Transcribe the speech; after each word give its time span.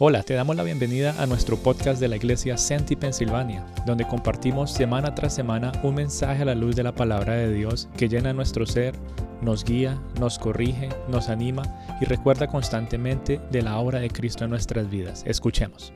Hola, 0.00 0.24
te 0.24 0.34
damos 0.34 0.56
la 0.56 0.64
bienvenida 0.64 1.14
a 1.22 1.26
nuestro 1.26 1.56
podcast 1.56 2.00
de 2.00 2.08
la 2.08 2.16
iglesia 2.16 2.58
Senti 2.58 2.96
Pensilvania, 2.96 3.64
donde 3.86 4.04
compartimos 4.04 4.72
semana 4.72 5.14
tras 5.14 5.36
semana 5.36 5.70
un 5.84 5.94
mensaje 5.94 6.42
a 6.42 6.46
la 6.46 6.56
luz 6.56 6.74
de 6.74 6.82
la 6.82 6.96
palabra 6.96 7.34
de 7.34 7.52
Dios 7.52 7.88
que 7.96 8.08
llena 8.08 8.32
nuestro 8.32 8.66
ser, 8.66 8.96
nos 9.40 9.62
guía, 9.62 10.02
nos 10.18 10.40
corrige, 10.40 10.88
nos 11.06 11.28
anima 11.28 11.62
y 12.00 12.06
recuerda 12.06 12.48
constantemente 12.48 13.40
de 13.52 13.62
la 13.62 13.78
obra 13.78 14.00
de 14.00 14.10
Cristo 14.10 14.42
en 14.42 14.50
nuestras 14.50 14.90
vidas. 14.90 15.22
Escuchemos. 15.28 15.92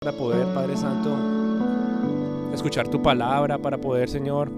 Para 0.00 0.16
poder, 0.16 0.52
Padre 0.52 0.76
Santo, 0.76 1.16
escuchar 2.52 2.88
tu 2.88 3.00
palabra, 3.00 3.58
para 3.58 3.78
poder, 3.78 4.08
Señor, 4.08 4.50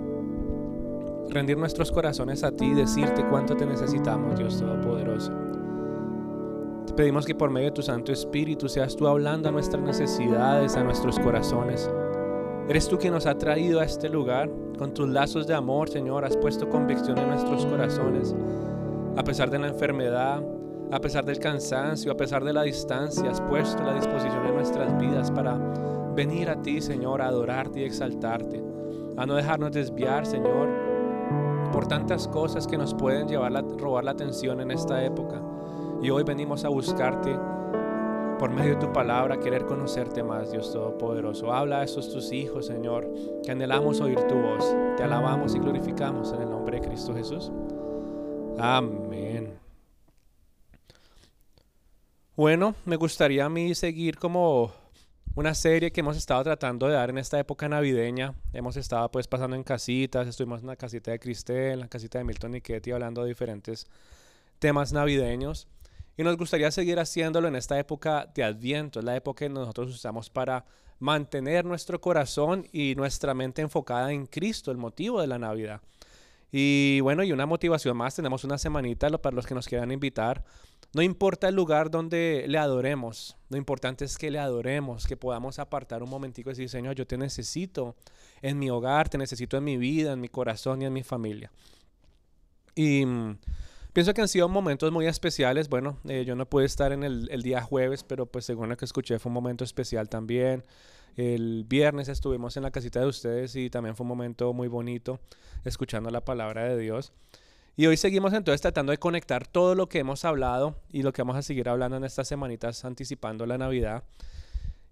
rendir 1.28 1.58
nuestros 1.58 1.92
corazones 1.92 2.44
a 2.44 2.50
ti 2.50 2.64
y 2.64 2.74
decirte 2.74 3.26
cuánto 3.28 3.58
te 3.58 3.66
necesitamos, 3.66 4.38
Dios 4.38 4.58
Todopoderoso 4.58 5.47
pedimos 6.92 7.26
que 7.26 7.34
por 7.34 7.50
medio 7.50 7.68
de 7.68 7.74
tu 7.74 7.82
Santo 7.82 8.12
Espíritu 8.12 8.68
seas 8.68 8.96
tú 8.96 9.06
hablando 9.06 9.48
a 9.48 9.52
nuestras 9.52 9.82
necesidades, 9.82 10.76
a 10.76 10.84
nuestros 10.84 11.18
corazones. 11.18 11.90
Eres 12.68 12.88
tú 12.88 12.98
quien 12.98 13.14
nos 13.14 13.26
ha 13.26 13.36
traído 13.36 13.80
a 13.80 13.84
este 13.84 14.08
lugar. 14.08 14.50
Con 14.78 14.92
tus 14.92 15.08
lazos 15.08 15.46
de 15.46 15.54
amor, 15.54 15.88
Señor, 15.88 16.24
has 16.24 16.36
puesto 16.36 16.68
convicción 16.68 17.18
en 17.18 17.28
nuestros 17.28 17.64
corazones. 17.66 18.34
A 19.16 19.24
pesar 19.24 19.50
de 19.50 19.58
la 19.58 19.68
enfermedad, 19.68 20.42
a 20.92 21.00
pesar 21.00 21.24
del 21.24 21.38
cansancio, 21.38 22.12
a 22.12 22.16
pesar 22.16 22.44
de 22.44 22.52
la 22.52 22.62
distancia, 22.62 23.30
has 23.30 23.40
puesto 23.40 23.82
la 23.82 23.94
disposición 23.94 24.46
de 24.46 24.52
nuestras 24.52 24.98
vidas 24.98 25.30
para 25.30 25.56
venir 26.14 26.50
a 26.50 26.60
ti, 26.60 26.80
Señor, 26.80 27.22
a 27.22 27.28
adorarte 27.28 27.80
y 27.80 27.84
exaltarte. 27.84 28.62
A 29.16 29.26
no 29.26 29.34
dejarnos 29.34 29.72
desviar, 29.72 30.26
Señor, 30.26 30.68
por 31.72 31.86
tantas 31.86 32.28
cosas 32.28 32.66
que 32.66 32.78
nos 32.78 32.94
pueden 32.94 33.28
llevar 33.28 33.56
a 33.56 33.62
robar 33.62 34.04
la 34.04 34.12
atención 34.12 34.60
en 34.60 34.70
esta 34.70 35.04
época. 35.04 35.42
Y 36.00 36.10
hoy 36.10 36.22
venimos 36.22 36.64
a 36.64 36.68
buscarte 36.68 37.36
por 38.38 38.50
medio 38.50 38.74
de 38.74 38.86
tu 38.86 38.92
palabra, 38.92 39.40
querer 39.40 39.66
conocerte 39.66 40.22
más, 40.22 40.52
Dios 40.52 40.72
Todopoderoso. 40.72 41.52
Habla 41.52 41.80
a 41.80 41.84
esos 41.84 42.12
tus 42.12 42.30
hijos, 42.30 42.66
Señor, 42.66 43.12
que 43.42 43.50
anhelamos 43.50 44.00
oír 44.00 44.20
tu 44.28 44.36
voz. 44.36 44.64
Te 44.96 45.02
alabamos 45.02 45.56
y 45.56 45.58
glorificamos 45.58 46.32
en 46.32 46.42
el 46.42 46.50
nombre 46.50 46.78
de 46.80 46.86
Cristo 46.86 47.12
Jesús. 47.14 47.50
Amén. 48.58 49.58
Bueno, 52.36 52.76
me 52.84 52.94
gustaría 52.94 53.44
a 53.44 53.48
mí 53.48 53.74
seguir 53.74 54.18
como 54.18 54.70
una 55.34 55.52
serie 55.54 55.90
que 55.90 56.00
hemos 56.00 56.16
estado 56.16 56.44
tratando 56.44 56.86
de 56.86 56.94
dar 56.94 57.10
en 57.10 57.18
esta 57.18 57.40
época 57.40 57.68
navideña. 57.68 58.34
Hemos 58.52 58.76
estado 58.76 59.10
pues 59.10 59.26
pasando 59.26 59.56
en 59.56 59.64
casitas, 59.64 60.28
estuvimos 60.28 60.60
en 60.60 60.68
la 60.68 60.76
casita 60.76 61.10
de 61.10 61.18
Cristel, 61.18 61.72
en 61.72 61.80
la 61.80 61.88
casita 61.88 62.18
de 62.18 62.24
Milton 62.24 62.54
y 62.54 62.60
Ketty 62.60 62.92
hablando 62.92 63.22
de 63.22 63.28
diferentes 63.30 63.88
temas 64.60 64.92
navideños. 64.92 65.66
Y 66.18 66.24
nos 66.24 66.36
gustaría 66.36 66.68
seguir 66.72 66.98
haciéndolo 66.98 67.46
en 67.46 67.54
esta 67.54 67.78
época 67.78 68.28
de 68.34 68.42
Adviento, 68.42 68.98
es 68.98 69.04
la 69.04 69.14
época 69.14 69.44
que 69.44 69.48
nosotros 69.48 69.88
usamos 69.94 70.28
para 70.28 70.64
mantener 70.98 71.64
nuestro 71.64 72.00
corazón 72.00 72.66
y 72.72 72.96
nuestra 72.96 73.34
mente 73.34 73.62
enfocada 73.62 74.12
en 74.12 74.26
Cristo, 74.26 74.72
el 74.72 74.78
motivo 74.78 75.20
de 75.20 75.28
la 75.28 75.38
Navidad. 75.38 75.80
Y 76.50 76.98
bueno, 77.02 77.22
y 77.22 77.30
una 77.30 77.46
motivación 77.46 77.96
más, 77.96 78.16
tenemos 78.16 78.42
una 78.42 78.58
semanita 78.58 79.08
para 79.18 79.36
los 79.36 79.46
que 79.46 79.54
nos 79.54 79.68
quieran 79.68 79.92
invitar. 79.92 80.44
No 80.92 81.02
importa 81.02 81.46
el 81.48 81.54
lugar 81.54 81.88
donde 81.88 82.46
le 82.48 82.58
adoremos, 82.58 83.36
lo 83.48 83.56
importante 83.56 84.04
es 84.04 84.18
que 84.18 84.32
le 84.32 84.40
adoremos, 84.40 85.06
que 85.06 85.16
podamos 85.16 85.60
apartar 85.60 86.02
un 86.02 86.10
momentico 86.10 86.50
y 86.50 86.54
decir, 86.54 86.68
Señor, 86.68 86.96
yo 86.96 87.06
te 87.06 87.16
necesito 87.16 87.94
en 88.42 88.58
mi 88.58 88.70
hogar, 88.70 89.08
te 89.08 89.18
necesito 89.18 89.56
en 89.56 89.62
mi 89.62 89.76
vida, 89.76 90.14
en 90.14 90.20
mi 90.20 90.28
corazón 90.28 90.82
y 90.82 90.86
en 90.86 90.92
mi 90.92 91.04
familia. 91.04 91.52
Y 92.74 93.06
mm, 93.06 93.38
Pienso 93.92 94.14
que 94.14 94.20
han 94.20 94.28
sido 94.28 94.48
momentos 94.48 94.92
muy 94.92 95.06
especiales. 95.06 95.68
Bueno, 95.68 95.98
eh, 96.08 96.24
yo 96.24 96.36
no 96.36 96.46
pude 96.48 96.66
estar 96.66 96.92
en 96.92 97.02
el, 97.02 97.42
día 97.42 97.62
jueves, 97.62 98.04
pero 98.04 98.26
pues 98.26 98.44
según 98.44 98.68
lo 98.68 98.76
que 98.76 98.84
escuché 98.84 99.18
fue 99.18 99.30
un 99.30 99.34
momento 99.34 99.64
especial 99.64 100.08
también. 100.08 100.64
El 101.16 101.64
viernes 101.64 102.08
estuvimos 102.08 102.56
en 102.56 102.62
la 102.62 102.70
casita 102.70 103.00
de 103.00 103.06
ustedes 103.06 103.56
y 103.56 103.70
también 103.70 103.96
fue 103.96 104.04
un 104.04 104.08
momento 104.08 104.52
muy 104.52 104.68
bonito 104.68 105.18
escuchando 105.64 106.10
la 106.10 106.24
palabra 106.24 106.64
de 106.64 106.78
Dios. 106.78 107.12
Y 107.76 107.86
hoy 107.86 107.96
seguimos 107.96 108.32
entonces 108.34 108.60
tratando 108.60 108.92
de 108.92 108.98
conectar 108.98 109.46
todo 109.46 109.74
lo 109.74 109.88
que 109.88 110.00
hemos 110.00 110.24
hablado 110.24 110.80
y 110.92 111.02
lo 111.02 111.12
que 111.12 111.22
vamos 111.22 111.36
a 111.36 111.42
seguir 111.42 111.68
hablando 111.68 111.96
en 111.96 112.04
estas 112.04 112.28
semanitas 112.28 112.84
anticipando 112.84 113.46
la 113.46 113.58
Navidad. 113.58 114.04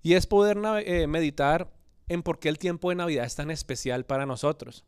Y 0.02 0.14
es 0.14 0.26
poder 0.26 0.58
eh, 0.84 1.06
meditar 1.06 1.70
en 2.08 2.22
por 2.22 2.38
qué 2.38 2.48
el 2.48 2.58
tiempo 2.58 2.90
de 2.90 2.96
Navidad 2.96 3.24
es 3.24 3.34
tan 3.34 3.50
especial 3.50 4.04
para 4.04 4.26
nosotros. 4.26 4.84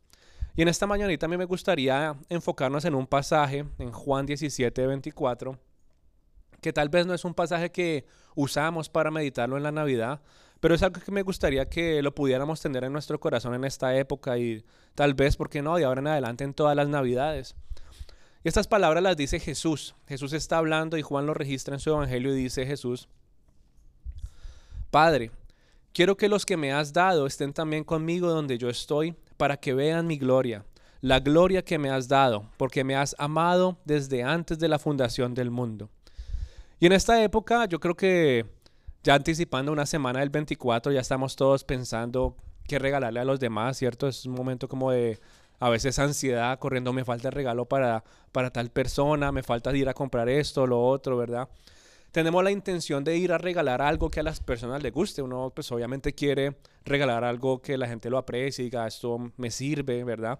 Y 0.55 0.61
en 0.61 0.67
esta 0.67 0.87
mañanita 0.87 1.25
a 1.25 1.29
mí 1.29 1.37
me 1.37 1.45
gustaría 1.45 2.15
enfocarnos 2.27 2.83
en 2.85 2.95
un 2.95 3.07
pasaje 3.07 3.65
en 3.77 3.91
Juan 3.91 4.25
17, 4.25 4.87
24, 4.87 5.57
que 6.61 6.73
tal 6.73 6.89
vez 6.89 7.05
no 7.05 7.13
es 7.13 7.23
un 7.23 7.33
pasaje 7.33 7.71
que 7.71 8.05
usamos 8.35 8.89
para 8.89 9.11
meditarlo 9.11 9.57
en 9.57 9.63
la 9.63 9.71
Navidad, 9.71 10.21
pero 10.59 10.75
es 10.75 10.83
algo 10.83 10.99
que 10.99 11.11
me 11.11 11.21
gustaría 11.21 11.69
que 11.69 12.01
lo 12.01 12.13
pudiéramos 12.13 12.61
tener 12.61 12.83
en 12.83 12.91
nuestro 12.91 13.19
corazón 13.19 13.53
en 13.53 13.63
esta 13.63 13.95
época 13.95 14.37
y 14.37 14.65
tal 14.95 15.13
vez, 15.13 15.37
¿por 15.37 15.49
qué 15.49 15.61
no?, 15.61 15.77
de 15.77 15.85
ahora 15.85 16.01
en 16.01 16.07
adelante 16.07 16.43
en 16.43 16.53
todas 16.53 16.75
las 16.75 16.89
Navidades. 16.89 17.55
Y 18.43 18.47
estas 18.47 18.67
palabras 18.67 19.03
las 19.03 19.17
dice 19.17 19.39
Jesús. 19.39 19.95
Jesús 20.07 20.33
está 20.33 20.57
hablando 20.57 20.97
y 20.97 21.01
Juan 21.01 21.25
lo 21.25 21.33
registra 21.33 21.73
en 21.73 21.79
su 21.79 21.89
Evangelio 21.89 22.33
y 22.33 22.43
dice 22.43 22.65
Jesús, 22.65 23.07
Padre, 24.91 25.31
quiero 25.93 26.17
que 26.17 26.29
los 26.29 26.45
que 26.45 26.57
me 26.57 26.73
has 26.73 26.93
dado 26.93 27.27
estén 27.27 27.53
también 27.53 27.83
conmigo 27.83 28.29
donde 28.29 28.57
yo 28.57 28.69
estoy 28.69 29.15
para 29.39 29.55
que 29.55 29.73
vean 29.73 30.05
mi 30.05 30.17
gloria, 30.17 30.65
la 30.99 31.21
gloria 31.21 31.63
que 31.63 31.79
me 31.79 31.89
has 31.89 32.09
dado, 32.09 32.49
porque 32.57 32.83
me 32.83 32.97
has 32.97 33.15
amado 33.17 33.77
desde 33.85 34.21
antes 34.21 34.59
de 34.59 34.67
la 34.67 34.79
fundación 34.79 35.33
del 35.33 35.49
mundo. 35.49 35.89
Y 36.77 36.87
en 36.87 36.91
esta 36.91 37.23
época 37.23 37.63
yo 37.63 37.79
creo 37.79 37.95
que 37.95 38.45
ya 39.01 39.15
anticipando 39.15 39.71
una 39.71 39.85
semana 39.85 40.19
del 40.19 40.29
24 40.29 40.91
ya 40.91 40.99
estamos 40.99 41.37
todos 41.37 41.63
pensando 41.63 42.35
qué 42.67 42.79
regalarle 42.79 43.21
a 43.21 43.23
los 43.23 43.39
demás, 43.39 43.77
¿cierto? 43.77 44.09
Es 44.09 44.25
un 44.25 44.33
momento 44.33 44.67
como 44.67 44.91
de 44.91 45.21
a 45.61 45.69
veces 45.69 45.97
ansiedad, 45.99 46.59
corriendo, 46.59 46.91
me 46.91 47.05
falta 47.05 47.29
el 47.29 47.33
regalo 47.33 47.63
para, 47.63 48.03
para 48.33 48.51
tal 48.51 48.71
persona, 48.71 49.31
me 49.31 49.41
falta 49.41 49.73
ir 49.73 49.87
a 49.87 49.93
comprar 49.93 50.27
esto, 50.27 50.67
lo 50.67 50.85
otro, 50.85 51.15
¿verdad? 51.15 51.47
Tenemos 52.11 52.43
la 52.43 52.51
intención 52.51 53.03
de 53.03 53.17
ir 53.17 53.31
a 53.31 53.37
regalar 53.37 53.81
algo 53.81 54.09
que 54.09 54.19
a 54.19 54.23
las 54.23 54.39
personas 54.39 54.81
les 54.81 54.91
guste. 54.91 55.21
Uno 55.21 55.51
pues 55.53 55.71
obviamente 55.71 56.13
quiere 56.13 56.57
regalar 56.85 57.23
algo 57.23 57.61
que 57.61 57.77
la 57.77 57.87
gente 57.87 58.09
lo 58.09 58.17
aprecie 58.17 58.63
y 58.63 58.67
diga, 58.67 58.87
esto 58.87 59.31
me 59.37 59.51
sirve, 59.51 60.03
¿verdad? 60.03 60.39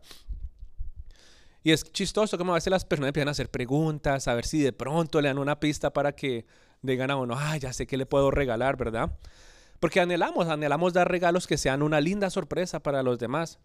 Y 1.64 1.72
es 1.72 1.84
chistoso 1.92 2.38
como 2.38 2.54
a 2.54 2.56
veces 2.56 2.72
las 2.72 2.86
personas 2.86 3.10
empiezan 3.10 3.28
a 3.28 3.32
hacer 3.32 3.50
preguntas, 3.50 4.28
a 4.28 4.34
ver 4.34 4.46
si 4.46 4.62
de 4.62 4.74
pronto 4.74 5.22
le 5.22 5.28
dan 5.28 5.38
una 5.38 5.60
pista 5.60 5.92
para 5.92 6.14
que 6.14 6.46
digan 6.82 7.12
a 7.12 7.18
uno, 7.18 7.36
ah, 7.38 7.58
ya 7.58 7.74
sé 7.74 7.86
qué 7.86 7.98
le 7.98 8.06
puedo 8.06 8.32
regalar, 8.32 8.78
¿verdad? 8.78 9.12
Porque 9.80 10.00
anhelamos, 10.00 10.48
anhelamos 10.48 10.94
dar 10.94 11.10
regalos 11.10 11.48
que 11.48 11.58
sean 11.58 11.82
una 11.82 12.02
linda 12.02 12.30
sorpresa 12.30 12.82
para 12.82 13.04
los 13.04 13.20
demás. 13.20 13.60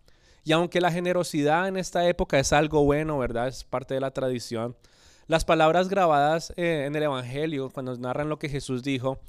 Y 0.45 0.53
aunque 0.53 0.81
la 0.81 0.93
generosidad 0.93 1.69
en 1.69 1.77
esta 1.77 2.07
época 2.07 2.39
es 2.39 2.53
algo 2.53 2.85
bueno, 2.85 3.19
¿verdad? 3.19 3.49
Es 3.49 3.65
parte 3.65 3.95
de 3.95 4.01
la 4.01 4.11
tradición. 4.11 4.77
Las 5.27 5.45
palabras 5.45 5.89
grabadas 5.89 6.53
eh, 6.57 6.85
en 6.87 6.95
el 6.97 7.05
Evangelio, 7.05 7.71
cuando 7.71 7.93
nos 7.93 7.99
narran 7.99 8.29
lo 8.29 8.39
que 8.39 8.49
Jesús 8.49 8.83
dijo, 8.83 9.21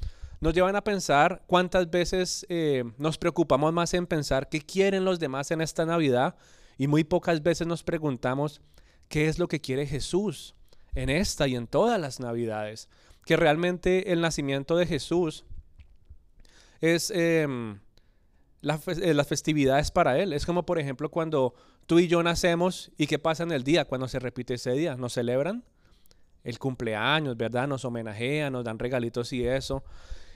nos 0.42 0.54
llevan 0.54 0.76
a 0.76 0.84
pensar 0.84 1.44
cuántas 1.48 1.90
veces 1.90 2.46
eh, 2.50 2.84
nos 2.98 3.18
preocupamos 3.18 3.72
más 3.72 3.94
en 3.94 4.06
pensar 4.06 4.50
qué 4.50 4.62
quieren 4.62 5.06
los 5.06 5.20
demás 5.20 5.52
en 5.52 5.62
esta 5.62 5.86
Navidad 5.86 6.36
y 6.78 6.88
muy 6.88 7.04
pocas 7.04 7.42
veces 7.42 7.66
nos 7.66 7.84
preguntamos 7.84 8.62
qué 9.08 9.28
es 9.28 9.40
lo 9.40 9.48
que 9.48 9.62
quiere 9.62 9.88
Jesús 9.88 10.56
en 10.94 11.10
esta 11.10 11.48
y 11.48 11.56
en 11.56 11.68
todas 11.68 12.00
las 12.00 12.20
Navidades. 12.20 12.90
Que 13.26 13.38
realmente 13.38 14.12
el 14.12 14.22
nacimiento 14.22 14.76
de 14.76 14.86
Jesús 14.86 15.46
es 16.82 17.10
em, 17.12 17.80
eh, 18.62 19.14
las 19.14 19.28
festividades 19.28 19.92
para 19.92 20.20
Él. 20.20 20.34
Es 20.34 20.46
como 20.46 20.66
por 20.66 20.78
ejemplo 20.78 21.10
cuando 21.10 21.54
tú 21.86 22.00
y 22.00 22.08
yo 22.08 22.22
nacemos 22.22 22.92
y 22.98 23.08
qué 23.08 23.18
pasa 23.18 23.44
en 23.44 23.52
el 23.52 23.64
día 23.64 23.86
cuando 23.86 24.08
se 24.08 24.20
repite 24.20 24.56
ese 24.56 24.74
día. 24.74 24.96
¿Nos 24.96 25.14
celebran? 25.14 25.64
El 26.46 26.60
cumpleaños, 26.60 27.36
¿verdad? 27.36 27.68
Nos 27.68 27.84
homenajean, 27.84 28.54
nos 28.54 28.64
dan 28.64 28.80
regalitos 28.80 29.34
y 29.34 29.46
eso. 29.46 29.84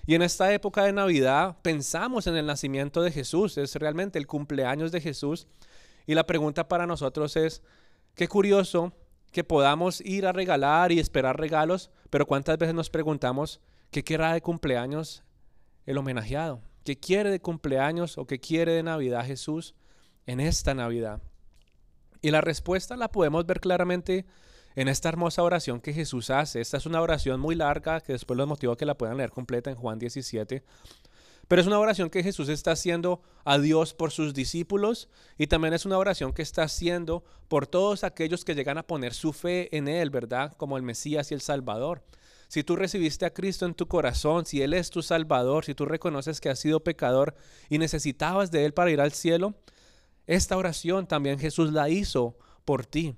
Y 0.05 0.15
en 0.15 0.23
esta 0.23 0.51
época 0.51 0.83
de 0.83 0.91
Navidad 0.91 1.57
pensamos 1.61 2.25
en 2.25 2.35
el 2.35 2.47
nacimiento 2.47 3.03
de 3.03 3.11
Jesús, 3.11 3.57
es 3.59 3.75
realmente 3.75 4.17
el 4.17 4.25
cumpleaños 4.25 4.91
de 4.91 4.99
Jesús. 4.99 5.47
Y 6.07 6.15
la 6.15 6.25
pregunta 6.25 6.67
para 6.67 6.87
nosotros 6.87 7.37
es, 7.37 7.61
qué 8.15 8.27
curioso 8.27 8.91
que 9.31 9.43
podamos 9.43 10.01
ir 10.01 10.25
a 10.25 10.31
regalar 10.31 10.91
y 10.91 10.99
esperar 10.99 11.39
regalos, 11.39 11.91
pero 12.09 12.25
cuántas 12.25 12.57
veces 12.57 12.73
nos 12.73 12.89
preguntamos, 12.89 13.61
¿qué 13.91 14.03
querrá 14.03 14.33
de 14.33 14.41
cumpleaños 14.41 15.23
el 15.85 15.99
homenajeado? 15.99 16.63
¿Qué 16.83 16.99
quiere 16.99 17.29
de 17.29 17.39
cumpleaños 17.39 18.17
o 18.17 18.25
qué 18.25 18.39
quiere 18.39 18.71
de 18.71 18.81
Navidad 18.81 19.27
Jesús 19.27 19.75
en 20.25 20.39
esta 20.39 20.73
Navidad? 20.73 21.21
Y 22.23 22.31
la 22.31 22.41
respuesta 22.41 22.97
la 22.97 23.11
podemos 23.11 23.45
ver 23.45 23.59
claramente 23.59 24.25
en 24.75 24.87
esta 24.87 25.09
hermosa 25.09 25.43
oración 25.43 25.81
que 25.81 25.93
Jesús 25.93 26.29
hace. 26.29 26.61
Esta 26.61 26.77
es 26.77 26.85
una 26.85 27.01
oración 27.01 27.39
muy 27.39 27.55
larga 27.55 28.01
que 28.01 28.13
después 28.13 28.37
los 28.37 28.47
motivo 28.47 28.73
a 28.73 28.77
que 28.77 28.85
la 28.85 28.97
puedan 28.97 29.17
leer 29.17 29.31
completa 29.31 29.69
en 29.69 29.75
Juan 29.75 29.99
17. 29.99 30.63
Pero 31.49 31.61
es 31.61 31.67
una 31.67 31.79
oración 31.79 32.11
que 32.11 32.21
Jesús 32.21 32.47
está 32.47 32.73
haciendo 32.73 33.23
a 33.43 33.57
Dios 33.57 33.95
por 33.95 34.11
sus 34.11 34.35
discípulos 34.35 35.09
y 35.35 35.47
también 35.47 35.73
es 35.73 35.83
una 35.83 35.97
oración 35.97 36.31
que 36.31 36.43
está 36.43 36.61
haciendo 36.61 37.23
por 37.47 37.65
todos 37.65 38.03
aquellos 38.03 38.45
que 38.45 38.53
llegan 38.53 38.77
a 38.77 38.85
poner 38.85 39.15
su 39.15 39.33
fe 39.33 39.75
en 39.75 39.87
Él, 39.87 40.11
¿verdad? 40.11 40.53
Como 40.57 40.77
el 40.77 40.83
Mesías 40.83 41.31
y 41.31 41.33
el 41.33 41.41
Salvador. 41.41 42.03
Si 42.49 42.63
tú 42.63 42.75
recibiste 42.75 43.25
a 43.25 43.33
Cristo 43.33 43.65
en 43.65 43.73
tu 43.73 43.87
corazón, 43.87 44.45
si 44.45 44.61
Él 44.61 44.75
es 44.75 44.91
tu 44.91 45.01
Salvador, 45.01 45.65
si 45.65 45.73
tú 45.73 45.85
reconoces 45.85 46.39
que 46.39 46.49
has 46.49 46.59
sido 46.59 46.83
pecador 46.83 47.35
y 47.67 47.79
necesitabas 47.79 48.51
de 48.51 48.65
Él 48.65 48.73
para 48.73 48.91
ir 48.91 49.01
al 49.01 49.11
cielo, 49.11 49.55
esta 50.27 50.55
oración 50.55 51.07
también 51.07 51.39
Jesús 51.39 51.73
la 51.73 51.89
hizo 51.89 52.37
por 52.63 52.85
ti. 52.85 53.15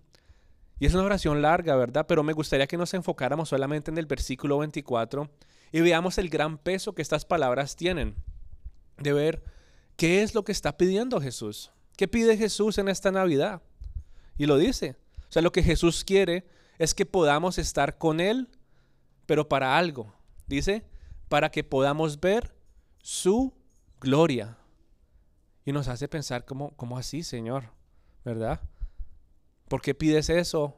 Y 0.81 0.87
es 0.87 0.95
una 0.95 1.03
oración 1.03 1.43
larga, 1.43 1.75
¿verdad? 1.75 2.07
Pero 2.07 2.23
me 2.23 2.33
gustaría 2.33 2.65
que 2.65 2.75
nos 2.75 2.95
enfocáramos 2.95 3.49
solamente 3.49 3.91
en 3.91 3.99
el 3.99 4.07
versículo 4.07 4.57
24 4.57 5.29
y 5.71 5.79
veamos 5.81 6.17
el 6.17 6.27
gran 6.27 6.57
peso 6.57 6.95
que 6.95 7.03
estas 7.03 7.23
palabras 7.23 7.75
tienen. 7.75 8.15
De 8.97 9.13
ver 9.13 9.43
qué 9.95 10.23
es 10.23 10.33
lo 10.33 10.43
que 10.43 10.51
está 10.51 10.77
pidiendo 10.77 11.21
Jesús. 11.21 11.71
¿Qué 11.97 12.07
pide 12.07 12.35
Jesús 12.35 12.79
en 12.79 12.89
esta 12.89 13.11
Navidad? 13.11 13.61
Y 14.39 14.47
lo 14.47 14.57
dice. 14.57 14.95
O 15.19 15.31
sea, 15.31 15.43
lo 15.43 15.51
que 15.51 15.61
Jesús 15.61 16.03
quiere 16.03 16.47
es 16.79 16.95
que 16.95 17.05
podamos 17.05 17.59
estar 17.59 17.99
con 17.99 18.19
Él 18.19 18.49
pero 19.27 19.47
para 19.47 19.77
algo. 19.77 20.11
Dice, 20.47 20.83
para 21.29 21.51
que 21.51 21.63
podamos 21.63 22.19
ver 22.19 22.55
su 23.03 23.53
gloria. 23.99 24.57
Y 25.63 25.73
nos 25.73 25.87
hace 25.87 26.07
pensar, 26.07 26.43
¿cómo, 26.43 26.75
cómo 26.75 26.97
así, 26.97 27.21
Señor? 27.21 27.65
¿Verdad? 28.25 28.61
¿Por 29.71 29.81
qué 29.81 29.95
pides 29.95 30.29
eso 30.29 30.75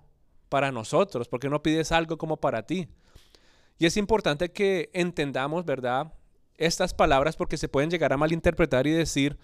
para 0.47 0.71
nosotros? 0.71 1.27
¿Por 1.27 1.39
qué 1.39 1.49
no 1.49 1.61
pides 1.61 1.91
algo 1.91 2.17
como 2.17 2.37
para 2.37 2.65
ti? 2.65 2.87
Y 3.77 3.87
es 3.87 3.97
importante 3.97 4.51
que 4.51 4.89
entendamos, 4.93 5.65
¿verdad? 5.65 6.13
Estas 6.55 6.93
palabras 6.93 7.35
porque 7.35 7.57
se 7.57 7.67
pueden 7.67 7.89
llegar 7.89 8.13
a 8.13 8.17
malinterpretar 8.17 8.85
y 8.87 8.91
decir, 8.91 9.37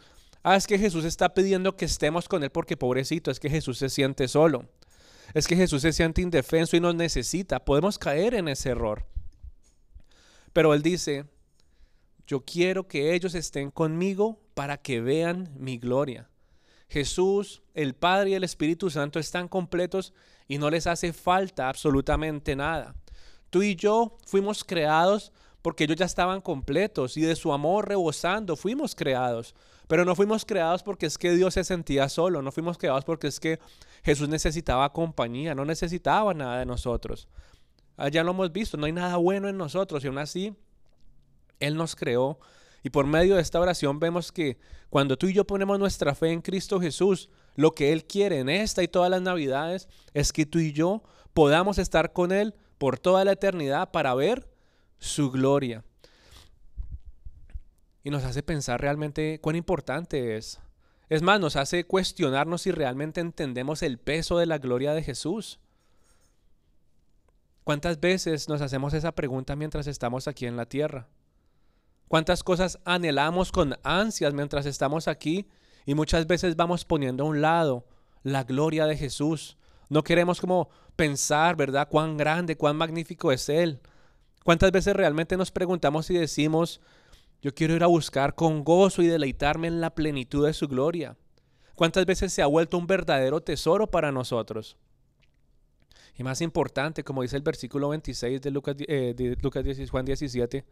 ah, 0.43 0.55
es 0.55 0.67
que 0.67 0.77
Jesús 0.77 1.03
está 1.03 1.33
pidiendo 1.33 1.75
que 1.75 1.85
estemos 1.85 2.29
con 2.29 2.43
Él 2.43 2.51
porque 2.51 2.77
pobrecito, 2.77 3.31
es 3.31 3.39
que 3.39 3.49
Jesús 3.49 3.79
se 3.79 3.89
siente 3.89 4.27
solo 4.27 4.69
es 5.33 5.47
que 5.47 5.55
Jesús 5.55 5.81
se 5.81 5.93
siente 5.93 6.21
indefenso 6.21 6.75
y 6.75 6.79
nos 6.79 6.95
necesita. 6.95 7.63
Podemos 7.63 7.97
caer 7.97 8.33
en 8.33 8.47
ese 8.47 8.69
error. 8.69 9.05
Pero 10.53 10.73
Él 10.73 10.81
dice, 10.81 11.25
yo 12.25 12.41
quiero 12.41 12.87
que 12.87 13.13
ellos 13.13 13.35
estén 13.35 13.71
conmigo 13.71 14.39
para 14.53 14.77
que 14.77 15.01
vean 15.01 15.49
mi 15.55 15.77
gloria. 15.77 16.29
Jesús, 16.89 17.61
el 17.75 17.93
Padre 17.93 18.31
y 18.31 18.33
el 18.33 18.43
Espíritu 18.43 18.89
Santo 18.89 19.19
están 19.19 19.47
completos 19.47 20.13
y 20.47 20.57
no 20.57 20.69
les 20.69 20.87
hace 20.87 21.13
falta 21.13 21.69
absolutamente 21.69 22.55
nada. 22.55 22.95
Tú 23.49 23.61
y 23.61 23.75
yo 23.75 24.17
fuimos 24.25 24.63
creados 24.63 25.31
porque 25.61 25.83
ellos 25.83 25.97
ya 25.97 26.05
estaban 26.05 26.41
completos 26.41 27.15
y 27.17 27.21
de 27.21 27.35
su 27.35 27.53
amor 27.53 27.87
rebosando 27.87 28.55
fuimos 28.55 28.95
creados. 28.95 29.55
Pero 29.87 30.05
no 30.05 30.15
fuimos 30.15 30.45
creados 30.45 30.83
porque 30.83 31.05
es 31.05 31.17
que 31.17 31.31
Dios 31.31 31.55
se 31.55 31.63
sentía 31.63 32.09
solo, 32.09 32.41
no 32.41 32.51
fuimos 32.51 32.77
creados 32.77 33.05
porque 33.05 33.27
es 33.27 33.39
que 33.39 33.59
Jesús 34.03 34.29
necesitaba 34.29 34.93
compañía, 34.93 35.55
no 35.55 35.65
necesitaba 35.65 36.33
nada 36.33 36.59
de 36.59 36.65
nosotros. 36.65 37.27
Ya 38.11 38.23
lo 38.23 38.31
hemos 38.31 38.51
visto, 38.51 38.77
no 38.77 38.85
hay 38.85 38.93
nada 38.93 39.17
bueno 39.17 39.49
en 39.49 39.57
nosotros 39.57 40.03
y 40.03 40.07
aún 40.07 40.19
así 40.19 40.55
Él 41.59 41.75
nos 41.75 41.95
creó. 41.95 42.39
Y 42.83 42.89
por 42.89 43.05
medio 43.05 43.35
de 43.35 43.41
esta 43.41 43.59
oración 43.59 43.99
vemos 43.99 44.31
que 44.31 44.57
cuando 44.89 45.17
tú 45.17 45.27
y 45.27 45.33
yo 45.33 45.45
ponemos 45.45 45.79
nuestra 45.79 46.15
fe 46.15 46.31
en 46.31 46.41
Cristo 46.41 46.79
Jesús, 46.79 47.29
lo 47.55 47.71
que 47.71 47.91
Él 47.91 48.05
quiere 48.05 48.39
en 48.39 48.49
esta 48.49 48.83
y 48.83 48.87
todas 48.87 49.09
las 49.09 49.21
navidades 49.21 49.87
es 50.13 50.31
que 50.31 50.45
tú 50.45 50.59
y 50.59 50.71
yo 50.71 51.03
podamos 51.33 51.77
estar 51.77 52.13
con 52.13 52.31
Él 52.31 52.55
por 52.77 52.99
toda 52.99 53.25
la 53.25 53.33
eternidad 53.33 53.91
para 53.91 54.15
ver 54.15 54.49
su 54.97 55.31
gloria. 55.31 55.83
Y 58.03 58.09
nos 58.09 58.23
hace 58.23 58.43
pensar 58.43 58.79
realmente 58.79 59.39
cuán 59.41 59.55
importante 59.55 60.37
es 60.37 60.59
es 61.09 61.23
más, 61.23 61.39
nos 61.39 61.55
hace 61.55 61.85
cuestionarnos 61.85 62.61
si 62.61 62.71
realmente 62.71 63.19
entendemos 63.19 63.81
el 63.81 63.97
peso 63.97 64.37
de 64.37 64.45
la 64.45 64.59
gloria 64.59 64.93
de 64.93 65.01
Jesús. 65.01 65.59
¿Cuántas 67.63 67.99
veces 67.99 68.47
nos 68.47 68.61
hacemos 68.61 68.93
esa 68.93 69.11
pregunta 69.13 69.55
mientras 69.55 69.87
estamos 69.87 70.27
aquí 70.27 70.45
en 70.45 70.55
la 70.55 70.67
tierra? 70.67 71.07
¿Cuántas 72.09 72.43
cosas 72.43 72.79
anhelamos 72.85 73.51
con 73.51 73.77
ansias 73.83 74.33
mientras 74.33 74.65
estamos 74.65 75.07
aquí 75.07 75.47
y 75.85 75.93
muchas 75.93 76.25
veces 76.25 76.55
vamos 76.55 76.83
poniendo 76.83 77.23
a 77.23 77.27
un 77.27 77.39
lado 77.39 77.85
la 78.23 78.43
gloria 78.43 78.87
de 78.87 78.97
Jesús? 78.97 79.57
No 79.89 80.03
queremos 80.03 80.41
como 80.41 80.69
pensar, 80.95 81.55
¿verdad? 81.55 81.87
Cuán 81.87 82.17
grande, 82.17 82.57
cuán 82.57 82.75
magnífico 82.75 83.31
es 83.31 83.47
Él. 83.47 83.79
¿Cuántas 84.43 84.71
veces 84.71 84.95
realmente 84.95 85.37
nos 85.37 85.51
preguntamos 85.51 86.09
y 86.09 86.15
decimos, 86.15 86.81
yo 87.43 87.53
quiero 87.53 87.75
ir 87.75 87.83
a 87.83 87.87
buscar 87.87 88.33
con 88.33 88.63
gozo 88.63 89.03
y 89.03 89.07
deleitarme 89.07 89.67
en 89.67 89.79
la 89.79 89.93
plenitud 89.93 90.47
de 90.47 90.53
su 90.53 90.67
gloria. 90.67 91.15
¿Cuántas 91.75 92.07
veces 92.07 92.33
se 92.33 92.41
ha 92.41 92.47
vuelto 92.47 92.77
un 92.77 92.87
verdadero 92.87 93.39
tesoro 93.39 93.85
para 93.85 94.11
nosotros? 94.11 94.77
Y 96.17 96.23
más 96.23 96.41
importante, 96.41 97.03
como 97.03 97.21
dice 97.21 97.37
el 97.37 97.43
versículo 97.43 97.89
26 97.89 98.41
de 98.41 98.51
Lucas, 98.51 98.75
eh, 98.79 99.13
de 99.15 99.37
Lucas 99.41 99.63
Juan 99.89 100.05
17, 100.05 100.65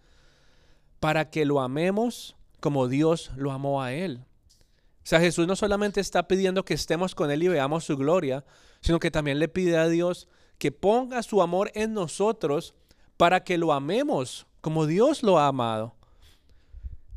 para 0.99 1.29
que 1.29 1.45
lo 1.45 1.61
amemos 1.61 2.35
como 2.59 2.87
Dios 2.87 3.31
lo 3.35 3.51
amó 3.51 3.81
a 3.81 3.93
Él. 3.93 4.25
O 5.07 5.09
sea, 5.09 5.19
Jesús 5.19 5.47
no 5.47 5.55
solamente 5.55 6.01
está 6.01 6.27
pidiendo 6.27 6.65
que 6.65 6.73
estemos 6.73 7.15
con 7.15 7.31
Él 7.31 7.43
y 7.43 7.47
veamos 7.47 7.85
su 7.85 7.95
gloria, 7.95 8.43
sino 8.81 8.99
que 8.99 9.11
también 9.11 9.39
le 9.39 9.47
pide 9.47 9.77
a 9.77 9.87
Dios 9.87 10.27
que 10.57 10.71
ponga 10.71 11.23
su 11.23 11.41
amor 11.41 11.71
en 11.75 11.93
nosotros 11.93 12.73
para 13.15 13.43
que 13.43 13.57
lo 13.57 13.73
amemos 13.73 14.47
como 14.61 14.85
Dios 14.85 15.23
lo 15.23 15.39
ha 15.39 15.47
amado. 15.47 15.95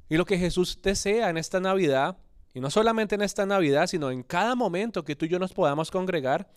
Y 0.09 0.17
lo 0.17 0.25
que 0.25 0.39
Jesús 0.39 0.79
desea 0.83 1.31
en 1.31 1.37
esta 1.37 1.61
Navidad, 1.61 2.19
y 2.53 2.61
no 2.61 2.71
solamente 2.71 3.15
en 3.15 3.23
esta 3.23 3.47
Navidad, 3.47 3.87
sino 3.87 4.11
en 4.11 4.23
cada 4.23 4.55
momento 4.55 5.05
que 5.05 5.17
tú 5.17 5.25
y 5.25 5.29
yo 5.29 5.39
nos 5.39 5.53
podamos 5.53 5.91
congregar, 5.91 6.49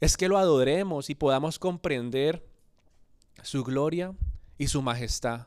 es 0.00 0.16
que 0.16 0.28
lo 0.28 0.38
adoremos 0.38 1.10
y 1.10 1.14
podamos 1.14 1.58
comprender 1.58 2.44
su 3.42 3.64
gloria 3.64 4.12
y 4.56 4.68
su 4.68 4.82
majestad. 4.82 5.46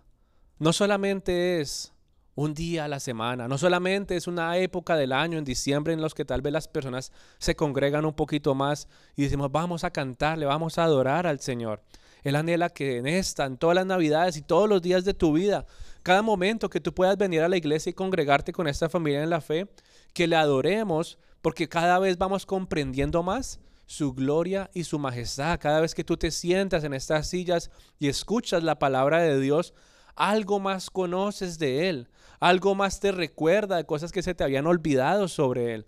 No 0.61 0.73
solamente 0.73 1.59
es 1.59 1.91
un 2.35 2.53
día 2.53 2.85
a 2.85 2.87
la 2.87 2.99
semana, 2.99 3.47
no 3.47 3.57
solamente 3.57 4.15
es 4.15 4.27
una 4.27 4.59
época 4.59 4.95
del 4.95 5.11
año 5.11 5.39
en 5.39 5.43
diciembre 5.43 5.91
en 5.91 6.01
los 6.01 6.13
que 6.13 6.23
tal 6.23 6.43
vez 6.43 6.53
las 6.53 6.67
personas 6.67 7.11
se 7.39 7.55
congregan 7.55 8.05
un 8.05 8.13
poquito 8.13 8.53
más 8.53 8.87
y 9.15 9.23
decimos 9.23 9.51
vamos 9.51 9.83
a 9.83 9.89
cantarle, 9.89 10.45
vamos 10.45 10.77
a 10.77 10.83
adorar 10.83 11.25
al 11.25 11.39
Señor. 11.39 11.81
Él 12.21 12.35
anhela 12.35 12.69
que 12.69 12.97
en 12.97 13.07
esta, 13.07 13.47
en 13.47 13.57
todas 13.57 13.73
las 13.73 13.87
navidades 13.87 14.37
y 14.37 14.43
todos 14.43 14.69
los 14.69 14.83
días 14.83 15.03
de 15.03 15.15
tu 15.15 15.33
vida 15.33 15.65
cada 16.03 16.21
momento 16.21 16.69
que 16.69 16.79
tú 16.79 16.93
puedas 16.93 17.17
venir 17.17 17.41
a 17.41 17.49
la 17.49 17.57
iglesia 17.57 17.89
y 17.89 17.93
congregarte 17.93 18.53
con 18.53 18.67
esta 18.67 18.87
familia 18.87 19.23
en 19.23 19.31
la 19.31 19.41
fe, 19.41 19.67
que 20.13 20.27
le 20.27 20.35
adoremos, 20.35 21.17
porque 21.41 21.69
cada 21.69 21.97
vez 21.97 22.19
vamos 22.19 22.45
comprendiendo 22.45 23.23
más 23.23 23.59
su 23.87 24.13
gloria 24.13 24.69
y 24.75 24.83
su 24.83 24.99
majestad. 24.99 25.59
Cada 25.59 25.81
vez 25.81 25.95
que 25.95 26.03
tú 26.03 26.17
te 26.17 26.29
sientas 26.29 26.83
en 26.83 26.93
estas 26.93 27.27
sillas 27.27 27.71
y 27.97 28.09
escuchas 28.09 28.61
la 28.61 28.77
palabra 28.77 29.23
de 29.23 29.39
Dios, 29.39 29.73
algo 30.15 30.59
más 30.59 30.89
conoces 30.89 31.59
de 31.59 31.89
Él, 31.89 32.09
algo 32.39 32.75
más 32.75 32.99
te 32.99 33.11
recuerda 33.11 33.77
de 33.77 33.85
cosas 33.85 34.11
que 34.11 34.23
se 34.23 34.33
te 34.33 34.43
habían 34.43 34.67
olvidado 34.67 35.27
sobre 35.27 35.73
Él. 35.73 35.85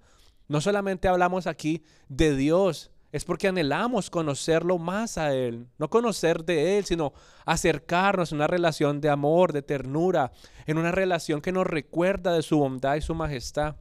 No 0.48 0.62
solamente 0.62 1.08
hablamos 1.08 1.48
aquí 1.48 1.84
de 2.10 2.36
Dios 2.36 2.92
es 3.14 3.26
porque 3.26 3.48
anhelamos 3.48 4.10
conocerlo 4.10 4.80
más 4.80 5.20
a 5.20 5.36
Él. 5.36 5.68
No 5.78 5.88
conocer 5.88 6.44
de 6.44 6.80
Él, 6.80 6.86
sino 6.86 7.14
acercarnos 7.46 8.32
a 8.32 8.36
una 8.36 8.48
relación 8.48 9.02
de 9.02 9.10
amor, 9.10 9.54
de 9.54 9.62
ternura, 9.62 10.32
en 10.66 10.80
una 10.80 10.92
relación 10.92 11.40
que 11.40 11.52
nos 11.52 11.68
recuerda 11.68 12.34
de 12.34 12.42
su 12.42 12.58
bondad 12.58 12.96
y 12.96 13.02
su 13.02 13.14
majestad. 13.14 13.76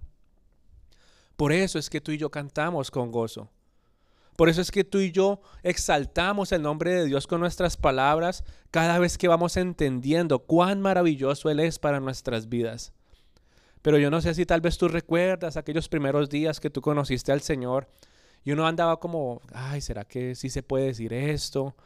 Por 1.35 1.51
eso 1.51 1.79
es 1.79 1.89
que 1.89 2.03
tú 2.03 2.13
y 2.13 2.19
yo 2.19 2.31
cantamos 2.31 2.91
con 2.91 3.11
gozo. 3.11 3.49
Por 4.37 4.49
eso 4.49 4.61
es 4.61 4.71
que 4.71 4.85
tú 4.85 4.99
y 4.99 5.13
yo 5.13 5.41
exaltamos 5.63 6.53
el 6.53 6.63
nombre 6.63 6.95
de 6.95 7.05
Dios 7.05 7.27
con 7.27 7.41
nuestras 7.41 7.77
palabras 7.77 8.45
cada 8.71 8.99
vez 8.99 9.19
que 9.19 9.29
vamos 9.29 9.57
entendiendo 9.57 10.41
cuán 10.41 10.81
maravilloso 10.81 11.51
Él 11.51 11.61
es 11.61 11.79
para 11.79 12.01
nuestras 12.01 12.49
vidas. 12.49 12.93
Pero 13.83 13.99
yo 13.99 14.11
no 14.11 14.21
sé 14.21 14.35
si 14.35 14.47
tal 14.47 14.61
vez 14.61 14.79
tú 14.79 14.89
recuerdas 14.89 15.57
aquellos 15.57 15.89
primeros 15.89 16.31
días 16.31 16.61
que 16.61 16.71
tú 16.71 16.81
conociste 16.81 17.33
al 17.33 17.43
Señor 17.43 17.89
y 18.45 18.53
uno 18.53 18.67
andaba 18.67 18.99
como, 18.99 19.41
ay, 19.53 19.81
¿será 19.81 20.05
que 20.05 20.35
sí 20.35 20.49
se 20.49 20.63
puede 20.63 20.87
decir 20.87 21.13
esto? 21.13 21.77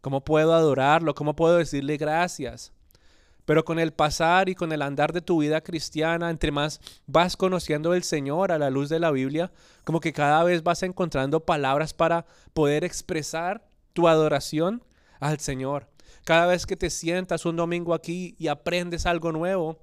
¿Cómo 0.00 0.22
puedo 0.22 0.54
adorarlo? 0.54 1.14
¿Cómo 1.14 1.34
puedo 1.34 1.56
decirle 1.56 1.96
gracias? 1.96 2.72
Pero 3.46 3.64
con 3.64 3.78
el 3.78 3.92
pasar 3.92 4.50
y 4.50 4.54
con 4.54 4.72
el 4.72 4.82
andar 4.82 5.14
de 5.14 5.22
tu 5.22 5.40
vida 5.40 5.62
cristiana, 5.62 6.28
entre 6.28 6.52
más 6.52 6.80
vas 7.06 7.36
conociendo 7.36 7.94
el 7.94 8.02
Señor 8.02 8.52
a 8.52 8.58
la 8.58 8.68
luz 8.68 8.90
de 8.90 8.98
la 8.98 9.10
Biblia, 9.10 9.50
como 9.84 10.00
que 10.00 10.12
cada 10.12 10.44
vez 10.44 10.62
vas 10.62 10.82
encontrando 10.82 11.40
palabras 11.40 11.94
para 11.94 12.26
poder 12.52 12.84
expresar 12.84 13.66
tu 13.94 14.08
adoración 14.08 14.84
al 15.20 15.40
Señor. 15.40 15.88
Cada 16.24 16.46
vez 16.46 16.66
que 16.66 16.76
te 16.76 16.90
sientas 16.90 17.46
un 17.46 17.56
domingo 17.56 17.94
aquí 17.94 18.34
y 18.38 18.48
aprendes 18.48 19.06
algo 19.06 19.32
nuevo, 19.32 19.78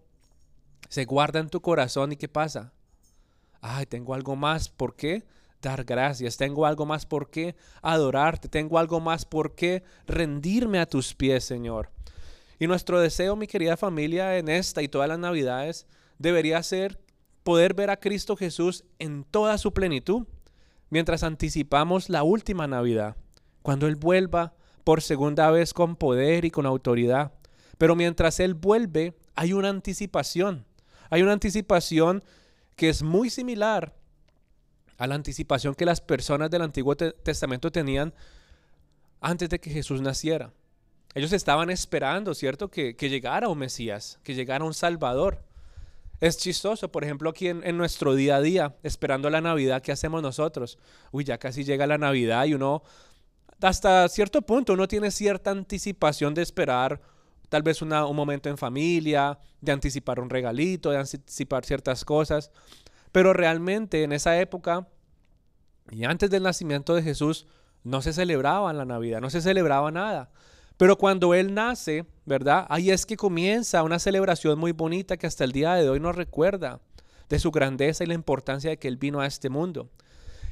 se 0.90 1.06
guarda 1.06 1.40
en 1.40 1.50
tu 1.50 1.62
corazón 1.62 2.12
y 2.12 2.18
¿qué 2.18 2.28
pasa? 2.28 2.74
Ay, 3.62 3.88
tengo 3.88 4.14
algo 4.14 4.36
más. 4.36 4.70
¿Por 4.70 4.96
qué? 4.96 5.24
dar 5.64 5.84
gracias, 5.84 6.38
tengo 6.38 6.66
algo 6.66 6.86
más 6.86 7.06
por 7.06 7.30
qué 7.30 7.56
adorarte, 7.82 8.50
tengo 8.50 8.78
algo 8.78 9.00
más 9.00 9.26
por 9.26 9.56
qué 9.56 9.84
rendirme 10.06 10.80
a 10.80 10.86
tus 10.86 11.16
pies, 11.16 11.46
Señor. 11.46 11.90
Y 12.64 12.68
nuestro 12.68 13.02
deseo, 13.02 13.36
mi 13.36 13.46
querida 13.46 13.76
familia, 13.76 14.38
en 14.38 14.48
esta 14.48 14.82
y 14.82 14.88
todas 14.88 15.10
las 15.10 15.20
navidades, 15.20 15.86
debería 16.18 16.64
ser 16.64 16.98
poder 17.44 17.74
ver 17.74 17.90
a 17.90 17.98
Cristo 17.98 18.38
Jesús 18.38 18.86
en 19.00 19.26
toda 19.26 19.58
su 19.58 19.74
plenitud, 19.74 20.28
mientras 20.90 21.24
anticipamos 21.24 22.08
la 22.08 22.24
última 22.24 22.66
Navidad, 22.66 23.18
cuando 23.64 23.86
Él 23.86 23.98
vuelva 23.98 24.54
por 24.86 25.02
segunda 25.02 25.52
vez 25.52 25.74
con 25.74 25.98
poder 25.98 26.46
y 26.46 26.52
con 26.52 26.66
autoridad. 26.66 27.34
Pero 27.78 27.98
mientras 27.98 28.40
Él 28.40 28.54
vuelve, 28.54 29.14
hay 29.36 29.52
una 29.52 29.68
anticipación. 29.68 30.66
Hay 31.10 31.22
una 31.22 31.34
anticipación 31.34 32.24
que 32.78 32.88
es 32.88 33.04
muy 33.04 33.30
similar 33.30 33.94
a 34.98 35.08
la 35.08 35.16
anticipación 35.16 35.76
que 35.76 35.84
las 35.84 36.00
personas 36.00 36.50
del 36.50 36.62
Antiguo 36.62 36.96
Testamento 36.96 37.74
tenían 37.74 38.14
antes 39.20 39.50
de 39.50 39.60
que 39.60 39.70
Jesús 39.70 40.00
naciera. 40.00 40.54
Ellos 41.16 41.34
estaban 41.34 41.70
esperando, 41.70 42.34
¿cierto? 42.34 42.70
Que, 42.70 42.94
llegara 42.94 43.48
un 43.48 43.60
Mesías, 43.60 44.20
que 44.24 44.34
llegara 44.34 44.66
un 44.66 44.74
Salvador. 44.74 45.44
Es 46.20 46.38
chistoso, 46.38 46.92
por 46.92 47.04
ejemplo, 47.04 47.30
aquí 47.30 47.48
en, 47.48 47.62
en, 47.66 47.78
nuestro 47.78 48.16
día 48.16 48.38
a 48.38 48.42
día, 48.42 48.76
esperando 48.84 49.30
la 49.30 49.42
Navidad, 49.42 49.82
¿qué 49.82 49.92
hacemos 49.92 50.22
nosotros? 50.22 50.78
Uy, 51.12 51.24
ya 51.24 51.38
casi 51.38 51.64
llega 51.64 51.86
la 51.86 51.98
Navidad 51.98 52.46
y 52.46 52.54
uno, 52.54 52.84
hasta 53.62 54.08
cierto 54.10 54.42
punto, 54.42 54.74
uno 54.74 54.88
tiene 54.88 55.12
cierta 55.12 55.52
anticipación 55.52 56.34
de 56.34 56.42
esperar 56.42 57.02
tal 57.54 57.62
vez 57.62 57.84
un 57.84 57.90
momento 58.16 58.50
en 58.50 58.58
familia, 58.58 59.38
de 59.62 59.72
anticipar 59.72 60.20
un 60.20 60.32
regalito, 60.32 60.90
de 60.90 60.98
anticipar 60.98 61.64
ciertas 61.64 62.04
cosas. 62.04 62.50
Pero 63.12 63.32
realmente 63.32 64.02
en 64.02 64.12
esa 64.12 64.40
época 64.40 64.88
y 65.92 66.04
antes 66.06 66.32
del 66.32 66.42
nacimiento 66.42 66.96
de 66.96 67.04
Jesús 67.04 67.46
no 67.84 68.02
se 68.02 68.12
celebraba 68.12 68.74
la 68.74 68.86
Navidad, 68.86 69.22
no 69.22 69.30
se 69.30 69.40
celebraba 69.40 69.92
nada. 69.92 70.32
Pero 70.78 70.98
cuando 70.98 71.34
Él 71.34 71.54
nace, 71.54 72.06
¿verdad? 72.26 72.66
Ahí 72.70 72.92
es 72.92 73.06
que 73.06 73.18
comienza 73.18 73.84
una 73.84 74.00
celebración 74.00 74.58
muy 74.58 74.72
bonita 74.72 75.18
que 75.18 75.28
hasta 75.28 75.44
el 75.44 75.52
día 75.52 75.76
de 75.76 75.90
hoy 75.90 76.00
nos 76.00 76.16
recuerda 76.16 76.80
de 77.30 77.40
su 77.40 77.52
grandeza 77.52 78.04
y 78.04 78.08
la 78.08 78.14
importancia 78.14 78.70
de 78.70 78.78
que 78.78 78.88
Él 78.88 78.98
vino 78.98 79.20
a 79.20 79.28
este 79.28 79.50
mundo. 79.50 79.90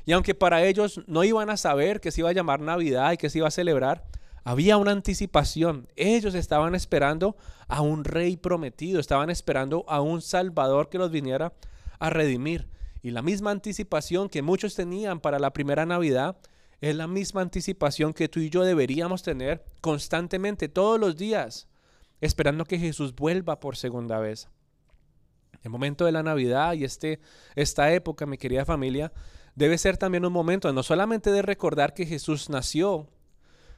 Y 0.06 0.13
aunque 0.13 0.34
para 0.34 0.63
ellos 0.63 1.01
no 1.08 1.24
iban 1.24 1.50
a 1.50 1.58
saber 1.58 2.01
que 2.01 2.12
se 2.12 2.22
iba 2.22 2.30
a 2.30 2.34
llamar 2.34 2.60
Navidad 2.60 3.12
y 3.12 3.18
que 3.18 3.30
se 3.30 3.40
iba 3.40 3.48
a 3.48 3.51
celebrar, 3.51 4.04
había 4.44 4.78
una 4.78 4.92
anticipación. 4.92 5.88
Ellos 5.96 6.34
estaban 6.34 6.74
esperando 6.74 7.36
a 7.68 7.82
un 7.82 8.04
rey 8.04 8.38
prometido, 8.38 9.00
estaban 9.00 9.30
esperando 9.30 9.86
a 9.88 10.01
un 10.01 10.22
salvador 10.22 10.90
que 10.90 10.98
los 10.98 11.12
viniera 11.12 11.54
a 12.00 12.10
redimir. 12.10 12.68
Y 13.04 13.12
la 13.12 13.22
misma 13.22 13.51
anticipación 13.51 14.30
que 14.30 14.42
muchos 14.42 14.75
tenían 14.75 15.20
para 15.20 15.40
la 15.40 15.54
primera 15.54 15.86
Navidad 15.86 16.38
es 16.81 16.95
la 16.95 17.07
misma 17.07 17.41
anticipación 17.41 18.13
que 18.13 18.27
tú 18.27 18.39
y 18.39 18.50
yo 18.50 18.63
deberíamos 18.63 19.21
tener 19.21 19.63
constantemente, 19.81 20.67
todos 20.67 21.00
los 21.00 21.15
días, 21.15 21.67
esperando 22.21 22.65
que 22.65 22.79
Jesús 22.79 23.15
vuelva 23.15 23.59
por 23.59 23.77
segunda 23.77 24.19
vez. 24.19 24.50
El 25.61 25.69
momento 25.69 26.05
de 26.05 26.11
la 26.11 26.23
Navidad 26.23 26.73
y 26.73 26.83
este, 26.83 27.19
esta 27.55 27.93
época, 27.93 28.25
mi 28.25 28.39
querida 28.39 28.65
familia, 28.65 29.13
debe 29.55 29.77
ser 29.77 29.97
también 29.97 30.25
un 30.25 30.33
momento 30.33 30.73
no 30.73 30.81
solamente 30.81 31.31
de 31.31 31.43
recordar 31.43 31.93
que 31.93 32.07
Jesús 32.07 32.50
nació, 32.50 33.07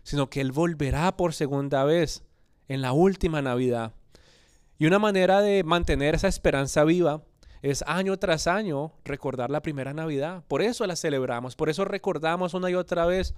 sino 0.03 0.29
que 0.29 0.39
Él 0.39 0.53
volverá 0.53 1.17
por 1.17 1.33
segunda 1.33 1.83
vez 1.83 2.23
en 2.69 2.81
la 2.81 2.93
última 2.93 3.41
Navidad. 3.41 3.93
Y 4.77 4.85
una 4.85 4.99
manera 4.99 5.41
de 5.41 5.63
mantener 5.65 6.15
esa 6.15 6.29
esperanza 6.29 6.85
viva 6.85 7.23
es 7.63 7.81
año 7.87 8.17
tras 8.17 8.45
año 8.45 8.91
recordar 9.05 9.49
la 9.49 9.61
primera 9.61 9.93
Navidad. 9.93 10.43
Por 10.47 10.61
eso 10.61 10.85
la 10.85 10.97
celebramos, 10.97 11.55
por 11.55 11.69
eso 11.69 11.85
recordamos 11.85 12.53
una 12.53 12.69
y 12.69 12.75
otra 12.75 13.05
vez 13.05 13.33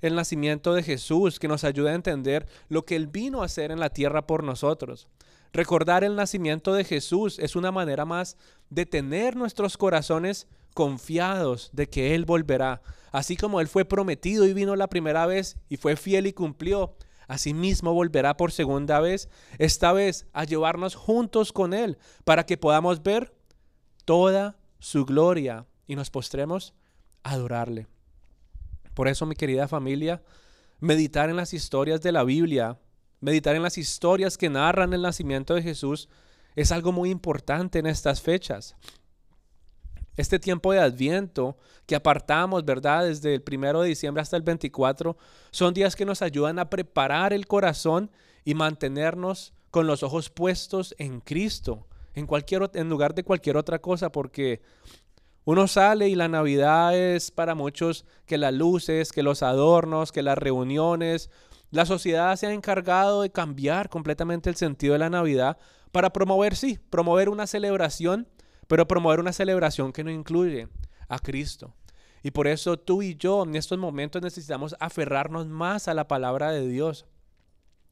el 0.00 0.14
nacimiento 0.14 0.72
de 0.72 0.84
Jesús, 0.84 1.40
que 1.40 1.48
nos 1.48 1.64
ayuda 1.64 1.90
a 1.90 1.94
entender 1.94 2.46
lo 2.68 2.84
que 2.84 2.94
Él 2.94 3.08
vino 3.08 3.42
a 3.42 3.46
hacer 3.46 3.72
en 3.72 3.80
la 3.80 3.90
tierra 3.90 4.26
por 4.26 4.44
nosotros. 4.44 5.08
Recordar 5.52 6.04
el 6.04 6.14
nacimiento 6.14 6.74
de 6.74 6.84
Jesús 6.84 7.38
es 7.40 7.56
una 7.56 7.72
manera 7.72 8.04
más 8.04 8.36
de 8.70 8.86
tener 8.86 9.34
nuestros 9.34 9.76
corazones 9.76 10.46
confiados 10.74 11.70
de 11.72 11.88
que 11.88 12.14
Él 12.14 12.24
volverá. 12.24 12.82
Así 13.10 13.36
como 13.36 13.60
Él 13.60 13.66
fue 13.66 13.84
prometido 13.84 14.46
y 14.46 14.54
vino 14.54 14.76
la 14.76 14.86
primera 14.86 15.26
vez 15.26 15.56
y 15.68 15.76
fue 15.76 15.96
fiel 15.96 16.28
y 16.28 16.32
cumplió, 16.32 16.94
Asimismo 17.28 17.92
volverá 17.92 18.36
por 18.36 18.52
segunda 18.52 19.00
vez, 19.00 19.28
esta 19.58 19.92
vez 19.92 20.26
a 20.32 20.44
llevarnos 20.44 20.94
juntos 20.94 21.52
con 21.52 21.74
Él, 21.74 21.98
para 22.24 22.46
que 22.46 22.56
podamos 22.56 23.02
ver 23.02 23.32
toda 24.06 24.56
su 24.78 25.04
gloria 25.04 25.66
y 25.86 25.96
nos 25.96 26.08
postremos 26.08 26.72
a 27.22 27.32
adorarle. 27.32 27.86
Por 28.94 29.08
eso, 29.08 29.26
mi 29.26 29.34
querida 29.34 29.68
familia, 29.68 30.22
meditar 30.80 31.28
en 31.28 31.36
las 31.36 31.52
historias 31.52 32.00
de 32.00 32.12
la 32.12 32.24
Biblia, 32.24 32.78
meditar 33.20 33.54
en 33.54 33.62
las 33.62 33.76
historias 33.76 34.38
que 34.38 34.48
narran 34.48 34.94
el 34.94 35.02
nacimiento 35.02 35.54
de 35.54 35.62
Jesús, 35.62 36.08
es 36.54 36.72
algo 36.72 36.92
muy 36.92 37.10
importante 37.10 37.78
en 37.78 37.86
estas 37.86 38.22
fechas. 38.22 38.76
Este 40.16 40.38
tiempo 40.38 40.72
de 40.72 40.80
Adviento 40.80 41.58
que 41.84 41.94
apartamos, 41.94 42.64
¿verdad? 42.64 43.04
Desde 43.04 43.34
el 43.34 43.42
primero 43.42 43.82
de 43.82 43.88
diciembre 43.88 44.22
hasta 44.22 44.36
el 44.36 44.42
24, 44.42 45.16
son 45.50 45.74
días 45.74 45.94
que 45.94 46.06
nos 46.06 46.22
ayudan 46.22 46.58
a 46.58 46.70
preparar 46.70 47.34
el 47.34 47.46
corazón 47.46 48.10
y 48.44 48.54
mantenernos 48.54 49.52
con 49.70 49.86
los 49.86 50.02
ojos 50.02 50.30
puestos 50.30 50.94
en 50.96 51.20
Cristo, 51.20 51.86
en, 52.16 52.26
cualquier, 52.26 52.68
en 52.74 52.88
lugar 52.88 53.14
de 53.14 53.22
cualquier 53.22 53.56
otra 53.56 53.78
cosa, 53.78 54.10
porque 54.10 54.62
uno 55.44 55.68
sale 55.68 56.08
y 56.08 56.16
la 56.16 56.28
Navidad 56.28 56.98
es 56.98 57.30
para 57.30 57.54
muchos 57.54 58.04
que 58.24 58.38
las 58.38 58.52
luces, 58.52 59.12
que 59.12 59.22
los 59.22 59.42
adornos, 59.42 60.10
que 60.10 60.22
las 60.22 60.36
reuniones. 60.36 61.30
La 61.70 61.84
sociedad 61.84 62.34
se 62.36 62.46
ha 62.46 62.52
encargado 62.52 63.22
de 63.22 63.30
cambiar 63.30 63.90
completamente 63.90 64.48
el 64.50 64.56
sentido 64.56 64.94
de 64.94 64.98
la 64.98 65.10
Navidad 65.10 65.58
para 65.92 66.10
promover, 66.10 66.56
sí, 66.56 66.78
promover 66.90 67.28
una 67.28 67.46
celebración, 67.46 68.26
pero 68.66 68.88
promover 68.88 69.20
una 69.20 69.32
celebración 69.32 69.92
que 69.92 70.02
no 70.02 70.10
incluye 70.10 70.68
a 71.08 71.18
Cristo. 71.18 71.74
Y 72.22 72.30
por 72.30 72.48
eso 72.48 72.78
tú 72.78 73.02
y 73.02 73.14
yo 73.14 73.44
en 73.44 73.56
estos 73.56 73.78
momentos 73.78 74.22
necesitamos 74.22 74.74
aferrarnos 74.80 75.46
más 75.46 75.86
a 75.86 75.94
la 75.94 76.08
palabra 76.08 76.50
de 76.50 76.66
Dios. 76.66 77.06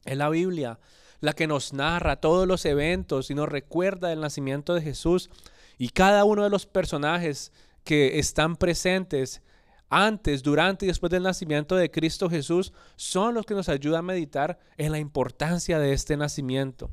En 0.06 0.18
la 0.18 0.30
Biblia 0.30 0.80
la 1.20 1.32
que 1.32 1.46
nos 1.46 1.72
narra 1.72 2.16
todos 2.16 2.46
los 2.46 2.64
eventos 2.64 3.30
y 3.30 3.34
nos 3.34 3.48
recuerda 3.48 4.12
el 4.12 4.20
nacimiento 4.20 4.74
de 4.74 4.82
Jesús. 4.82 5.30
Y 5.78 5.88
cada 5.88 6.24
uno 6.24 6.44
de 6.44 6.50
los 6.50 6.66
personajes 6.66 7.52
que 7.84 8.18
están 8.18 8.56
presentes 8.56 9.42
antes, 9.90 10.42
durante 10.42 10.86
y 10.86 10.88
después 10.88 11.10
del 11.10 11.22
nacimiento 11.22 11.76
de 11.76 11.90
Cristo 11.90 12.28
Jesús 12.28 12.72
son 12.96 13.34
los 13.34 13.46
que 13.46 13.54
nos 13.54 13.68
ayudan 13.68 14.00
a 14.00 14.02
meditar 14.02 14.58
en 14.76 14.92
la 14.92 14.98
importancia 14.98 15.78
de 15.78 15.92
este 15.92 16.16
nacimiento. 16.16 16.90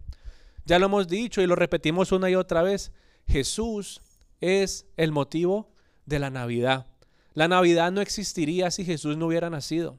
Ya 0.65 0.77
lo 0.77 0.85
hemos 0.85 1.07
dicho 1.07 1.41
y 1.41 1.47
lo 1.47 1.55
repetimos 1.55 2.11
una 2.11 2.29
y 2.29 2.35
otra 2.35 2.61
vez. 2.61 2.91
Jesús 3.27 4.01
es 4.39 4.85
el 4.97 5.11
motivo 5.11 5.71
de 6.05 6.19
la 6.19 6.29
Navidad. 6.29 6.87
La 7.33 7.47
Navidad 7.47 7.91
no 7.91 8.01
existiría 8.01 8.69
si 8.71 8.85
Jesús 8.85 9.17
no 9.17 9.27
hubiera 9.27 9.49
nacido. 9.49 9.97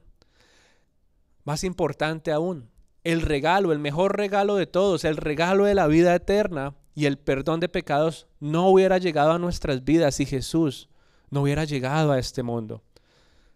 Más 1.43 1.63
importante 1.63 2.31
aún, 2.31 2.69
el 3.03 3.21
regalo, 3.21 3.71
el 3.71 3.79
mejor 3.79 4.17
regalo 4.17 4.55
de 4.55 4.67
todos, 4.67 5.03
el 5.03 5.17
regalo 5.17 5.65
de 5.65 5.75
la 5.75 5.87
vida 5.87 6.15
eterna 6.15 6.75
y 6.95 7.05
el 7.05 7.17
perdón 7.17 7.59
de 7.59 7.69
pecados 7.69 8.27
no 8.39 8.67
hubiera 8.69 8.97
llegado 8.97 9.31
a 9.31 9.39
nuestras 9.39 9.83
vidas 9.83 10.15
si 10.15 10.25
Jesús 10.25 10.89
no 11.29 11.41
hubiera 11.41 11.65
llegado 11.65 12.11
a 12.11 12.19
este 12.19 12.43
mundo. 12.43 12.83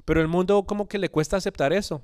Pero 0.05 0.21
el 0.21 0.27
mundo 0.27 0.63
como 0.63 0.87
que 0.87 0.97
le 0.97 1.09
cuesta 1.09 1.37
aceptar 1.37 1.73
eso. 1.73 2.01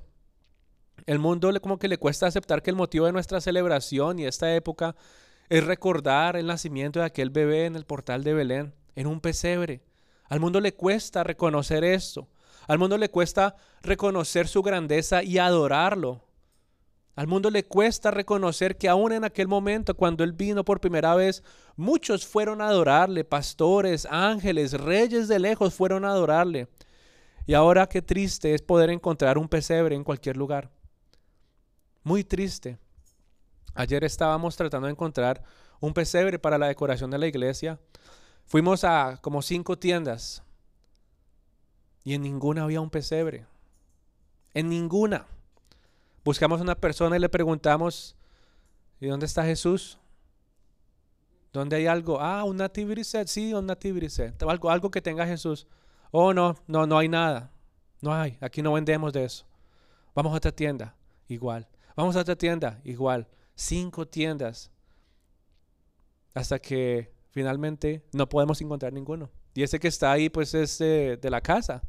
El 1.06 1.18
mundo 1.18 1.52
como 1.60 1.78
que 1.78 1.88
le 1.88 1.98
cuesta 1.98 2.26
aceptar 2.26 2.62
que 2.62 2.70
el 2.70 2.76
motivo 2.76 3.06
de 3.06 3.12
nuestra 3.12 3.40
celebración 3.40 4.18
y 4.18 4.26
esta 4.26 4.54
época 4.54 4.94
es 5.48 5.64
recordar 5.64 6.36
el 6.36 6.46
nacimiento 6.46 7.00
de 7.00 7.06
aquel 7.06 7.30
bebé 7.30 7.66
en 7.66 7.76
el 7.76 7.84
portal 7.84 8.24
de 8.24 8.32
Belén, 8.32 8.74
en 8.94 9.06
un 9.06 9.20
pesebre. 9.20 9.82
Al 10.28 10.40
mundo 10.40 10.60
le 10.60 10.72
cuesta 10.72 11.24
reconocer 11.24 11.84
esto. 11.84 12.28
Al 12.66 12.78
mundo 12.78 12.96
le 12.96 13.10
cuesta 13.10 13.56
reconocer 13.82 14.48
su 14.48 14.62
grandeza 14.62 15.22
y 15.22 15.38
adorarlo. 15.38 16.23
Al 17.16 17.28
mundo 17.28 17.50
le 17.50 17.64
cuesta 17.64 18.10
reconocer 18.10 18.76
que 18.76 18.88
aún 18.88 19.12
en 19.12 19.24
aquel 19.24 19.46
momento, 19.46 19.94
cuando 19.94 20.24
Él 20.24 20.32
vino 20.32 20.64
por 20.64 20.80
primera 20.80 21.14
vez, 21.14 21.44
muchos 21.76 22.26
fueron 22.26 22.60
a 22.60 22.68
adorarle, 22.68 23.24
pastores, 23.24 24.06
ángeles, 24.10 24.72
reyes 24.72 25.28
de 25.28 25.38
lejos 25.38 25.74
fueron 25.74 26.04
a 26.04 26.10
adorarle. 26.10 26.68
Y 27.46 27.54
ahora 27.54 27.88
qué 27.88 28.02
triste 28.02 28.54
es 28.54 28.62
poder 28.62 28.90
encontrar 28.90 29.38
un 29.38 29.48
pesebre 29.48 29.94
en 29.94 30.02
cualquier 30.02 30.36
lugar. 30.36 30.70
Muy 32.02 32.24
triste. 32.24 32.78
Ayer 33.74 34.02
estábamos 34.02 34.56
tratando 34.56 34.86
de 34.86 34.92
encontrar 34.92 35.42
un 35.80 35.94
pesebre 35.94 36.38
para 36.38 36.58
la 36.58 36.66
decoración 36.66 37.10
de 37.10 37.18
la 37.18 37.26
iglesia. 37.26 37.78
Fuimos 38.46 38.82
a 38.84 39.18
como 39.20 39.40
cinco 39.40 39.78
tiendas 39.78 40.42
y 42.02 42.14
en 42.14 42.22
ninguna 42.22 42.64
había 42.64 42.80
un 42.80 42.90
pesebre. 42.90 43.46
En 44.52 44.68
ninguna. 44.68 45.26
Buscamos 46.24 46.62
una 46.62 46.74
persona 46.74 47.16
y 47.16 47.18
le 47.18 47.28
preguntamos, 47.28 48.16
¿y 48.98 49.06
dónde 49.08 49.26
está 49.26 49.44
Jesús? 49.44 49.98
¿Dónde 51.52 51.76
hay 51.76 51.86
algo? 51.86 52.18
Ah, 52.18 52.44
un 52.44 52.56
nativity 52.56 53.04
sí, 53.26 53.52
un 53.52 53.66
nativity 53.66 54.08
algo 54.70 54.90
que 54.90 55.02
tenga 55.02 55.26
Jesús. 55.26 55.66
Oh, 56.10 56.32
no, 56.32 56.56
no, 56.66 56.86
no 56.86 56.96
hay 56.96 57.08
nada. 57.08 57.52
No 58.00 58.14
hay, 58.14 58.38
aquí 58.40 58.62
no 58.62 58.72
vendemos 58.72 59.12
de 59.12 59.24
eso. 59.24 59.44
Vamos 60.14 60.32
a 60.32 60.36
otra 60.38 60.50
tienda, 60.50 60.96
igual. 61.28 61.68
Vamos 61.94 62.16
a 62.16 62.20
otra 62.20 62.36
tienda, 62.36 62.80
igual. 62.84 63.28
Cinco 63.54 64.08
tiendas. 64.08 64.70
Hasta 66.32 66.58
que 66.58 67.12
finalmente 67.32 68.02
no 68.12 68.28
podemos 68.28 68.60
encontrar 68.62 68.94
ninguno. 68.94 69.30
Y 69.52 69.62
ese 69.62 69.78
que 69.78 69.88
está 69.88 70.10
ahí, 70.10 70.30
pues 70.30 70.54
es 70.54 70.78
de 70.78 71.28
la 71.30 71.42
casa. 71.42 71.82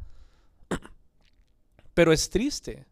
Pero 1.93 2.11
es 2.11 2.29
triste 2.29 2.85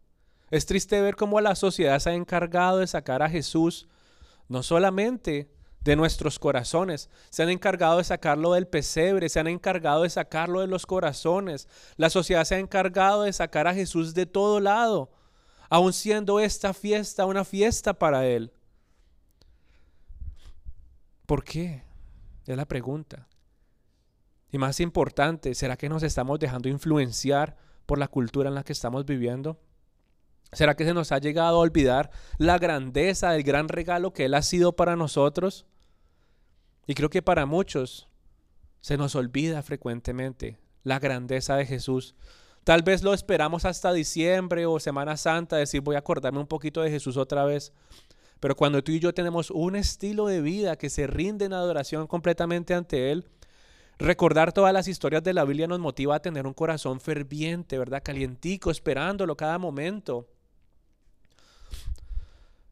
Es 0.54 0.66
triste 0.66 1.00
ver 1.00 1.16
cómo 1.16 1.40
la 1.40 1.56
sociedad 1.56 1.98
se 1.98 2.10
ha 2.10 2.14
encargado 2.14 2.78
de 2.78 2.86
sacar 2.86 3.24
a 3.24 3.28
Jesús 3.28 3.88
no 4.46 4.62
solamente 4.62 5.50
de 5.80 5.96
nuestros 5.96 6.38
corazones, 6.38 7.10
se 7.28 7.42
han 7.42 7.48
encargado 7.48 7.98
de 7.98 8.04
sacarlo 8.04 8.52
del 8.52 8.68
pesebre, 8.68 9.28
se 9.28 9.40
han 9.40 9.48
encargado 9.48 10.04
de 10.04 10.10
sacarlo 10.10 10.60
de 10.60 10.68
los 10.68 10.86
corazones. 10.86 11.66
La 11.96 12.08
sociedad 12.08 12.44
se 12.44 12.54
ha 12.54 12.60
encargado 12.60 13.24
de 13.24 13.32
sacar 13.32 13.66
a 13.66 13.74
Jesús 13.74 14.14
de 14.14 14.26
todo 14.26 14.60
lado, 14.60 15.10
aun 15.70 15.92
siendo 15.92 16.38
esta 16.38 16.72
fiesta 16.72 17.26
una 17.26 17.44
fiesta 17.44 17.92
para 17.92 18.24
Él. 18.24 18.52
¿Por 21.26 21.42
qué? 21.42 21.82
Es 22.46 22.56
la 22.56 22.64
pregunta. 22.64 23.26
Y 24.52 24.58
más 24.58 24.78
importante, 24.78 25.52
¿será 25.56 25.76
que 25.76 25.88
nos 25.88 26.04
estamos 26.04 26.38
dejando 26.38 26.68
influenciar 26.68 27.56
por 27.86 27.98
la 27.98 28.06
cultura 28.06 28.50
en 28.50 28.54
la 28.54 28.62
que 28.62 28.72
estamos 28.72 29.04
viviendo? 29.04 29.58
¿Será 30.54 30.74
que 30.76 30.84
se 30.84 30.94
nos 30.94 31.12
ha 31.12 31.18
llegado 31.18 31.56
a 31.56 31.60
olvidar 31.60 32.10
la 32.38 32.58
grandeza 32.58 33.30
del 33.32 33.42
gran 33.42 33.68
regalo 33.68 34.12
que 34.12 34.26
Él 34.26 34.34
ha 34.34 34.42
sido 34.42 34.76
para 34.76 34.96
nosotros? 34.96 35.66
Y 36.86 36.94
creo 36.94 37.10
que 37.10 37.22
para 37.22 37.46
muchos 37.46 38.08
se 38.80 38.96
nos 38.96 39.14
olvida 39.14 39.62
frecuentemente 39.62 40.58
la 40.82 40.98
grandeza 40.98 41.56
de 41.56 41.66
Jesús. 41.66 42.14
Tal 42.64 42.82
vez 42.82 43.02
lo 43.02 43.12
esperamos 43.12 43.64
hasta 43.64 43.92
diciembre 43.92 44.66
o 44.66 44.80
Semana 44.80 45.16
Santa, 45.16 45.56
decir 45.56 45.80
voy 45.80 45.96
a 45.96 46.00
acordarme 46.00 46.40
un 46.40 46.46
poquito 46.46 46.82
de 46.82 46.90
Jesús 46.90 47.16
otra 47.16 47.44
vez. 47.44 47.72
Pero 48.40 48.56
cuando 48.56 48.82
tú 48.82 48.92
y 48.92 49.00
yo 49.00 49.14
tenemos 49.14 49.50
un 49.50 49.76
estilo 49.76 50.26
de 50.26 50.42
vida 50.42 50.76
que 50.76 50.90
se 50.90 51.06
rinde 51.06 51.46
en 51.46 51.54
adoración 51.54 52.06
completamente 52.06 52.74
ante 52.74 53.10
Él, 53.10 53.26
recordar 53.98 54.52
todas 54.52 54.72
las 54.72 54.88
historias 54.88 55.22
de 55.22 55.34
la 55.34 55.44
Biblia 55.44 55.66
nos 55.66 55.78
motiva 55.80 56.16
a 56.16 56.22
tener 56.22 56.46
un 56.46 56.54
corazón 56.54 57.00
ferviente, 57.00 57.78
¿verdad? 57.78 58.02
Calientico, 58.04 58.70
esperándolo 58.70 59.36
cada 59.36 59.58
momento. 59.58 60.28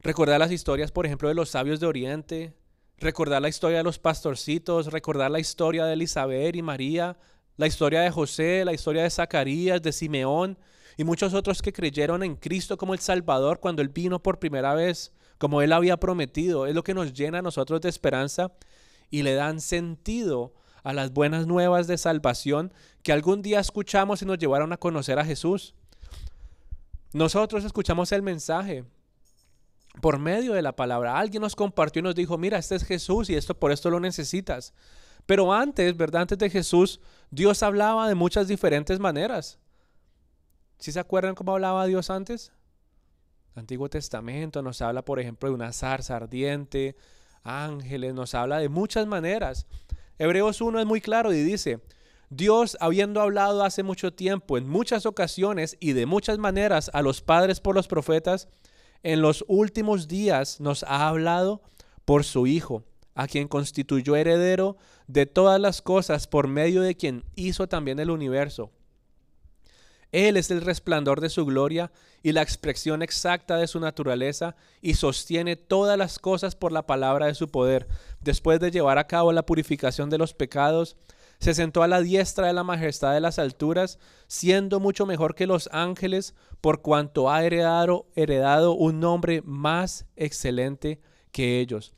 Recordar 0.00 0.40
las 0.40 0.50
historias, 0.50 0.90
por 0.90 1.06
ejemplo, 1.06 1.28
de 1.28 1.34
los 1.34 1.50
sabios 1.50 1.78
de 1.78 1.86
Oriente, 1.86 2.54
recordar 2.98 3.40
la 3.40 3.48
historia 3.48 3.78
de 3.78 3.84
los 3.84 3.98
pastorcitos, 3.98 4.86
recordar 4.92 5.30
la 5.30 5.40
historia 5.40 5.84
de 5.84 5.92
Elizabeth 5.92 6.56
y 6.56 6.62
María, 6.62 7.16
la 7.56 7.66
historia 7.66 8.00
de 8.00 8.10
José, 8.10 8.64
la 8.64 8.72
historia 8.72 9.02
de 9.02 9.10
Zacarías, 9.10 9.82
de 9.82 9.92
Simeón 9.92 10.58
y 10.96 11.04
muchos 11.04 11.34
otros 11.34 11.62
que 11.62 11.72
creyeron 11.72 12.22
en 12.22 12.36
Cristo 12.36 12.76
como 12.76 12.94
el 12.94 13.00
Salvador 13.00 13.60
cuando 13.60 13.82
Él 13.82 13.88
vino 13.88 14.22
por 14.22 14.38
primera 14.38 14.74
vez, 14.74 15.12
como 15.38 15.62
Él 15.62 15.72
había 15.72 15.96
prometido. 15.96 16.66
Es 16.66 16.74
lo 16.74 16.84
que 16.84 16.94
nos 16.94 17.12
llena 17.12 17.38
a 17.38 17.42
nosotros 17.42 17.80
de 17.80 17.88
esperanza 17.88 18.52
y 19.10 19.22
le 19.22 19.34
dan 19.34 19.60
sentido 19.60 20.54
a 20.82 20.92
las 20.92 21.12
buenas 21.12 21.46
nuevas 21.46 21.86
de 21.86 21.98
salvación 21.98 22.72
que 23.02 23.12
algún 23.12 23.42
día 23.42 23.60
escuchamos 23.60 24.22
y 24.22 24.26
nos 24.26 24.38
llevaron 24.38 24.72
a 24.72 24.78
conocer 24.78 25.18
a 25.18 25.24
Jesús. 25.24 25.74
Nosotros 27.12 27.64
escuchamos 27.64 28.10
el 28.12 28.22
mensaje, 28.22 28.84
por 30.00 30.18
medio 30.18 30.54
de 30.54 30.62
la 30.62 30.74
palabra. 30.74 31.18
Alguien 31.18 31.42
nos 31.42 31.56
compartió 31.56 32.00
y 32.00 32.02
nos 32.02 32.14
dijo, 32.14 32.38
mira, 32.38 32.58
este 32.58 32.74
es 32.74 32.84
Jesús 32.84 33.28
y 33.30 33.34
esto 33.34 33.58
por 33.58 33.72
esto 33.72 33.90
lo 33.90 34.00
necesitas. 34.00 34.72
Pero 35.26 35.52
antes, 35.52 35.96
¿verdad? 35.96 36.22
Antes 36.22 36.38
de 36.38 36.50
Jesús, 36.50 37.00
Dios 37.30 37.62
hablaba 37.62 38.08
de 38.08 38.14
muchas 38.14 38.48
diferentes 38.48 38.98
maneras. 38.98 39.58
¿Sí 40.78 40.90
se 40.90 41.00
acuerdan 41.00 41.34
cómo 41.34 41.52
hablaba 41.52 41.86
Dios 41.86 42.10
antes? 42.10 42.52
Antiguo 43.54 43.88
Testamento 43.88 44.62
nos 44.62 44.80
habla, 44.80 45.04
por 45.04 45.20
ejemplo, 45.20 45.48
de 45.48 45.54
una 45.54 45.72
zarza 45.72 46.16
ardiente, 46.16 46.96
ángeles, 47.44 48.14
nos 48.14 48.34
habla 48.34 48.58
de 48.58 48.68
muchas 48.68 49.06
maneras. 49.06 49.66
Hebreos 50.18 50.60
1 50.60 50.80
es 50.80 50.86
muy 50.86 51.00
claro 51.00 51.32
y 51.32 51.42
dice, 51.42 51.80
Dios, 52.30 52.78
habiendo 52.80 53.20
hablado 53.20 53.62
hace 53.62 53.82
mucho 53.82 54.12
tiempo, 54.14 54.56
en 54.56 54.68
muchas 54.68 55.04
ocasiones 55.04 55.76
y 55.80 55.92
de 55.92 56.06
muchas 56.06 56.38
maneras 56.38 56.90
a 56.94 57.02
los 57.02 57.20
padres 57.20 57.60
por 57.60 57.74
los 57.74 57.88
profetas, 57.88 58.48
en 59.02 59.22
los 59.22 59.44
últimos 59.48 60.08
días 60.08 60.60
nos 60.60 60.82
ha 60.84 61.08
hablado 61.08 61.62
por 62.04 62.24
su 62.24 62.46
Hijo, 62.46 62.84
a 63.14 63.26
quien 63.26 63.48
constituyó 63.48 64.16
heredero 64.16 64.76
de 65.06 65.26
todas 65.26 65.60
las 65.60 65.82
cosas 65.82 66.26
por 66.26 66.48
medio 66.48 66.82
de 66.82 66.96
quien 66.96 67.24
hizo 67.34 67.68
también 67.68 67.98
el 67.98 68.10
universo. 68.10 68.70
Él 70.12 70.36
es 70.36 70.50
el 70.50 70.60
resplandor 70.60 71.22
de 71.22 71.30
su 71.30 71.46
gloria 71.46 71.90
y 72.22 72.32
la 72.32 72.42
expresión 72.42 73.02
exacta 73.02 73.56
de 73.56 73.66
su 73.66 73.80
naturaleza 73.80 74.54
y 74.82 74.94
sostiene 74.94 75.56
todas 75.56 75.96
las 75.96 76.18
cosas 76.18 76.54
por 76.54 76.70
la 76.70 76.86
palabra 76.86 77.26
de 77.26 77.34
su 77.34 77.48
poder. 77.48 77.88
Después 78.20 78.60
de 78.60 78.70
llevar 78.70 78.98
a 78.98 79.06
cabo 79.06 79.32
la 79.32 79.46
purificación 79.46 80.10
de 80.10 80.18
los 80.18 80.34
pecados, 80.34 80.96
se 81.42 81.54
sentó 81.54 81.82
a 81.82 81.88
la 81.88 82.00
diestra 82.00 82.46
de 82.46 82.52
la 82.52 82.62
majestad 82.62 83.14
de 83.14 83.20
las 83.20 83.40
alturas, 83.40 83.98
siendo 84.28 84.78
mucho 84.78 85.06
mejor 85.06 85.34
que 85.34 85.48
los 85.48 85.68
ángeles, 85.72 86.36
por 86.60 86.82
cuanto 86.82 87.32
ha 87.32 87.42
heredado, 87.42 88.06
heredado 88.14 88.74
un 88.74 89.00
nombre 89.00 89.42
más 89.44 90.06
excelente 90.14 91.00
que 91.32 91.58
ellos. 91.58 91.96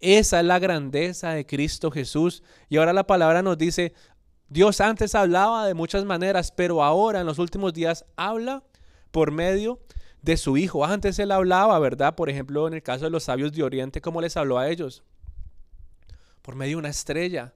Esa 0.00 0.40
es 0.40 0.46
la 0.46 0.58
grandeza 0.58 1.32
de 1.32 1.44
Cristo 1.44 1.90
Jesús. 1.90 2.42
Y 2.70 2.78
ahora 2.78 2.94
la 2.94 3.06
palabra 3.06 3.42
nos 3.42 3.58
dice, 3.58 3.92
Dios 4.48 4.80
antes 4.80 5.14
hablaba 5.14 5.66
de 5.66 5.74
muchas 5.74 6.06
maneras, 6.06 6.50
pero 6.50 6.82
ahora 6.82 7.20
en 7.20 7.26
los 7.26 7.38
últimos 7.38 7.74
días 7.74 8.06
habla 8.16 8.64
por 9.10 9.30
medio 9.30 9.78
de 10.22 10.38
su 10.38 10.56
Hijo. 10.56 10.86
Antes 10.86 11.18
él 11.18 11.32
hablaba, 11.32 11.78
¿verdad? 11.80 12.14
Por 12.14 12.30
ejemplo, 12.30 12.66
en 12.66 12.72
el 12.72 12.82
caso 12.82 13.04
de 13.04 13.10
los 13.10 13.24
sabios 13.24 13.52
de 13.52 13.62
Oriente, 13.62 14.00
¿cómo 14.00 14.22
les 14.22 14.38
habló 14.38 14.56
a 14.56 14.70
ellos? 14.70 15.04
Por 16.40 16.54
medio 16.54 16.76
de 16.76 16.80
una 16.80 16.88
estrella. 16.88 17.52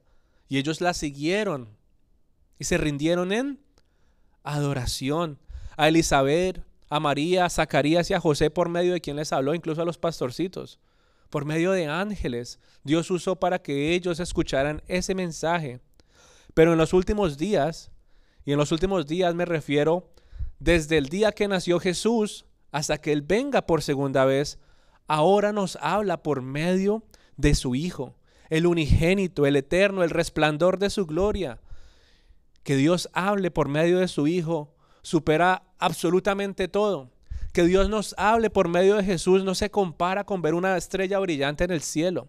Y 0.51 0.59
ellos 0.59 0.81
la 0.81 0.95
siguieron 0.95 1.69
y 2.59 2.65
se 2.65 2.77
rindieron 2.77 3.33
en 3.33 3.61
adoración. 4.43 5.39
A 5.77 5.89
Elizabeth, 5.89 6.63
a 6.91 6.99
María, 6.99 7.45
a 7.45 7.51
Zacarías 7.51 8.11
y 8.11 8.15
a 8.15 8.21
José 8.21 8.51
por 8.51 8.69
medio 8.69 8.93
de 8.93 9.01
quien 9.01 9.17
les 9.17 9.33
habló, 9.33 9.55
incluso 9.55 9.81
a 9.81 9.85
los 9.85 9.97
pastorcitos. 9.97 10.81
Por 11.31 11.45
medio 11.45 11.71
de 11.71 11.87
ángeles, 11.87 12.59
Dios 12.83 13.09
usó 13.13 13.37
para 13.37 13.63
que 13.63 13.95
ellos 13.95 14.19
escucharan 14.19 14.83
ese 14.89 15.15
mensaje. 15.15 15.81
Pero 16.53 16.73
en 16.73 16.79
los 16.79 16.93
últimos 16.95 17.39
días, 17.39 17.93
y 18.45 18.51
en 18.51 18.59
los 18.59 18.73
últimos 18.73 19.07
días 19.07 19.33
me 19.37 19.45
refiero 19.45 20.11
desde 20.59 20.99
el 20.99 21.09
día 21.09 21.31
que 21.31 21.47
nació 21.47 21.79
Jesús 21.79 22.45
hasta 22.73 22.99
que 22.99 23.13
Él 23.13 23.23
venga 23.23 23.67
por 23.67 23.83
segunda 23.83 24.25
vez, 24.25 24.59
ahora 25.07 25.53
nos 25.53 25.77
habla 25.81 26.25
por 26.25 26.43
medio 26.43 27.05
de 27.37 27.55
su 27.55 27.77
Hijo 27.77 28.17
el 28.51 28.67
unigénito, 28.67 29.47
el 29.47 29.57
eterno, 29.57 30.03
el 30.03 30.11
resplandor 30.11 30.79
de 30.79 30.91
su 30.91 31.07
gloria. 31.07 31.61
Que 32.65 32.77
Dios 32.77 33.09
hable 33.15 33.51
por 33.51 33.69
medio 33.69 34.01
de 34.01 34.09
su 34.09 34.27
Hijo 34.27 34.75
supera 35.03 35.63
absolutamente 35.79 36.69
todo. 36.69 37.11
Que 37.53 37.65
Dios 37.65 37.89
nos 37.89 38.15
hable 38.19 38.51
por 38.51 38.69
medio 38.69 38.97
de 38.97 39.05
Jesús 39.05 39.45
no 39.45 39.55
se 39.55 39.71
compara 39.71 40.25
con 40.25 40.43
ver 40.43 40.55
una 40.55 40.77
estrella 40.77 41.19
brillante 41.19 41.65
en 41.65 41.71
el 41.71 41.81
cielo. 41.81 42.29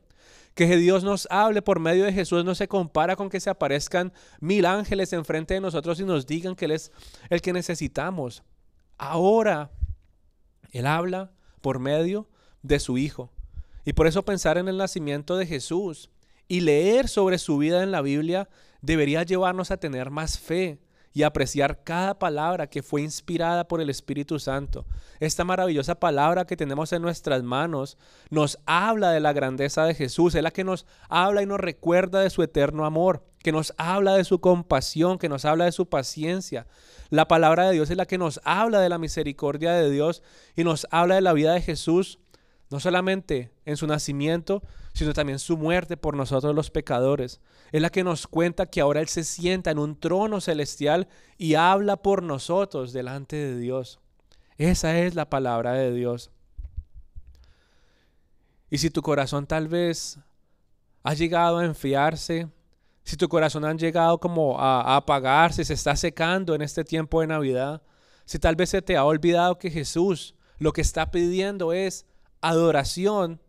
Que 0.53 0.77
Dios 0.77 1.03
nos 1.03 1.27
hable 1.31 1.61
por 1.61 1.79
medio 1.79 2.05
de 2.05 2.13
Jesús 2.13 2.43
no 2.43 2.55
se 2.55 2.67
compara 2.67 3.15
con 3.15 3.29
que 3.29 3.39
se 3.39 3.49
aparezcan 3.49 4.13
mil 4.39 4.65
ángeles 4.65 5.13
enfrente 5.13 5.53
de 5.53 5.61
nosotros 5.61 5.99
y 5.99 6.05
nos 6.05 6.27
digan 6.27 6.55
que 6.55 6.65
Él 6.65 6.71
es 6.71 6.91
el 7.29 7.41
que 7.41 7.53
necesitamos. 7.53 8.43
Ahora, 8.97 9.71
Él 10.71 10.85
habla 10.87 11.31
por 11.61 11.79
medio 11.79 12.27
de 12.61 12.79
su 12.79 12.97
Hijo. 12.97 13.31
Y 13.85 13.93
por 13.93 14.07
eso 14.07 14.23
pensar 14.23 14.57
en 14.57 14.67
el 14.67 14.77
nacimiento 14.77 15.37
de 15.37 15.45
Jesús 15.45 16.09
y 16.47 16.61
leer 16.61 17.07
sobre 17.07 17.37
su 17.37 17.57
vida 17.57 17.83
en 17.83 17.91
la 17.91 18.01
Biblia 18.01 18.49
debería 18.81 19.23
llevarnos 19.23 19.71
a 19.71 19.77
tener 19.77 20.09
más 20.09 20.37
fe 20.37 20.79
y 21.13 21.23
apreciar 21.23 21.83
cada 21.83 22.17
palabra 22.17 22.67
que 22.67 22.83
fue 22.83 23.01
inspirada 23.01 23.67
por 23.67 23.81
el 23.81 23.89
Espíritu 23.89 24.39
Santo. 24.39 24.85
Esta 25.19 25.43
maravillosa 25.43 25.95
palabra 25.95 26.45
que 26.45 26.55
tenemos 26.55 26.93
en 26.93 27.01
nuestras 27.01 27.43
manos 27.43 27.97
nos 28.29 28.59
habla 28.65 29.11
de 29.11 29.19
la 29.19 29.33
grandeza 29.33 29.83
de 29.83 29.93
Jesús, 29.93 30.35
es 30.35 30.43
la 30.43 30.51
que 30.51 30.63
nos 30.63 30.85
habla 31.09 31.41
y 31.41 31.45
nos 31.45 31.59
recuerda 31.59 32.21
de 32.21 32.29
su 32.29 32.43
eterno 32.43 32.85
amor, 32.85 33.25
que 33.39 33.51
nos 33.51 33.73
habla 33.77 34.15
de 34.15 34.23
su 34.23 34.39
compasión, 34.39 35.17
que 35.17 35.29
nos 35.29 35.43
habla 35.43 35.65
de 35.65 35.71
su 35.73 35.89
paciencia. 35.89 36.65
La 37.09 37.27
palabra 37.27 37.67
de 37.67 37.73
Dios 37.73 37.89
es 37.89 37.97
la 37.97 38.05
que 38.05 38.17
nos 38.17 38.39
habla 38.45 38.79
de 38.79 38.89
la 38.89 38.97
misericordia 38.97 39.73
de 39.73 39.89
Dios 39.89 40.23
y 40.55 40.63
nos 40.63 40.87
habla 40.91 41.15
de 41.15 41.21
la 41.21 41.33
vida 41.33 41.53
de 41.53 41.61
Jesús 41.61 42.19
no 42.71 42.79
solamente 42.79 43.51
en 43.65 43.75
su 43.75 43.85
nacimiento, 43.85 44.63
sino 44.93 45.11
también 45.11 45.39
su 45.39 45.57
muerte 45.57 45.97
por 45.97 46.15
nosotros 46.15 46.55
los 46.55 46.71
pecadores. 46.71 47.41
Es 47.73 47.81
la 47.81 47.89
que 47.89 48.03
nos 48.03 48.27
cuenta 48.27 48.65
que 48.65 48.79
ahora 48.79 49.01
Él 49.01 49.09
se 49.09 49.25
sienta 49.25 49.71
en 49.71 49.77
un 49.77 49.99
trono 49.99 50.39
celestial 50.39 51.09
y 51.37 51.55
habla 51.55 51.97
por 51.97 52.23
nosotros 52.23 52.93
delante 52.93 53.35
de 53.35 53.57
Dios. 53.57 53.99
Esa 54.57 54.97
es 54.99 55.15
la 55.15 55.29
palabra 55.29 55.73
de 55.73 55.93
Dios. 55.93 56.31
Y 58.69 58.77
si 58.77 58.89
tu 58.89 59.01
corazón 59.01 59.47
tal 59.47 59.67
vez 59.67 60.17
ha 61.03 61.13
llegado 61.13 61.57
a 61.57 61.65
enfriarse, 61.65 62.47
si 63.03 63.17
tu 63.17 63.27
corazón 63.27 63.65
ha 63.65 63.73
llegado 63.73 64.17
como 64.17 64.57
a, 64.57 64.81
a 64.81 64.95
apagarse, 64.95 65.65
se 65.65 65.73
está 65.73 65.97
secando 65.97 66.55
en 66.55 66.61
este 66.61 66.85
tiempo 66.85 67.19
de 67.19 67.27
Navidad, 67.27 67.81
si 68.23 68.39
tal 68.39 68.55
vez 68.55 68.69
se 68.69 68.81
te 68.81 68.95
ha 68.95 69.03
olvidado 69.03 69.57
que 69.57 69.69
Jesús 69.69 70.35
lo 70.57 70.71
que 70.71 70.81
está 70.81 71.11
pidiendo 71.11 71.73
es 71.73 72.05
adoración, 72.41 73.39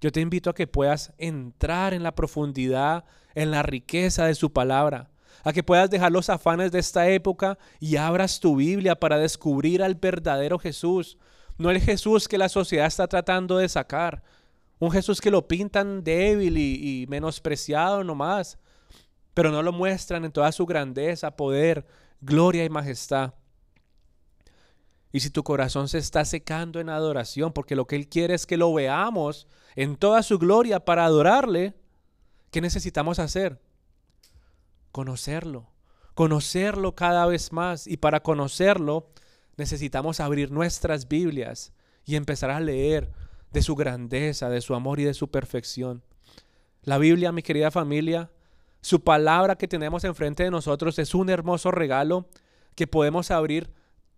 yo 0.00 0.12
te 0.12 0.20
invito 0.20 0.50
a 0.50 0.54
que 0.54 0.66
puedas 0.66 1.12
entrar 1.18 1.94
en 1.94 2.02
la 2.02 2.14
profundidad, 2.14 3.04
en 3.34 3.50
la 3.50 3.62
riqueza 3.62 4.26
de 4.26 4.34
su 4.34 4.52
palabra, 4.52 5.10
a 5.42 5.52
que 5.52 5.62
puedas 5.62 5.90
dejar 5.90 6.12
los 6.12 6.28
afanes 6.28 6.70
de 6.72 6.78
esta 6.78 7.08
época 7.08 7.58
y 7.80 7.96
abras 7.96 8.40
tu 8.40 8.56
Biblia 8.56 8.94
para 8.98 9.18
descubrir 9.18 9.82
al 9.82 9.94
verdadero 9.94 10.58
Jesús, 10.58 11.18
no 11.58 11.70
el 11.70 11.80
Jesús 11.80 12.28
que 12.28 12.38
la 12.38 12.48
sociedad 12.48 12.86
está 12.86 13.06
tratando 13.06 13.58
de 13.58 13.68
sacar, 13.68 14.22
un 14.78 14.90
Jesús 14.90 15.20
que 15.20 15.30
lo 15.30 15.48
pintan 15.48 16.04
débil 16.04 16.58
y, 16.58 17.02
y 17.02 17.06
menospreciado 17.06 18.04
nomás, 18.04 18.58
pero 19.32 19.50
no 19.50 19.62
lo 19.62 19.72
muestran 19.72 20.24
en 20.24 20.32
toda 20.32 20.52
su 20.52 20.66
grandeza, 20.66 21.34
poder, 21.34 21.86
gloria 22.20 22.64
y 22.64 22.68
majestad. 22.68 23.32
Y 25.16 25.20
si 25.20 25.30
tu 25.30 25.44
corazón 25.44 25.88
se 25.88 25.96
está 25.96 26.26
secando 26.26 26.78
en 26.78 26.90
adoración, 26.90 27.54
porque 27.54 27.74
lo 27.74 27.86
que 27.86 27.96
Él 27.96 28.06
quiere 28.06 28.34
es 28.34 28.44
que 28.44 28.58
lo 28.58 28.74
veamos 28.74 29.46
en 29.74 29.96
toda 29.96 30.22
su 30.22 30.38
gloria 30.38 30.84
para 30.84 31.06
adorarle, 31.06 31.72
¿qué 32.50 32.60
necesitamos 32.60 33.18
hacer? 33.18 33.58
Conocerlo, 34.92 35.70
conocerlo 36.12 36.94
cada 36.94 37.24
vez 37.24 37.50
más. 37.50 37.86
Y 37.86 37.96
para 37.96 38.22
conocerlo 38.22 39.08
necesitamos 39.56 40.20
abrir 40.20 40.50
nuestras 40.50 41.08
Biblias 41.08 41.72
y 42.04 42.16
empezar 42.16 42.50
a 42.50 42.60
leer 42.60 43.10
de 43.52 43.62
su 43.62 43.74
grandeza, 43.74 44.50
de 44.50 44.60
su 44.60 44.74
amor 44.74 45.00
y 45.00 45.04
de 45.04 45.14
su 45.14 45.30
perfección. 45.30 46.02
La 46.82 46.98
Biblia, 46.98 47.32
mi 47.32 47.42
querida 47.42 47.70
familia, 47.70 48.30
su 48.82 49.02
palabra 49.02 49.56
que 49.56 49.66
tenemos 49.66 50.04
enfrente 50.04 50.42
de 50.42 50.50
nosotros 50.50 50.98
es 50.98 51.14
un 51.14 51.30
hermoso 51.30 51.70
regalo 51.70 52.28
que 52.74 52.86
podemos 52.86 53.30
abrir 53.30 53.70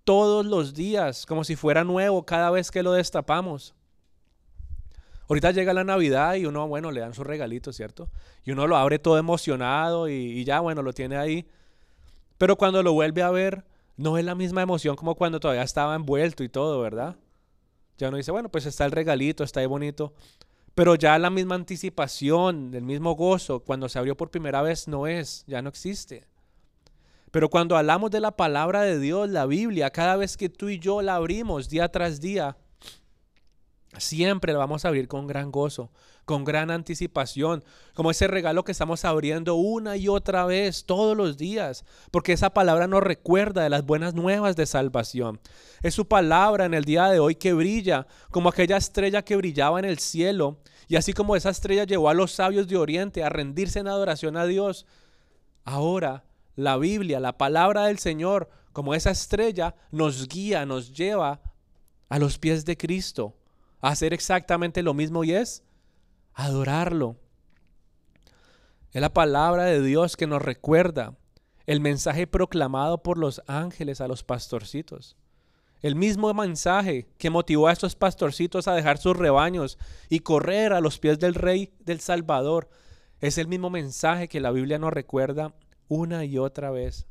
todos 0.09 0.47
los 0.47 0.73
días, 0.73 1.27
como 1.27 1.45
si 1.45 1.55
fuera 1.55 1.85
nuevo 1.85 2.25
cada 2.25 2.51
vez 2.51 2.71
que 2.71 2.83
lo 2.83 2.93
destapamos. 2.93 3.75
Ahorita 5.29 5.51
llega 5.51 5.75
la 5.75 5.85
Navidad 5.85 6.33
y 6.37 6.47
uno, 6.47 6.67
bueno, 6.67 6.91
le 6.91 7.01
dan 7.01 7.13
su 7.13 7.25
regalito, 7.25 7.75
¿cierto? 7.75 8.09
Y 8.43 8.53
uno 8.53 8.67
lo 8.67 8.79
abre 8.79 8.99
todo 8.99 9.19
emocionado 9.19 10.09
y, 10.09 10.43
ya, 10.45 10.61
bueno, 10.61 10.81
lo 10.81 10.95
tiene 10.95 11.19
ahí. 11.19 11.47
Pero 12.39 12.57
cuando 12.57 12.83
lo 12.83 12.95
vuelve 12.95 13.23
a 13.23 13.31
ver, 13.31 13.67
no 13.99 14.17
es 14.17 14.25
la 14.25 14.35
misma 14.35 14.63
emoción 14.63 14.97
como 14.97 15.15
cuando 15.15 15.41
todavía 15.41 15.63
estaba 15.63 15.95
envuelto 15.95 16.43
y 16.43 16.49
todo, 16.49 16.81
¿verdad? 16.81 17.17
Ya 17.99 18.09
uno 18.09 18.17
dice, 18.17 18.31
bueno, 18.33 18.49
pues 18.49 18.65
está 18.65 18.87
el 18.87 18.93
regalito, 18.93 19.45
está 19.45 19.61
ahí 19.61 19.67
bonito. 19.67 20.15
Pero 20.75 20.95
ya 20.95 21.19
la 21.19 21.29
misma 21.29 21.55
anticipación, 21.55 22.73
el 22.73 22.85
mismo 22.85 23.15
gozo, 23.15 23.61
cuando 23.61 23.91
se 23.91 23.99
abrió 23.99 24.17
por 24.17 24.31
primera 24.31 24.63
vez, 24.63 24.89
no 24.89 25.07
es, 25.07 25.45
ya 25.47 25.61
no 25.61 25.69
existe. 25.69 26.27
Pero 27.31 27.49
cuando 27.51 27.77
hablamos 27.77 28.11
de 28.11 28.21
la 28.21 28.33
palabra 28.33 28.83
de 28.83 28.99
Dios, 28.99 29.29
la 29.29 29.47
Biblia, 29.47 29.91
cada 29.91 30.17
vez 30.17 30.37
que 30.37 30.49
tú 30.49 30.69
y 30.69 30.79
yo 30.79 31.03
la 31.03 31.17
abrimos 31.17 31.69
día 31.69 31.89
tras 31.91 32.21
día, 32.21 32.57
siempre 33.97 34.53
la 34.53 34.59
vamos 34.59 34.85
a 34.85 34.89
abrir 34.89 35.09
con 35.09 35.27
gran 35.27 35.51
gozo, 35.51 35.91
con 36.25 36.45
gran 36.45 36.71
anticipación, 36.71 37.65
como 37.95 38.11
ese 38.11 38.29
regalo 38.29 38.65
que 38.65 38.73
estamos 38.73 39.05
abriendo 39.05 39.55
una 39.55 39.97
y 39.97 40.09
otra 40.09 40.45
vez 40.45 40.85
todos 40.85 41.17
los 41.17 41.37
días, 41.39 41.85
porque 42.11 42.33
esa 42.33 42.51
palabra 42.51 42.87
nos 42.87 43.03
recuerda 43.03 43.63
de 43.63 43.71
las 43.71 43.85
buenas 43.85 44.15
nuevas 44.15 44.57
de 44.57 44.67
salvación. 44.67 45.41
Es 45.83 45.95
su 45.95 46.07
palabra 46.07 46.67
en 46.67 46.75
el 46.75 46.85
día 46.85 47.07
de 47.07 47.19
hoy 47.19 47.35
que 47.35 47.55
brilla 47.55 48.07
como 48.31 48.51
aquella 48.51 48.77
estrella 48.77 49.23
que 49.23 49.37
brillaba 49.37 49.79
en 49.79 49.87
el 49.87 49.99
cielo, 49.99 50.59
y 50.87 50.97
así 50.97 51.13
como 51.13 51.37
esa 51.37 51.51
estrella 51.51 51.85
llevó 51.85 52.09
a 52.09 52.15
los 52.15 52.33
sabios 52.33 52.69
de 52.69 52.77
Oriente 52.77 53.25
a 53.25 53.29
rendirse 53.29 53.79
en 53.79 53.89
adoración 53.89 54.37
a 54.37 54.47
Dios, 54.47 54.87
ahora 55.65 56.25
la 56.59 56.77
Biblia, 56.77 57.21
la 57.21 57.39
palabra 57.39 57.87
del 57.87 58.01
Señor, 58.01 58.51
como 58.73 58.93
esa 58.93 59.13
estrella, 59.13 59.77
nos 59.93 60.27
guía, 60.27 60.67
nos 60.67 60.93
lleva 60.93 61.41
a 62.09 62.19
los 62.19 62.41
pies 62.41 62.65
de 62.65 62.77
Cristo, 62.77 63.37
a 63.81 63.91
hacer 63.91 64.13
exactamente 64.13 64.83
lo 64.83 64.93
mismo 64.93 65.23
y 65.23 65.35
es 65.35 65.63
adorarlo. 66.35 67.15
Es 68.91 69.01
la 69.01 69.15
palabra 69.15 69.67
de 69.67 69.81
Dios 69.81 70.17
que 70.17 70.27
nos 70.27 70.43
recuerda 70.43 71.15
el 71.67 71.81
mensaje 71.81 72.27
proclamado 72.27 73.05
por 73.05 73.19
los 73.19 73.41
ángeles 73.47 74.01
a 74.01 74.09
los 74.09 74.25
pastorcitos. 74.25 75.17
El 75.81 75.95
mismo 75.95 76.35
mensaje 76.35 77.07
que 77.19 77.31
motivó 77.31 77.69
a 77.69 77.73
estos 77.73 77.95
pastorcitos 77.95 78.67
a 78.67 78.75
dejar 78.75 78.99
sus 78.99 79.17
rebaños 79.17 79.79
y 80.09 80.21
correr 80.21 80.73
a 80.73 80.81
los 80.81 80.99
pies 80.99 81.21
del 81.21 81.37
Rey 81.37 81.73
del 81.79 82.01
Salvador. 82.01 82.69
Es 83.21 83.39
el 83.39 83.47
mismo 83.47 83.71
mensaje 83.71 84.27
que 84.27 84.41
la 84.41 84.51
Biblia 84.51 84.81
nos 84.81 84.93
recuerda 84.93 85.55
una 85.89 86.25
y 86.25 86.39
otra 86.39 86.71
vez. 86.71 87.07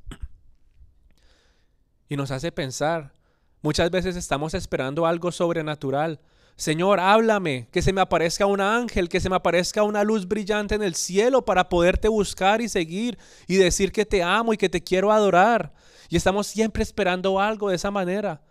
Y 2.10 2.16
nos 2.16 2.32
hace 2.32 2.52
pensar, 2.52 3.14
muchas 3.62 3.92
veces 3.92 4.16
estamos 4.16 4.54
esperando 4.54 5.06
algo 5.06 5.32
sobrenatural. 5.32 6.20
Señor, 6.56 7.00
háblame, 7.00 7.68
que 7.72 7.82
se 7.82 7.94
me 7.94 8.02
aparezca 8.02 8.46
un 8.46 8.62
ángel, 8.62 9.10
que 9.10 9.20
se 9.20 9.30
me 9.30 9.36
aparezca 9.36 9.84
una 9.84 10.04
luz 10.04 10.28
brillante 10.28 10.74
en 10.74 10.82
el 10.82 10.96
cielo 10.96 11.46
para 11.46 11.70
poderte 11.70 12.08
buscar 12.08 12.62
y 12.62 12.70
seguir 12.70 13.18
y 13.48 13.58
decir 13.58 13.92
que 13.92 14.06
te 14.06 14.24
amo 14.24 14.54
y 14.54 14.58
que 14.58 14.70
te 14.70 14.84
quiero 14.84 15.12
adorar. 15.12 15.74
Y 16.10 16.18
estamos 16.18 16.48
siempre 16.48 16.82
esperando 16.82 17.40
algo 17.40 17.70
de 17.70 17.76
esa 17.76 17.92
manera. 17.92 18.42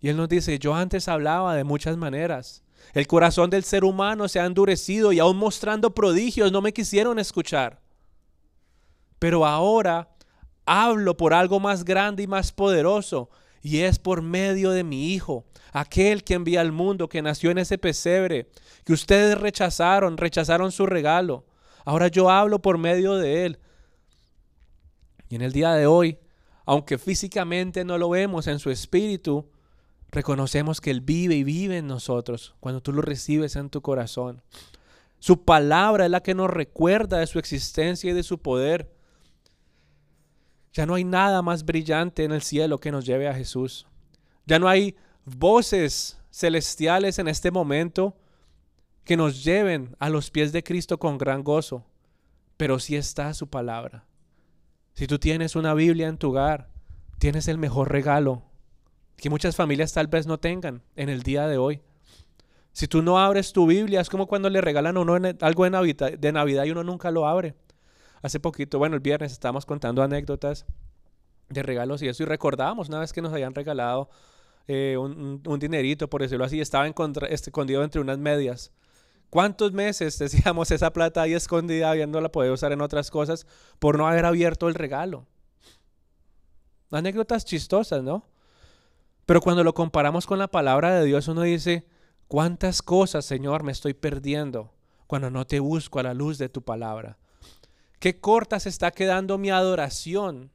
Y 0.00 0.08
Él 0.08 0.16
nos 0.16 0.28
dice, 0.28 0.58
yo 0.58 0.74
antes 0.74 1.06
hablaba 1.06 1.54
de 1.54 1.62
muchas 1.62 1.96
maneras. 1.96 2.64
El 2.94 3.06
corazón 3.06 3.50
del 3.50 3.62
ser 3.62 3.84
humano 3.84 4.26
se 4.26 4.40
ha 4.40 4.46
endurecido 4.46 5.12
y 5.12 5.20
aún 5.20 5.36
mostrando 5.36 5.94
prodigios 5.94 6.50
no 6.50 6.62
me 6.62 6.72
quisieron 6.72 7.18
escuchar. 7.18 7.80
Pero 9.20 9.46
ahora 9.46 10.08
hablo 10.66 11.16
por 11.16 11.32
algo 11.32 11.60
más 11.60 11.84
grande 11.84 12.24
y 12.24 12.26
más 12.26 12.50
poderoso, 12.50 13.30
y 13.62 13.80
es 13.80 14.00
por 14.00 14.22
medio 14.22 14.72
de 14.72 14.82
mi 14.82 15.12
Hijo, 15.12 15.44
aquel 15.72 16.24
que 16.24 16.34
envía 16.34 16.60
al 16.60 16.72
mundo, 16.72 17.08
que 17.08 17.22
nació 17.22 17.52
en 17.52 17.58
ese 17.58 17.78
pesebre, 17.78 18.48
que 18.84 18.92
ustedes 18.92 19.38
rechazaron, 19.38 20.16
rechazaron 20.16 20.72
su 20.72 20.86
regalo. 20.86 21.44
Ahora 21.84 22.08
yo 22.08 22.30
hablo 22.30 22.60
por 22.62 22.78
medio 22.78 23.14
de 23.14 23.46
Él. 23.46 23.58
Y 25.28 25.36
en 25.36 25.42
el 25.42 25.52
día 25.52 25.72
de 25.72 25.86
hoy, 25.86 26.18
aunque 26.64 26.98
físicamente 26.98 27.84
no 27.84 27.98
lo 27.98 28.08
vemos 28.08 28.46
en 28.46 28.58
su 28.58 28.70
espíritu, 28.70 29.50
reconocemos 30.08 30.80
que 30.80 30.90
Él 30.90 31.02
vive 31.02 31.34
y 31.34 31.44
vive 31.44 31.78
en 31.78 31.86
nosotros 31.86 32.54
cuando 32.58 32.80
tú 32.80 32.92
lo 32.92 33.02
recibes 33.02 33.56
en 33.56 33.70
tu 33.70 33.82
corazón. 33.82 34.42
Su 35.18 35.44
palabra 35.44 36.06
es 36.06 36.10
la 36.10 36.22
que 36.22 36.34
nos 36.34 36.48
recuerda 36.48 37.18
de 37.18 37.26
su 37.26 37.38
existencia 37.38 38.10
y 38.10 38.14
de 38.14 38.22
su 38.22 38.38
poder. 38.38 38.90
Ya 40.72 40.86
no 40.86 40.94
hay 40.94 41.04
nada 41.04 41.42
más 41.42 41.64
brillante 41.64 42.24
en 42.24 42.32
el 42.32 42.42
cielo 42.42 42.78
que 42.78 42.92
nos 42.92 43.04
lleve 43.04 43.28
a 43.28 43.34
Jesús. 43.34 43.86
Ya 44.46 44.58
no 44.58 44.68
hay 44.68 44.96
voces 45.24 46.18
celestiales 46.30 47.18
en 47.18 47.28
este 47.28 47.50
momento 47.50 48.16
que 49.04 49.16
nos 49.16 49.42
lleven 49.42 49.96
a 49.98 50.08
los 50.08 50.30
pies 50.30 50.52
de 50.52 50.62
Cristo 50.62 50.98
con 50.98 51.18
gran 51.18 51.42
gozo. 51.42 51.84
Pero 52.56 52.78
sí 52.78 52.94
está 52.94 53.34
su 53.34 53.48
palabra. 53.48 54.04
Si 54.94 55.06
tú 55.06 55.18
tienes 55.18 55.56
una 55.56 55.74
Biblia 55.74 56.08
en 56.08 56.18
tu 56.18 56.30
hogar, 56.30 56.68
tienes 57.18 57.48
el 57.48 57.58
mejor 57.58 57.90
regalo 57.90 58.42
que 59.16 59.30
muchas 59.30 59.56
familias 59.56 59.92
tal 59.92 60.06
vez 60.06 60.26
no 60.26 60.38
tengan 60.38 60.82
en 60.96 61.08
el 61.08 61.22
día 61.22 61.46
de 61.46 61.58
hoy. 61.58 61.80
Si 62.72 62.86
tú 62.86 63.02
no 63.02 63.18
abres 63.18 63.52
tu 63.52 63.66
Biblia, 63.66 64.00
es 64.00 64.08
como 64.08 64.26
cuando 64.26 64.48
le 64.48 64.60
regalan 64.60 64.96
a 64.96 65.00
uno 65.00 65.18
algo 65.40 65.64
de 65.64 65.70
Navidad, 65.70 66.12
de 66.12 66.32
Navidad 66.32 66.64
y 66.64 66.70
uno 66.70 66.84
nunca 66.84 67.10
lo 67.10 67.26
abre 67.26 67.54
hace 68.22 68.40
poquito, 68.40 68.78
bueno, 68.78 68.96
el 68.96 69.00
viernes 69.00 69.32
estábamos 69.32 69.66
contando 69.66 70.02
anécdotas 70.02 70.66
de 71.48 71.62
regalos 71.62 72.02
y 72.02 72.08
eso, 72.08 72.22
y 72.22 72.26
recordábamos 72.26 72.88
una 72.88 73.00
vez 73.00 73.12
que 73.12 73.22
nos 73.22 73.32
habían 73.32 73.54
regalado 73.54 74.08
eh, 74.68 74.96
un, 74.96 75.58
dinerito, 75.58 76.08
por 76.08 76.22
decirlo 76.22 76.44
así, 76.44 76.60
estaba 76.60 76.86
escondido 76.86 77.82
entre 77.82 78.00
unas 78.00 78.18
medias. 78.18 78.72
¿Cuántos 79.28 79.72
meses 79.72 80.18
decíamos 80.18 80.70
esa 80.70 80.92
plata 80.92 81.22
ahí 81.22 81.34
escondida, 81.34 81.90
habiéndola 81.90 82.30
podido 82.30 82.54
usar 82.54 82.72
en 82.72 82.80
otras 82.80 83.10
cosas, 83.10 83.46
por 83.78 83.98
no 83.98 84.06
haber 84.06 84.26
abierto 84.26 84.68
el 84.68 84.74
regalo? 84.74 85.26
Anécdotas 86.90 87.44
chistosas, 87.44 88.02
¿no? 88.02 88.26
Pero 89.26 89.40
cuando 89.40 89.62
lo 89.62 89.74
comparamos 89.74 90.26
con 90.26 90.40
la 90.40 90.48
palabra 90.48 90.92
de 90.94 91.04
Dios, 91.04 91.28
uno 91.28 91.42
dice, 91.42 91.86
¿cuántas 92.26 92.82
cosas, 92.82 93.24
Señor, 93.24 93.62
me 93.62 93.70
estoy 93.70 93.94
perdiendo 93.94 94.74
cuando 95.06 95.30
no 95.30 95.46
te 95.46 95.60
busco 95.60 96.00
a 96.00 96.02
la 96.02 96.14
luz 96.14 96.36
de 96.36 96.48
tu 96.48 96.62
palabra? 96.62 97.19
Qué 98.00 98.18
corta 98.18 98.58
se 98.58 98.70
está 98.70 98.90
quedando 98.90 99.38
mi 99.38 99.50
adoración 99.50 100.50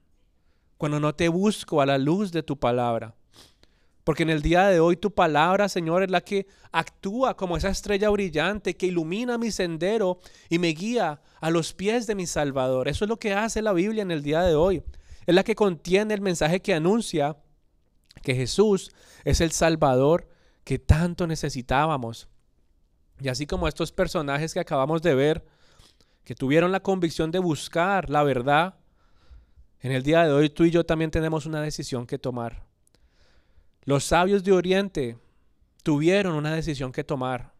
cuando 0.77 0.99
no 0.99 1.13
te 1.15 1.29
busco 1.29 1.79
a 1.79 1.85
la 1.85 1.99
luz 1.99 2.31
de 2.31 2.43
tu 2.43 2.59
palabra. 2.59 3.15
Porque 4.03 4.23
en 4.23 4.31
el 4.31 4.41
día 4.41 4.67
de 4.67 4.79
hoy 4.79 4.97
tu 4.97 5.11
palabra, 5.11 5.69
Señor, 5.69 6.03
es 6.03 6.09
la 6.09 6.21
que 6.21 6.47
actúa 6.71 7.37
como 7.37 7.55
esa 7.55 7.69
estrella 7.69 8.09
brillante 8.09 8.75
que 8.75 8.87
ilumina 8.87 9.37
mi 9.37 9.51
sendero 9.51 10.19
y 10.49 10.57
me 10.59 10.69
guía 10.69 11.21
a 11.39 11.49
los 11.51 11.73
pies 11.73 12.07
de 12.07 12.15
mi 12.15 12.25
Salvador. 12.25 12.87
Eso 12.87 13.05
es 13.05 13.09
lo 13.09 13.17
que 13.17 13.33
hace 13.33 13.61
la 13.61 13.73
Biblia 13.73 14.01
en 14.01 14.11
el 14.11 14.23
día 14.23 14.41
de 14.41 14.55
hoy. 14.55 14.83
Es 15.27 15.33
la 15.33 15.43
que 15.43 15.55
contiene 15.55 16.15
el 16.15 16.21
mensaje 16.21 16.61
que 16.61 16.73
anuncia 16.73 17.37
que 18.23 18.35
Jesús 18.35 18.91
es 19.23 19.39
el 19.39 19.51
Salvador 19.51 20.27
que 20.63 20.79
tanto 20.79 21.27
necesitábamos. 21.27 22.27
Y 23.19 23.29
así 23.29 23.45
como 23.45 23.67
estos 23.67 23.91
personajes 23.91 24.53
que 24.53 24.59
acabamos 24.59 25.03
de 25.03 25.13
ver, 25.13 25.45
que 26.25 26.35
tuvieron 26.35 26.73
la 26.73 26.81
convicción 26.81 27.31
de 27.31 27.39
buscar 27.39 28.09
la 28.09 28.23
verdad, 28.23 28.75
en 29.79 29.93
el 29.93 30.03
día 30.03 30.25
de 30.25 30.33
hoy 30.33 30.49
tú 30.49 30.65
y 30.65 30.71
yo 30.71 30.85
también 30.85 31.11
tenemos 31.11 31.45
una 31.45 31.61
decisión 31.61 32.05
que 32.05 32.19
tomar. 32.19 32.65
Los 33.83 34.03
sabios 34.03 34.43
de 34.43 34.51
Oriente 34.51 35.17
tuvieron 35.83 36.35
una 36.35 36.53
decisión 36.53 36.91
que 36.91 37.03
tomar 37.03 37.53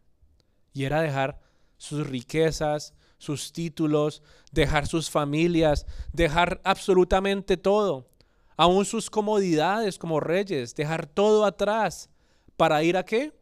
y 0.74 0.84
era 0.84 1.02
dejar 1.02 1.40
sus 1.78 2.06
riquezas, 2.08 2.94
sus 3.18 3.54
títulos, 3.54 4.24
dejar 4.52 4.88
sus 4.88 5.10
familias, 5.10 5.86
dejar 6.12 6.60
absolutamente 6.66 7.56
todo, 7.56 8.10
aún 8.58 8.84
sus 8.84 9.10
comodidades 9.10 9.98
como 9.98 10.20
reyes, 10.20 10.76
dejar 10.76 11.06
todo 11.06 11.46
atrás 11.46 12.10
¿Para 12.58 12.84
ir 12.84 12.98
a 12.98 13.04
qué? 13.04 13.34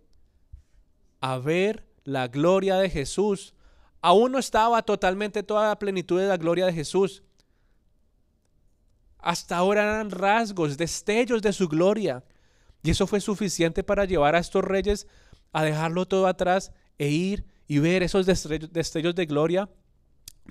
A 1.21 1.37
ver 1.37 1.85
la 2.03 2.27
gloria 2.27 2.77
de 2.77 2.89
Jesús. 2.89 3.53
Aún 4.05 4.33
no 4.33 4.37
estaba 4.37 4.81
totalmente 4.81 5.43
toda 5.43 5.69
la 5.69 5.79
plenitud 5.79 6.19
de 6.19 6.27
la 6.27 6.35
gloria 6.35 6.65
de 6.65 6.73
Jesús. 6.73 7.23
Hasta 9.17 9.55
ahora 9.55 9.83
eran 9.83 10.11
rasgos, 10.11 10.75
destellos 10.75 11.41
de 11.41 11.53
su 11.53 11.69
gloria. 11.69 12.21
Y 12.83 12.91
eso 12.91 13.07
fue 13.07 13.21
suficiente 13.21 13.81
para 13.81 14.03
llevar 14.03 14.35
a 14.35 14.39
estos 14.39 14.61
reyes 14.61 15.07
a 15.53 15.63
dejarlo 15.63 16.05
todo 16.05 16.27
atrás 16.27 16.73
e 16.97 17.07
ir 17.07 17.45
y 17.65 17.79
ver 17.79 18.03
esos 18.03 18.25
destellos 18.25 19.15
de 19.15 19.25
gloria 19.25 19.69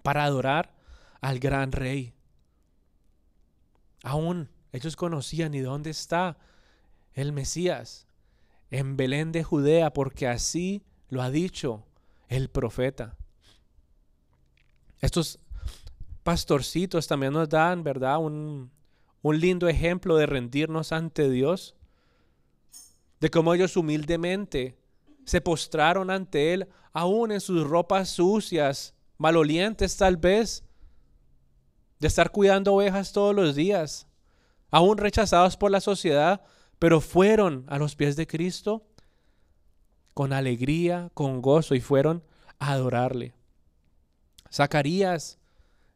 para 0.03 0.25
adorar 0.25 0.75
al 1.21 1.39
gran 1.39 1.73
rey. 1.73 2.15
Aún 4.03 4.49
ellos 4.73 4.97
conocían 4.97 5.53
y 5.53 5.61
dónde 5.61 5.91
está 5.91 6.39
el 7.13 7.33
Mesías, 7.33 8.07
en 8.71 8.97
Belén 8.97 9.31
de 9.31 9.45
Judea, 9.45 9.93
porque 9.93 10.27
así 10.27 10.87
lo 11.11 11.21
ha 11.21 11.31
dicho 11.31 11.85
el 12.29 12.49
profeta. 12.49 13.19
Estos 15.03 15.39
pastorcitos 16.23 17.07
también 17.07 17.35
nos 17.35 17.49
dan, 17.49 17.83
¿verdad? 17.83 18.19
Un, 18.19 18.71
un 19.21 19.41
lindo 19.41 19.69
ejemplo 19.69 20.17
de 20.17 20.27
rendirnos 20.27 20.93
ante 20.93 21.29
Dios, 21.29 21.75
de 23.21 23.31
cómo 23.31 23.53
ellos 23.53 23.77
humildemente 23.77 24.79
se 25.25 25.41
postraron 25.41 26.11
ante 26.11 26.55
Él, 26.55 26.69
aún 26.93 27.33
en 27.33 27.41
sus 27.41 27.67
ropas 27.67 28.09
sucias, 28.09 28.95
malolientes 29.19 29.97
tal 29.97 30.17
vez, 30.17 30.65
de 31.99 32.09
estar 32.09 32.31
cuidando 32.31 32.75
ovejas 32.75 33.13
todos 33.13 33.35
los 33.35 33.55
días, 33.55 34.07
aún 34.71 34.99
rechazados 34.99 35.57
por 35.57 35.71
la 35.71 35.81
sociedad, 35.81 36.43
pero 36.79 37.01
fueron 37.01 37.65
a 37.69 37.79
los 37.79 37.95
pies 37.95 38.17
de 38.17 38.27
Cristo 38.27 38.85
con 40.15 40.33
alegría, 40.33 41.11
con 41.15 41.41
gozo 41.41 41.75
y 41.75 41.81
fueron 41.81 42.25
a 42.59 42.73
adorarle. 42.73 43.35
Zacarías, 44.53 45.39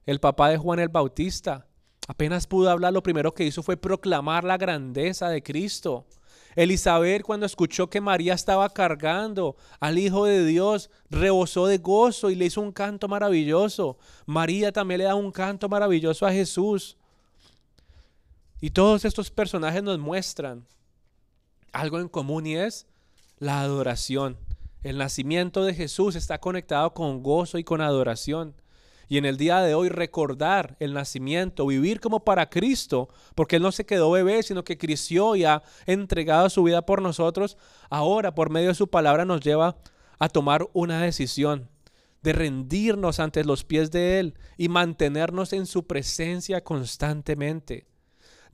el 0.07 0.21
papá 0.21 0.49
de 0.49 0.57
Juan 0.57 0.79
el 0.79 0.89
Bautista, 0.89 1.67
apenas 2.09 2.47
pudo 2.47 2.71
hablar, 2.71 2.93
lo 2.93 3.03
primero 3.03 3.35
que 3.35 3.45
hizo 3.45 3.63
fue 3.63 3.77
proclamar 3.77 4.45
la 4.45 4.57
grandeza 4.57 5.29
de 5.29 5.43
Cristo. 5.43 6.07
Elizabeth, 6.55 7.23
cuando 7.23 7.45
escuchó 7.45 7.91
que 7.91 8.01
María 8.01 8.33
estaba 8.33 8.71
cargando 8.71 9.57
al 9.79 9.99
Hijo 9.99 10.25
de 10.25 10.45
Dios, 10.47 10.89
rebosó 11.11 11.67
de 11.67 11.77
gozo 11.77 12.31
y 12.31 12.35
le 12.35 12.47
hizo 12.47 12.63
un 12.63 12.73
canto 12.73 13.09
maravilloso. 13.09 13.99
María 14.25 14.73
también 14.73 14.99
le 14.99 15.05
da 15.05 15.15
un 15.15 15.33
canto 15.33 15.69
maravilloso 15.69 16.25
a 16.25 16.33
Jesús. 16.33 16.97
Y 18.59 18.71
todos 18.71 19.05
estos 19.05 19.31
personajes 19.31 19.83
nos 19.83 19.99
muestran 19.99 20.67
algo 21.73 22.01
en 22.01 22.09
común 22.09 22.47
y 22.47 22.57
es 22.57 22.87
la 23.39 23.61
adoración. 23.61 24.39
El 24.87 24.99
nacimiento 24.99 25.65
de 25.65 25.75
Jesús 25.75 26.15
está 26.15 26.39
conectado 26.39 26.95
con 26.95 27.21
gozo 27.21 27.59
y 27.59 27.65
con 27.65 27.81
adoración. 27.81 28.55
Y 29.09 29.19
en 29.19 29.25
el 29.25 29.37
día 29.37 29.59
de 29.59 29.75
hoy 29.75 29.89
recordar 29.89 30.77
el 30.79 30.95
nacimiento, 30.95 31.67
vivir 31.67 31.99
como 31.99 32.21
para 32.21 32.49
Cristo, 32.49 33.09
porque 33.35 33.57
Él 33.57 33.63
no 33.63 33.73
se 33.73 33.85
quedó 33.85 34.13
bebé, 34.13 34.45
sino 34.45 34.63
que 34.63 34.79
creció 34.79 35.35
y 35.35 35.45
ha 35.45 35.65
entregado 35.87 36.49
su 36.51 36.63
vida 36.63 36.87
por 36.87 37.03
nosotros, 37.03 37.59
ahora 37.91 38.37
por 38.37 38.49
medio 38.49 38.69
de 38.69 38.75
su 38.77 38.87
palabra 38.87 39.25
nos 39.25 39.41
lleva 39.41 39.77
a 40.21 40.29
tomar 40.29 40.69
una 40.73 41.03
decisión 41.03 41.69
de 42.23 42.33
rendirnos 42.33 43.19
ante 43.19 43.43
los 43.43 43.65
pies 43.65 43.91
de 43.91 44.21
Él 44.21 44.35
y 44.57 44.69
mantenernos 44.69 45.53
en 45.53 45.67
su 45.67 45.89
presencia 45.89 46.63
constantemente 46.63 47.89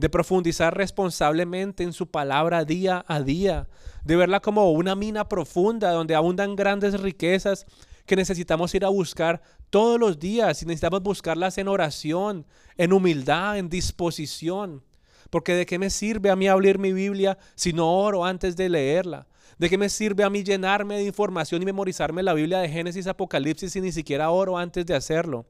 de 0.02 0.10
profundizar 0.10 0.76
responsablemente 0.76 1.84
en 1.84 1.92
su 1.92 2.10
palabra 2.10 2.64
día 2.64 3.04
a 3.06 3.20
día, 3.20 3.68
de 4.02 4.16
verla 4.16 4.40
como 4.40 4.72
una 4.72 4.96
mina 4.96 5.28
profunda 5.28 5.92
donde 5.92 6.16
abundan 6.16 6.56
grandes 6.56 7.00
riquezas 7.00 7.66
que 8.04 8.16
necesitamos 8.16 8.74
ir 8.74 8.84
a 8.84 8.88
buscar 8.88 9.40
todos 9.70 10.00
los 10.00 10.18
días 10.18 10.60
y 10.60 10.66
necesitamos 10.66 11.04
buscarlas 11.04 11.56
en 11.56 11.68
oración, 11.68 12.44
en 12.76 12.92
humildad, 12.92 13.58
en 13.58 13.68
disposición. 13.68 14.82
Porque 15.30 15.54
de 15.54 15.66
qué 15.66 15.78
me 15.78 15.88
sirve 15.88 16.30
a 16.30 16.36
mí 16.36 16.48
abrir 16.48 16.80
mi 16.80 16.92
Biblia 16.92 17.38
si 17.54 17.72
no 17.72 17.88
oro 17.88 18.24
antes 18.24 18.56
de 18.56 18.68
leerla? 18.70 19.28
¿De 19.56 19.70
qué 19.70 19.78
me 19.78 19.88
sirve 19.88 20.24
a 20.24 20.30
mí 20.30 20.42
llenarme 20.42 20.96
de 20.96 21.04
información 21.04 21.62
y 21.62 21.66
memorizarme 21.66 22.24
la 22.24 22.34
Biblia 22.34 22.58
de 22.58 22.68
Génesis, 22.68 23.06
Apocalipsis 23.06 23.72
si 23.72 23.80
ni 23.80 23.92
siquiera 23.92 24.30
oro 24.30 24.58
antes 24.58 24.84
de 24.84 24.96
hacerlo? 24.96 25.46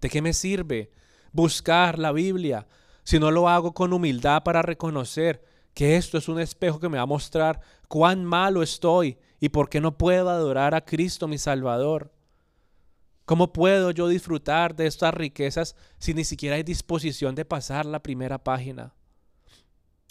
¿De 0.00 0.08
qué 0.08 0.22
me 0.22 0.32
sirve 0.32 0.90
buscar 1.32 1.98
la 1.98 2.12
Biblia 2.12 2.66
si 3.10 3.18
no 3.18 3.32
lo 3.32 3.48
hago 3.48 3.74
con 3.74 3.92
humildad 3.92 4.44
para 4.44 4.62
reconocer 4.62 5.44
que 5.74 5.96
esto 5.96 6.16
es 6.16 6.28
un 6.28 6.38
espejo 6.38 6.78
que 6.78 6.88
me 6.88 6.96
va 6.96 7.02
a 7.02 7.06
mostrar 7.06 7.60
cuán 7.88 8.24
malo 8.24 8.62
estoy 8.62 9.18
y 9.40 9.48
por 9.48 9.68
qué 9.68 9.80
no 9.80 9.98
puedo 9.98 10.30
adorar 10.30 10.76
a 10.76 10.84
Cristo 10.84 11.26
mi 11.26 11.36
Salvador. 11.36 12.12
¿Cómo 13.24 13.52
puedo 13.52 13.90
yo 13.90 14.06
disfrutar 14.06 14.76
de 14.76 14.86
estas 14.86 15.12
riquezas 15.12 15.74
si 15.98 16.14
ni 16.14 16.22
siquiera 16.22 16.54
hay 16.54 16.62
disposición 16.62 17.34
de 17.34 17.44
pasar 17.44 17.84
la 17.84 18.00
primera 18.00 18.38
página? 18.38 18.94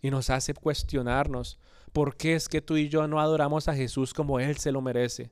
Y 0.02 0.10
nos 0.12 0.30
hace 0.30 0.54
cuestionarnos 0.54 1.58
por 1.94 2.18
qué 2.18 2.36
es 2.36 2.50
que 2.50 2.62
tú 2.62 2.76
y 2.76 2.90
yo 2.90 3.08
no 3.08 3.22
adoramos 3.22 3.70
a 3.70 3.76
Jesús 3.76 4.14
como 4.14 4.42
Él 4.42 4.58
se 4.58 4.74
lo 4.74 4.82
merece. 4.82 5.32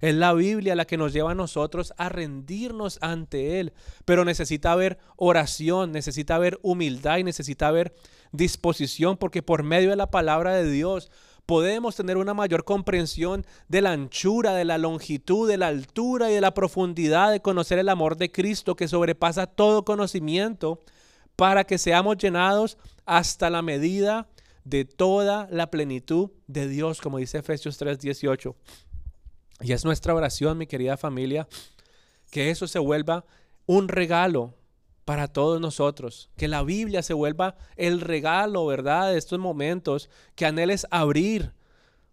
Es 0.00 0.14
la 0.14 0.32
Biblia 0.32 0.74
la 0.74 0.86
que 0.86 0.96
nos 0.96 1.12
lleva 1.12 1.32
a 1.32 1.34
nosotros 1.34 1.92
a 1.96 2.08
rendirnos 2.08 2.98
ante 3.02 3.60
Él. 3.60 3.72
Pero 4.04 4.24
necesita 4.24 4.72
haber 4.72 4.98
oración, 5.16 5.92
necesita 5.92 6.36
haber 6.36 6.58
humildad 6.62 7.18
y 7.18 7.24
necesita 7.24 7.68
haber 7.68 7.94
disposición, 8.32 9.16
porque 9.16 9.42
por 9.42 9.62
medio 9.62 9.90
de 9.90 9.96
la 9.96 10.10
palabra 10.10 10.54
de 10.54 10.70
Dios 10.70 11.10
podemos 11.46 11.96
tener 11.96 12.16
una 12.16 12.32
mayor 12.32 12.64
comprensión 12.64 13.44
de 13.68 13.82
la 13.82 13.90
anchura, 13.90 14.54
de 14.54 14.64
la 14.64 14.78
longitud, 14.78 15.48
de 15.48 15.56
la 15.56 15.66
altura 15.66 16.30
y 16.30 16.34
de 16.34 16.40
la 16.40 16.54
profundidad 16.54 17.32
de 17.32 17.42
conocer 17.42 17.78
el 17.78 17.88
amor 17.88 18.16
de 18.16 18.30
Cristo 18.30 18.76
que 18.76 18.86
sobrepasa 18.86 19.46
todo 19.46 19.84
conocimiento, 19.84 20.82
para 21.34 21.64
que 21.64 21.78
seamos 21.78 22.18
llenados 22.18 22.78
hasta 23.06 23.50
la 23.50 23.62
medida 23.62 24.28
de 24.64 24.84
toda 24.84 25.48
la 25.50 25.70
plenitud 25.70 26.30
de 26.46 26.68
Dios, 26.68 27.00
como 27.00 27.18
dice 27.18 27.38
Efesios 27.38 27.78
3:18. 27.78 28.54
Y 29.60 29.72
es 29.72 29.84
nuestra 29.84 30.14
oración, 30.14 30.58
mi 30.58 30.66
querida 30.66 30.96
familia, 30.96 31.46
que 32.30 32.50
eso 32.50 32.66
se 32.66 32.78
vuelva 32.78 33.24
un 33.66 33.88
regalo 33.88 34.54
para 35.04 35.28
todos 35.28 35.60
nosotros, 35.60 36.30
que 36.36 36.48
la 36.48 36.62
Biblia 36.62 37.02
se 37.02 37.14
vuelva 37.14 37.56
el 37.76 38.00
regalo, 38.00 38.66
¿verdad? 38.66 39.10
De 39.10 39.18
estos 39.18 39.38
momentos, 39.38 40.08
que 40.34 40.46
anheles 40.46 40.86
abrir 40.90 41.52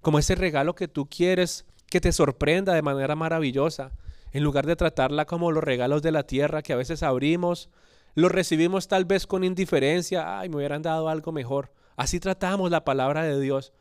como 0.01 0.19
ese 0.19 0.35
regalo 0.35 0.75
que 0.75 0.87
tú 0.87 1.07
quieres 1.07 1.65
que 1.89 2.01
te 2.01 2.11
sorprenda 2.11 2.73
de 2.73 2.81
manera 2.81 3.15
maravillosa, 3.15 3.91
en 4.31 4.43
lugar 4.43 4.65
de 4.65 4.75
tratarla 4.75 5.25
como 5.25 5.51
los 5.51 5.63
regalos 5.63 6.01
de 6.01 6.11
la 6.11 6.23
tierra 6.23 6.61
que 6.61 6.73
a 6.73 6.77
veces 6.77 7.01
abrimos, 7.03 7.69
los 8.13 8.31
recibimos 8.31 8.87
tal 8.87 9.05
vez 9.05 9.27
con 9.27 9.43
indiferencia, 9.43 10.39
ay, 10.39 10.49
me 10.49 10.57
hubieran 10.57 10.81
dado 10.81 11.07
algo 11.07 11.31
mejor. 11.31 11.71
Así 11.95 12.19
tratamos 12.19 12.71
la 12.71 12.83
palabra 12.83 13.23
de 13.23 13.39
Dios. 13.39 13.73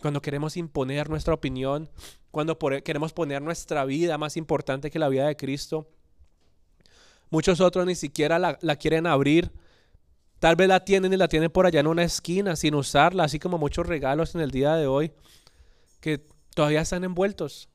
Cuando 0.00 0.20
queremos 0.22 0.56
imponer 0.56 1.08
nuestra 1.08 1.34
opinión, 1.34 1.90
cuando 2.30 2.58
queremos 2.58 3.12
poner 3.12 3.42
nuestra 3.42 3.84
vida 3.84 4.18
más 4.18 4.36
importante 4.36 4.90
que 4.90 4.98
la 4.98 5.08
vida 5.08 5.26
de 5.26 5.36
Cristo. 5.36 5.88
Muchos 7.30 7.60
otros 7.60 7.86
ni 7.86 7.94
siquiera 7.94 8.38
la, 8.38 8.58
la 8.60 8.76
quieren 8.76 9.06
abrir. 9.06 9.52
Tal 10.38 10.56
vez 10.56 10.68
la 10.68 10.84
tienen 10.84 11.12
y 11.12 11.16
la 11.16 11.28
tienen 11.28 11.50
por 11.50 11.66
allá 11.66 11.80
en 11.80 11.86
una 11.86 12.04
esquina 12.04 12.54
sin 12.56 12.74
usarla, 12.74 13.24
así 13.24 13.38
como 13.38 13.58
muchos 13.58 13.86
regalos 13.86 14.34
en 14.34 14.40
el 14.40 14.50
día 14.50 14.74
de 14.74 14.86
hoy 14.86 15.12
que 16.00 16.26
todavía 16.54 16.80
están 16.80 17.04
envueltos. 17.04 17.68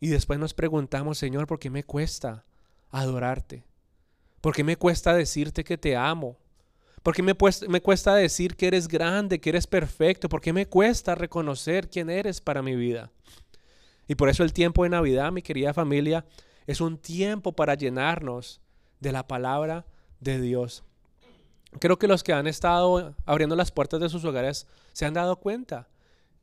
Y 0.00 0.08
después 0.08 0.38
nos 0.38 0.54
preguntamos, 0.54 1.18
Señor, 1.18 1.46
¿por 1.46 1.58
qué 1.58 1.70
me 1.70 1.84
cuesta 1.84 2.44
adorarte? 2.90 3.64
¿Por 4.40 4.54
qué 4.54 4.62
me 4.62 4.76
cuesta 4.76 5.14
decirte 5.14 5.64
que 5.64 5.76
te 5.76 5.96
amo? 5.96 6.38
¿Por 7.02 7.14
qué 7.14 7.22
me, 7.22 7.34
cuesta 7.80 8.14
decir 8.14 8.56
que 8.56 8.66
eres 8.66 8.88
grande, 8.88 9.40
que 9.40 9.50
eres 9.50 9.66
perfecto? 9.66 10.28
¿Por 10.28 10.40
qué 10.40 10.52
me 10.52 10.66
cuesta 10.66 11.14
reconocer 11.14 11.88
quién 11.88 12.10
eres 12.10 12.40
para 12.40 12.62
mi 12.62 12.74
vida? 12.74 13.10
Y 14.06 14.14
por 14.14 14.28
eso 14.28 14.42
el 14.42 14.52
tiempo 14.52 14.84
de 14.84 14.90
Navidad, 14.90 15.32
mi 15.32 15.42
querida 15.42 15.74
familia, 15.74 16.24
es 16.66 16.80
un 16.80 16.98
tiempo 16.98 17.52
para 17.52 17.74
llenarnos 17.74 18.60
de 19.00 19.12
la 19.12 19.26
palabra 19.26 19.86
de 20.20 20.40
Dios. 20.40 20.84
Creo 21.80 21.98
que 21.98 22.08
los 22.08 22.24
que 22.24 22.32
han 22.32 22.46
estado 22.46 23.14
abriendo 23.26 23.54
las 23.54 23.70
puertas 23.70 24.00
de 24.00 24.08
sus 24.08 24.24
hogares 24.24 24.66
se 24.92 25.04
han 25.04 25.14
dado 25.14 25.36
cuenta 25.36 25.88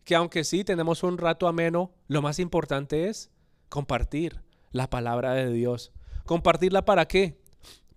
que 0.03 0.15
aunque 0.15 0.43
sí 0.43 0.63
tenemos 0.63 1.03
un 1.03 1.17
rato 1.17 1.47
ameno, 1.47 1.91
lo 2.07 2.21
más 2.21 2.37
importante 2.39 3.09
es 3.09 3.31
compartir 3.69 4.41
la 4.71 4.89
palabra 4.89 5.33
de 5.33 5.51
Dios. 5.51 5.91
¿Compartirla 6.25 6.85
para 6.85 7.07
qué? 7.07 7.39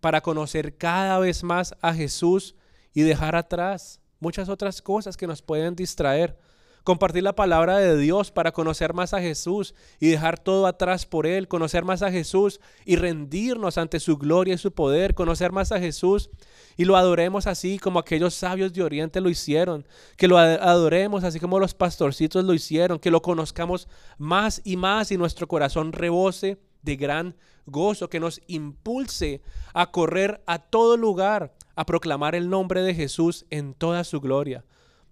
Para 0.01 0.21
conocer 0.21 0.77
cada 0.77 1.19
vez 1.19 1.43
más 1.43 1.75
a 1.81 1.95
Jesús 1.95 2.55
y 2.95 3.03
dejar 3.03 3.37
atrás 3.37 4.01
muchas 4.21 4.49
otras 4.49 4.83
cosas 4.83 5.17
que 5.17 5.27
nos 5.27 5.43
pueden 5.43 5.75
distraer. 5.77 6.39
Compartir 6.85 7.23
la 7.23 7.35
palabra 7.35 7.77
de 7.77 7.99
Dios 7.99 8.31
para 8.31 8.53
conocer 8.53 8.95
más 8.95 9.13
a 9.13 9.21
Jesús 9.21 9.75
y 10.01 10.09
dejar 10.09 10.39
todo 10.39 10.67
atrás 10.67 11.05
por 11.05 11.27
Él. 11.27 11.47
Conocer 11.47 11.85
más 11.85 12.01
a 12.03 12.11
Jesús 12.11 12.61
y 12.87 12.97
rendirnos 12.97 13.77
ante 13.77 14.01
su 14.01 14.17
gloria 14.17 14.55
y 14.55 14.59
su 14.59 14.73
poder. 14.73 15.15
Conocer 15.15 15.53
más 15.53 15.71
a 15.71 15.81
Jesús 15.81 16.31
y 16.79 16.87
lo 16.87 16.97
adoremos 16.97 17.47
así 17.47 17.79
como 17.79 17.99
aquellos 17.99 18.33
sabios 18.33 18.73
de 18.73 18.83
Oriente 18.83 19.21
lo 19.21 19.29
hicieron, 19.29 19.87
que 20.17 20.29
lo 20.29 20.39
adoremos 20.39 21.25
así 21.25 21.41
como 21.41 21.59
los 21.59 21.75
pastorcitos 21.75 22.45
lo 22.45 22.55
hicieron, 22.55 23.01
que 23.01 23.11
lo 23.11 23.21
conozcamos 23.21 23.89
más 24.17 24.63
y 24.65 24.77
más 24.77 25.11
y 25.11 25.19
nuestro 25.19 25.49
corazón 25.49 25.93
rebose 25.93 26.57
de 26.88 26.96
gran 26.96 27.37
gozo, 27.66 28.09
que 28.09 28.18
nos 28.18 28.40
impulse 28.46 29.42
a 29.74 29.90
correr 29.90 30.42
a 30.46 30.59
todo 30.59 30.96
lugar, 30.96 31.55
a 31.77 31.85
proclamar 31.85 32.35
el 32.35 32.48
nombre 32.48 32.83
de 32.83 32.94
Jesús 32.94 33.44
en 33.51 33.74
toda 33.74 34.05
su 34.05 34.20
gloria. 34.20 34.64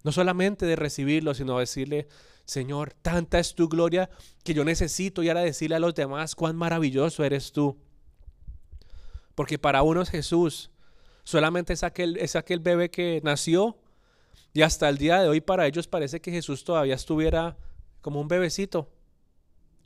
No 0.02 0.10
solamente 0.10 0.64
de 0.64 0.76
recibirlo, 0.76 1.34
sino 1.34 1.58
decirle, 1.58 2.08
Señor, 2.46 2.94
tanta 3.02 3.38
es 3.38 3.54
tu 3.54 3.68
gloria 3.68 4.08
que 4.42 4.54
yo 4.54 4.64
necesito 4.64 5.22
y 5.22 5.28
ahora 5.28 5.42
decirle 5.42 5.76
a 5.76 5.80
los 5.80 5.94
demás 5.94 6.34
cuán 6.34 6.56
maravilloso 6.56 7.24
eres 7.24 7.52
tú. 7.52 7.76
Porque 9.34 9.58
para 9.58 9.82
unos 9.82 10.08
Jesús 10.08 10.70
solamente 11.24 11.74
es 11.74 11.82
aquel, 11.82 12.16
es 12.16 12.36
aquel 12.36 12.60
bebé 12.60 12.90
que 12.90 13.20
nació 13.22 13.76
y 14.54 14.62
hasta 14.62 14.88
el 14.88 14.96
día 14.96 15.20
de 15.20 15.28
hoy 15.28 15.42
para 15.42 15.66
ellos 15.66 15.88
parece 15.88 16.22
que 16.22 16.30
Jesús 16.30 16.64
todavía 16.64 16.94
estuviera 16.94 17.58
como 18.00 18.20
un 18.20 18.28
bebecito. 18.28 18.88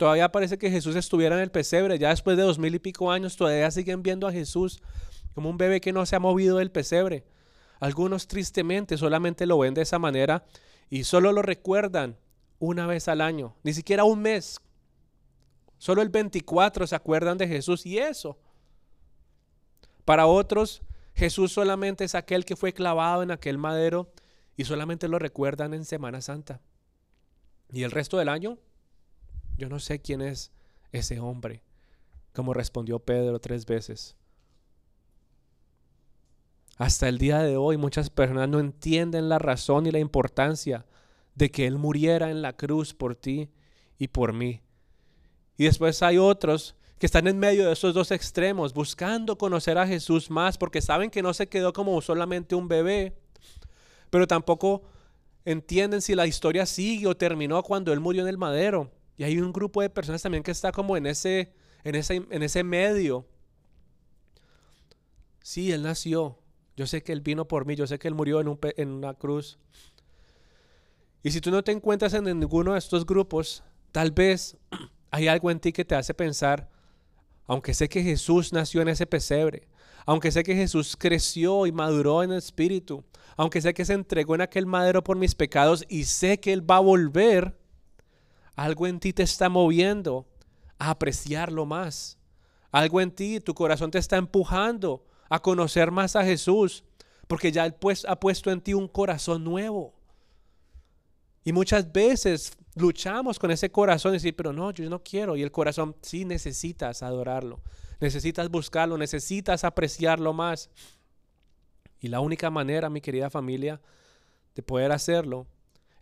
Todavía 0.00 0.32
parece 0.32 0.56
que 0.56 0.70
Jesús 0.70 0.96
estuviera 0.96 1.36
en 1.36 1.42
el 1.42 1.50
pesebre. 1.50 1.98
Ya 1.98 2.08
después 2.08 2.34
de 2.38 2.42
dos 2.42 2.58
mil 2.58 2.74
y 2.74 2.78
pico 2.78 3.12
años 3.12 3.36
todavía 3.36 3.70
siguen 3.70 4.02
viendo 4.02 4.26
a 4.26 4.32
Jesús 4.32 4.80
como 5.34 5.50
un 5.50 5.58
bebé 5.58 5.82
que 5.82 5.92
no 5.92 6.06
se 6.06 6.16
ha 6.16 6.18
movido 6.18 6.56
del 6.56 6.70
pesebre. 6.70 7.26
Algunos 7.80 8.26
tristemente 8.26 8.96
solamente 8.96 9.44
lo 9.44 9.58
ven 9.58 9.74
de 9.74 9.82
esa 9.82 9.98
manera 9.98 10.46
y 10.88 11.04
solo 11.04 11.32
lo 11.32 11.42
recuerdan 11.42 12.16
una 12.58 12.86
vez 12.86 13.08
al 13.08 13.20
año, 13.20 13.56
ni 13.62 13.74
siquiera 13.74 14.04
un 14.04 14.22
mes. 14.22 14.62
Solo 15.76 16.00
el 16.00 16.08
24 16.08 16.86
se 16.86 16.96
acuerdan 16.96 17.36
de 17.36 17.46
Jesús 17.46 17.84
y 17.84 17.98
eso. 17.98 18.38
Para 20.06 20.24
otros, 20.24 20.80
Jesús 21.12 21.52
solamente 21.52 22.04
es 22.04 22.14
aquel 22.14 22.46
que 22.46 22.56
fue 22.56 22.72
clavado 22.72 23.22
en 23.22 23.32
aquel 23.32 23.58
madero 23.58 24.10
y 24.56 24.64
solamente 24.64 25.08
lo 25.08 25.18
recuerdan 25.18 25.74
en 25.74 25.84
Semana 25.84 26.22
Santa. 26.22 26.62
Y 27.70 27.82
el 27.82 27.90
resto 27.90 28.16
del 28.16 28.30
año, 28.30 28.56
yo 29.60 29.68
no 29.68 29.78
sé 29.78 30.00
quién 30.00 30.22
es 30.22 30.50
ese 30.90 31.20
hombre, 31.20 31.62
como 32.32 32.54
respondió 32.54 32.98
Pedro 32.98 33.38
tres 33.40 33.66
veces. 33.66 34.16
Hasta 36.78 37.08
el 37.08 37.18
día 37.18 37.40
de 37.40 37.58
hoy 37.58 37.76
muchas 37.76 38.08
personas 38.08 38.48
no 38.48 38.58
entienden 38.58 39.28
la 39.28 39.38
razón 39.38 39.86
y 39.86 39.90
la 39.90 39.98
importancia 39.98 40.86
de 41.34 41.50
que 41.50 41.66
Él 41.66 41.76
muriera 41.76 42.30
en 42.30 42.40
la 42.40 42.56
cruz 42.56 42.94
por 42.94 43.14
ti 43.14 43.50
y 43.98 44.08
por 44.08 44.32
mí. 44.32 44.62
Y 45.58 45.64
después 45.64 46.02
hay 46.02 46.16
otros 46.16 46.74
que 46.98 47.04
están 47.04 47.26
en 47.26 47.38
medio 47.38 47.66
de 47.66 47.74
esos 47.74 47.92
dos 47.92 48.10
extremos, 48.10 48.72
buscando 48.72 49.36
conocer 49.36 49.76
a 49.76 49.86
Jesús 49.86 50.30
más, 50.30 50.56
porque 50.56 50.80
saben 50.80 51.10
que 51.10 51.22
no 51.22 51.34
se 51.34 51.48
quedó 51.48 51.74
como 51.74 52.00
solamente 52.00 52.54
un 52.54 52.66
bebé, 52.66 53.14
pero 54.08 54.26
tampoco 54.26 54.82
entienden 55.44 56.00
si 56.00 56.14
la 56.14 56.26
historia 56.26 56.64
sigue 56.64 57.06
o 57.06 57.16
terminó 57.16 57.62
cuando 57.62 57.92
Él 57.92 58.00
murió 58.00 58.22
en 58.22 58.28
el 58.28 58.38
madero. 58.38 58.90
Y 59.20 59.24
hay 59.24 59.38
un 59.38 59.52
grupo 59.52 59.82
de 59.82 59.90
personas 59.90 60.22
también 60.22 60.42
que 60.42 60.50
está 60.50 60.72
como 60.72 60.96
en 60.96 61.04
ese, 61.04 61.52
en 61.84 61.94
ese, 61.94 62.26
en 62.30 62.42
ese 62.42 62.64
medio. 62.64 63.26
Sí, 65.42 65.72
Él 65.72 65.82
nació, 65.82 66.38
yo 66.74 66.86
sé 66.86 67.02
que 67.02 67.12
Él 67.12 67.20
vino 67.20 67.46
por 67.46 67.66
mí, 67.66 67.76
yo 67.76 67.86
sé 67.86 67.98
que 67.98 68.08
Él 68.08 68.14
murió 68.14 68.40
en, 68.40 68.48
un, 68.48 68.58
en 68.78 68.88
una 68.88 69.12
cruz. 69.12 69.58
Y 71.22 71.32
si 71.32 71.42
tú 71.42 71.50
no 71.50 71.62
te 71.62 71.70
encuentras 71.70 72.14
en 72.14 72.24
ninguno 72.24 72.72
de 72.72 72.78
estos 72.78 73.04
grupos, 73.04 73.62
tal 73.92 74.10
vez 74.10 74.56
hay 75.10 75.28
algo 75.28 75.50
en 75.50 75.60
ti 75.60 75.70
que 75.70 75.84
te 75.84 75.94
hace 75.94 76.14
pensar, 76.14 76.70
aunque 77.46 77.74
sé 77.74 77.90
que 77.90 78.02
Jesús 78.02 78.54
nació 78.54 78.80
en 78.80 78.88
ese 78.88 79.04
pesebre, 79.04 79.68
aunque 80.06 80.32
sé 80.32 80.42
que 80.44 80.56
Jesús 80.56 80.96
creció 80.98 81.66
y 81.66 81.72
maduró 81.72 82.22
en 82.22 82.32
el 82.32 82.38
espíritu, 82.38 83.04
aunque 83.36 83.60
sé 83.60 83.74
que 83.74 83.84
se 83.84 83.92
entregó 83.92 84.34
en 84.34 84.40
aquel 84.40 84.64
madero 84.64 85.04
por 85.04 85.18
mis 85.18 85.34
pecados 85.34 85.84
y 85.90 86.04
sé 86.04 86.40
que 86.40 86.54
Él 86.54 86.70
va 86.70 86.76
a 86.76 86.80
volver, 86.80 87.59
algo 88.60 88.86
en 88.86 89.00
ti 89.00 89.14
te 89.14 89.22
está 89.22 89.48
moviendo 89.48 90.28
a 90.78 90.90
apreciarlo 90.90 91.64
más. 91.64 92.18
Algo 92.70 93.00
en 93.00 93.10
ti, 93.10 93.40
tu 93.40 93.54
corazón 93.54 93.90
te 93.90 93.96
está 93.96 94.18
empujando 94.18 95.02
a 95.30 95.40
conocer 95.40 95.90
más 95.90 96.14
a 96.14 96.24
Jesús, 96.24 96.84
porque 97.26 97.52
ya 97.52 97.64
Él 97.64 97.72
pues, 97.72 98.04
ha 98.04 98.20
puesto 98.20 98.50
en 98.50 98.60
ti 98.60 98.74
un 98.74 98.86
corazón 98.86 99.44
nuevo. 99.44 99.94
Y 101.42 101.54
muchas 101.54 101.90
veces 101.90 102.52
luchamos 102.74 103.38
con 103.38 103.50
ese 103.50 103.72
corazón 103.72 104.12
y 104.12 104.16
decir, 104.16 104.36
pero 104.36 104.52
no, 104.52 104.72
yo 104.72 104.90
no 104.90 105.02
quiero. 105.02 105.38
Y 105.38 105.42
el 105.42 105.50
corazón, 105.50 105.96
sí 106.02 106.26
necesitas 106.26 107.02
adorarlo, 107.02 107.62
necesitas 107.98 108.50
buscarlo, 108.50 108.98
necesitas 108.98 109.64
apreciarlo 109.64 110.34
más. 110.34 110.68
Y 111.98 112.08
la 112.08 112.20
única 112.20 112.50
manera, 112.50 112.90
mi 112.90 113.00
querida 113.00 113.30
familia, 113.30 113.80
de 114.54 114.62
poder 114.62 114.92
hacerlo 114.92 115.46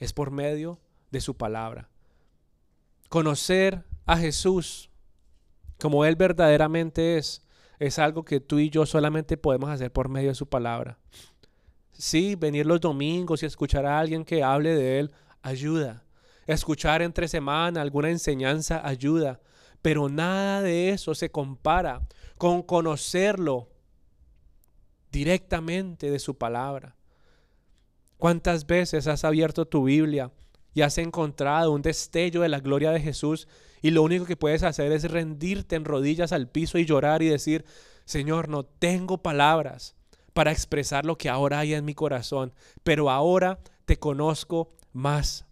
es 0.01 0.13
por 0.13 0.33
medio 0.33 0.81
de 1.13 1.21
su 1.21 1.37
palabra. 1.37 1.89
Conocer 3.09 3.85
a 4.07 4.17
Jesús 4.17 4.91
como 5.79 6.05
Él 6.05 6.17
verdaderamente 6.17 7.19
es 7.19 7.43
es 7.79 7.99
algo 7.99 8.25
que 8.25 8.41
tú 8.41 8.59
y 8.59 8.71
yo 8.71 8.87
solamente 8.87 9.37
podemos 9.37 9.71
hacer 9.71 9.93
por 9.93 10.09
medio 10.09 10.31
de 10.31 10.35
su 10.35 10.49
palabra. 10.49 10.99
Sí, 11.93 12.35
venir 12.35 12.67
los 12.67 12.81
domingos 12.81 13.43
y 13.43 13.47
escuchar 13.47 13.87
a 13.87 13.99
alguien 13.99 14.25
que 14.25 14.43
hable 14.43 14.75
de 14.75 15.01
Él 15.01 15.13
ayuda. 15.43 16.05
Escuchar 16.47 17.03
entre 17.03 17.29
semana 17.29 17.81
alguna 17.81 18.11
enseñanza 18.11 18.87
ayuda. 18.87 19.41
Pero 19.83 20.09
nada 20.09 20.63
de 20.63 20.91
eso 20.91 21.15
se 21.15 21.31
compara 21.31 22.03
con 22.37 22.63
conocerlo 22.63 23.69
directamente 25.13 26.11
de 26.11 26.19
su 26.19 26.37
palabra. 26.37 26.97
¿Cuántas 28.17 28.67
veces 28.67 29.07
has 29.07 29.25
abierto 29.25 29.67
tu 29.67 29.85
Biblia 29.85 30.33
y 30.75 30.83
has 30.83 30.99
encontrado 30.99 31.73
un 31.73 31.83
destello 31.83 32.43
de 32.43 32.49
la 32.49 32.61
gloria 32.61 32.91
de 32.91 33.01
Jesús 33.01 33.49
y 33.81 33.91
lo 33.91 34.03
único 34.03 34.25
que 34.25 34.37
puedes 34.37 34.63
hacer 34.63 34.93
es 34.93 35.11
rendirte 35.11 35.77
en 35.77 35.85
rodillas 35.85 36.33
al 36.33 36.49
piso 36.49 36.79
y 36.79 36.85
llorar 36.85 37.23
y 37.23 37.29
decir, 37.29 37.65
Señor, 38.05 38.49
no 38.49 38.65
tengo 38.65 39.19
palabras 39.19 39.95
para 40.33 40.53
expresar 40.53 41.05
lo 41.05 41.19
que 41.19 41.29
ahora 41.29 41.61
hay 41.61 41.75
en 41.75 41.85
mi 41.85 41.95
corazón, 41.95 42.53
pero 42.83 43.11
ahora 43.11 43.59
te 43.85 43.99
conozco 43.99 44.73
más. 44.93 45.47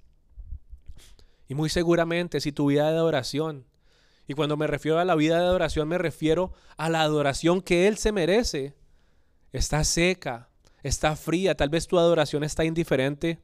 Y 1.48 1.54
muy 1.54 1.68
seguramente 1.68 2.40
si 2.40 2.52
tu 2.52 2.66
vida 2.66 2.90
de 2.90 2.96
adoración, 2.96 3.66
y 4.28 4.34
cuando 4.34 4.56
me 4.56 4.66
refiero 4.66 4.98
a 4.98 5.04
la 5.04 5.14
vida 5.14 5.38
de 5.38 5.44
adoración 5.44 5.88
me 5.88 5.98
refiero 5.98 6.52
a 6.76 6.88
la 6.88 7.02
adoración 7.02 7.62
que 7.62 7.86
Él 7.86 7.96
se 7.96 8.10
merece, 8.10 8.74
está 9.52 9.84
seca, 9.84 10.50
está 10.82 11.14
fría, 11.16 11.56
tal 11.56 11.68
vez 11.68 11.86
tu 11.86 11.98
adoración 11.98 12.42
está 12.42 12.64
indiferente, 12.64 13.38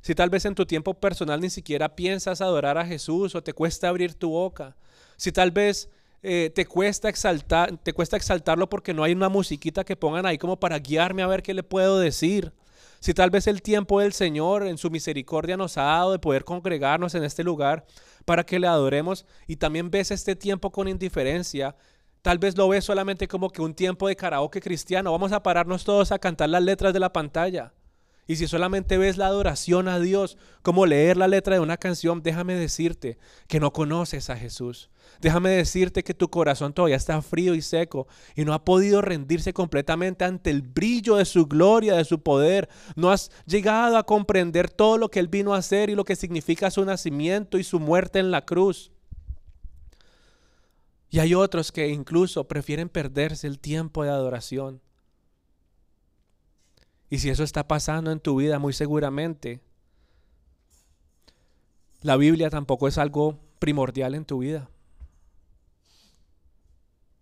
si 0.00 0.14
tal 0.14 0.30
vez 0.30 0.44
en 0.44 0.54
tu 0.54 0.66
tiempo 0.66 0.94
personal 0.94 1.40
ni 1.40 1.50
siquiera 1.50 1.94
piensas 1.94 2.40
adorar 2.40 2.78
a 2.78 2.86
Jesús 2.86 3.34
o 3.34 3.42
te 3.42 3.52
cuesta 3.52 3.88
abrir 3.88 4.14
tu 4.14 4.30
boca. 4.30 4.76
Si 5.16 5.32
tal 5.32 5.50
vez 5.50 5.90
eh, 6.22 6.50
te, 6.54 6.66
cuesta 6.66 7.08
exaltar, 7.08 7.76
te 7.78 7.92
cuesta 7.92 8.16
exaltarlo 8.16 8.68
porque 8.68 8.94
no 8.94 9.04
hay 9.04 9.12
una 9.12 9.28
musiquita 9.28 9.84
que 9.84 9.96
pongan 9.96 10.26
ahí 10.26 10.38
como 10.38 10.58
para 10.58 10.78
guiarme 10.78 11.22
a 11.22 11.26
ver 11.26 11.42
qué 11.42 11.54
le 11.54 11.62
puedo 11.62 11.98
decir. 11.98 12.52
Si 13.00 13.14
tal 13.14 13.30
vez 13.30 13.46
el 13.46 13.62
tiempo 13.62 14.00
del 14.00 14.12
Señor 14.12 14.66
en 14.66 14.76
su 14.76 14.90
misericordia 14.90 15.56
nos 15.56 15.78
ha 15.78 15.84
dado 15.84 16.12
de 16.12 16.18
poder 16.18 16.44
congregarnos 16.44 17.14
en 17.14 17.24
este 17.24 17.42
lugar 17.42 17.86
para 18.26 18.44
que 18.44 18.58
le 18.58 18.66
adoremos 18.66 19.24
y 19.46 19.56
también 19.56 19.90
ves 19.90 20.10
este 20.10 20.36
tiempo 20.36 20.70
con 20.70 20.86
indiferencia, 20.86 21.76
tal 22.20 22.38
vez 22.38 22.58
lo 22.58 22.68
ves 22.68 22.84
solamente 22.84 23.26
como 23.26 23.48
que 23.50 23.62
un 23.62 23.74
tiempo 23.74 24.06
de 24.06 24.16
karaoke 24.16 24.60
cristiano. 24.60 25.12
Vamos 25.12 25.32
a 25.32 25.42
pararnos 25.42 25.84
todos 25.84 26.12
a 26.12 26.18
cantar 26.18 26.50
las 26.50 26.62
letras 26.62 26.92
de 26.92 27.00
la 27.00 27.12
pantalla. 27.12 27.72
Y 28.30 28.36
si 28.36 28.46
solamente 28.46 28.96
ves 28.96 29.16
la 29.16 29.26
adoración 29.26 29.88
a 29.88 29.98
Dios 29.98 30.38
como 30.62 30.86
leer 30.86 31.16
la 31.16 31.26
letra 31.26 31.56
de 31.56 31.60
una 31.60 31.78
canción, 31.78 32.22
déjame 32.22 32.54
decirte 32.54 33.18
que 33.48 33.58
no 33.58 33.72
conoces 33.72 34.30
a 34.30 34.36
Jesús. 34.36 34.88
Déjame 35.20 35.50
decirte 35.50 36.04
que 36.04 36.14
tu 36.14 36.30
corazón 36.30 36.72
todavía 36.72 36.94
está 36.94 37.20
frío 37.22 37.56
y 37.56 37.60
seco 37.60 38.06
y 38.36 38.44
no 38.44 38.54
ha 38.54 38.64
podido 38.64 39.02
rendirse 39.02 39.52
completamente 39.52 40.24
ante 40.24 40.50
el 40.50 40.62
brillo 40.62 41.16
de 41.16 41.24
su 41.24 41.46
gloria, 41.46 41.96
de 41.96 42.04
su 42.04 42.22
poder. 42.22 42.68
No 42.94 43.10
has 43.10 43.32
llegado 43.46 43.96
a 43.96 44.06
comprender 44.06 44.70
todo 44.70 44.96
lo 44.96 45.10
que 45.10 45.18
Él 45.18 45.26
vino 45.26 45.52
a 45.52 45.58
hacer 45.58 45.90
y 45.90 45.96
lo 45.96 46.04
que 46.04 46.14
significa 46.14 46.70
su 46.70 46.84
nacimiento 46.84 47.58
y 47.58 47.64
su 47.64 47.80
muerte 47.80 48.20
en 48.20 48.30
la 48.30 48.44
cruz. 48.44 48.92
Y 51.10 51.18
hay 51.18 51.34
otros 51.34 51.72
que 51.72 51.88
incluso 51.88 52.46
prefieren 52.46 52.88
perderse 52.88 53.48
el 53.48 53.58
tiempo 53.58 54.04
de 54.04 54.10
adoración 54.10 54.82
y 57.10 57.18
si 57.18 57.28
eso 57.28 57.42
está 57.42 57.66
pasando 57.66 58.12
en 58.12 58.20
tu 58.20 58.36
vida, 58.36 58.60
muy 58.60 58.72
seguramente, 58.72 59.60
la 62.02 62.16
Biblia 62.16 62.48
tampoco 62.48 62.86
es 62.86 62.98
algo 62.98 63.40
primordial 63.58 64.14
en 64.14 64.24
tu 64.24 64.38
vida. 64.38 64.70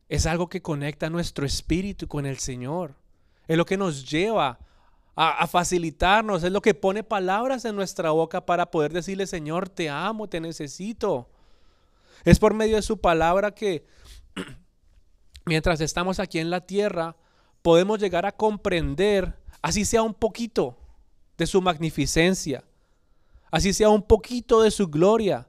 Es 0.09 0.27
algo 0.27 0.49
que 0.49 0.63
conecta 0.63 1.11
nuestro 1.11 1.47
espíritu 1.47 2.07
con 2.07 2.27
el 2.27 2.39
Señor. 2.39 2.95
Es 3.47 3.57
lo 3.57 3.65
que 3.65 3.79
nos 3.79 4.09
lleva 4.09 4.59
a, 5.17 5.31
a, 5.31 5.47
facilitarnos, 5.47 6.45
es 6.45 6.53
lo 6.53 6.61
que 6.61 6.75
pone 6.75 7.03
palabras 7.03 7.65
en 7.65 7.75
nuestra 7.75 8.11
boca 8.11 8.45
para 8.45 8.71
poder 8.71 8.93
decirle, 8.93 9.27
Señor, 9.27 9.71
te 9.71 9.89
amo, 9.89 10.29
te 10.29 10.39
necesito. 10.39 11.29
Es 12.25 12.39
por 12.39 12.53
medio 12.53 12.77
de 12.77 12.83
su 12.83 13.01
palabra 13.01 13.53
que 13.53 13.87
mientras 15.47 15.81
estamos 15.81 16.21
aquí 16.21 16.39
en 16.39 16.51
la 16.51 16.61
tierra, 16.61 17.17
podemos 17.63 17.99
llegar 17.99 18.27
a 18.27 18.33
comprender, 18.33 19.35
así 19.63 19.85
sea 19.85 20.03
un 20.03 20.15
poquito, 20.15 20.77
de 21.39 21.47
su 21.47 21.63
magnificencia, 21.63 22.65
así 23.51 23.73
sea 23.73 23.89
un 23.89 24.03
poquito 24.03 24.61
de 24.63 24.71
su 24.71 24.89
gloria. 24.89 25.47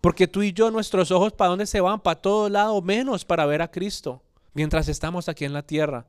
Porque 0.00 0.26
tú 0.26 0.42
y 0.42 0.52
yo, 0.52 0.70
nuestros 0.72 1.12
ojos, 1.12 1.32
¿para 1.32 1.50
dónde 1.50 1.66
se 1.66 1.80
van? 1.80 2.00
Para 2.00 2.20
todo 2.20 2.48
lado, 2.48 2.82
menos 2.82 3.24
para 3.24 3.46
ver 3.46 3.62
a 3.62 3.70
Cristo, 3.70 4.20
mientras 4.52 4.88
estamos 4.88 5.28
aquí 5.28 5.44
en 5.44 5.52
la 5.52 5.62
tierra. 5.62 6.06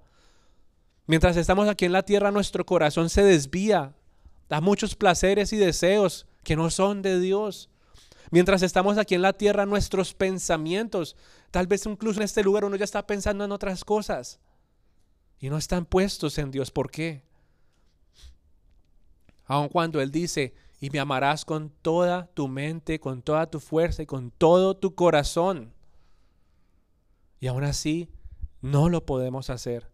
Mientras 1.05 1.37
estamos 1.37 1.67
aquí 1.67 1.85
en 1.85 1.91
la 1.91 2.03
tierra, 2.03 2.31
nuestro 2.31 2.65
corazón 2.65 3.09
se 3.09 3.23
desvía 3.23 3.93
a 4.49 4.61
muchos 4.61 4.95
placeres 4.95 5.53
y 5.53 5.57
deseos 5.57 6.25
que 6.43 6.55
no 6.55 6.71
son 6.71 7.01
de 7.01 7.19
Dios. 7.19 7.69
Mientras 8.31 8.63
estamos 8.63 8.97
aquí 8.97 9.13
en 9.13 9.21
la 9.21 9.33
tierra, 9.33 9.65
nuestros 9.65 10.13
pensamientos, 10.13 11.15
tal 11.51 11.67
vez 11.67 11.85
incluso 11.85 12.19
en 12.19 12.25
este 12.25 12.41
lugar 12.41 12.65
uno 12.65 12.77
ya 12.77 12.85
está 12.85 13.05
pensando 13.05 13.43
en 13.43 13.51
otras 13.51 13.83
cosas 13.83 14.39
y 15.43 15.49
no 15.49 15.57
están 15.57 15.83
puestos 15.83 16.37
en 16.37 16.51
Dios. 16.51 16.71
¿Por 16.71 16.89
qué? 16.89 17.21
Aun 19.43 19.67
cuando 19.67 19.99
Él 19.99 20.09
dice, 20.09 20.53
y 20.79 20.89
me 20.89 21.01
amarás 21.01 21.43
con 21.43 21.69
toda 21.81 22.27
tu 22.27 22.47
mente, 22.47 23.01
con 23.01 23.21
toda 23.21 23.51
tu 23.51 23.59
fuerza 23.59 24.01
y 24.01 24.05
con 24.05 24.31
todo 24.31 24.77
tu 24.77 24.95
corazón. 24.95 25.73
Y 27.41 27.47
aún 27.47 27.65
así, 27.65 28.09
no 28.61 28.87
lo 28.87 29.05
podemos 29.05 29.49
hacer. 29.49 29.91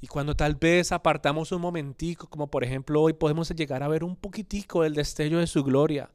Y 0.00 0.06
cuando 0.06 0.36
tal 0.36 0.54
vez 0.54 0.92
apartamos 0.92 1.50
un 1.50 1.60
momentico, 1.60 2.28
como 2.28 2.52
por 2.52 2.62
ejemplo 2.62 3.02
hoy, 3.02 3.14
podemos 3.14 3.50
llegar 3.50 3.82
a 3.82 3.88
ver 3.88 4.04
un 4.04 4.14
poquitico 4.14 4.84
del 4.84 4.94
destello 4.94 5.40
de 5.40 5.48
su 5.48 5.64
gloria. 5.64 6.08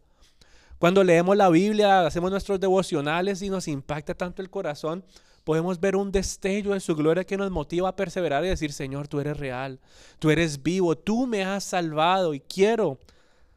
Cuando 0.80 1.04
leemos 1.04 1.36
la 1.36 1.50
Biblia, 1.50 2.06
hacemos 2.06 2.32
nuestros 2.32 2.62
devocionales 2.62 3.42
y 3.42 3.50
nos 3.50 3.68
impacta 3.68 4.14
tanto 4.14 4.42
el 4.42 4.50
corazón, 4.50 5.04
podemos 5.44 5.80
ver 5.80 5.96
un 5.96 6.12
destello 6.12 6.74
de 6.74 6.80
su 6.80 6.96
gloria 6.96 7.24
que 7.24 7.38
nos 7.38 7.52
motiva 7.52 7.89
a 7.89 7.96
perseverar 7.96 8.46
y 8.46 8.50
decir, 8.50 8.72
Señor, 8.72 9.08
tú 9.08 9.20
eres 9.20 9.38
real, 9.38 9.80
tú 10.20 10.30
eres 10.30 10.64
vivo, 10.64 10.98
tú 10.98 11.28
me 11.28 11.44
has 11.44 11.64
salvado 11.64 12.34
y 12.34 12.39
quiero 12.39 13.00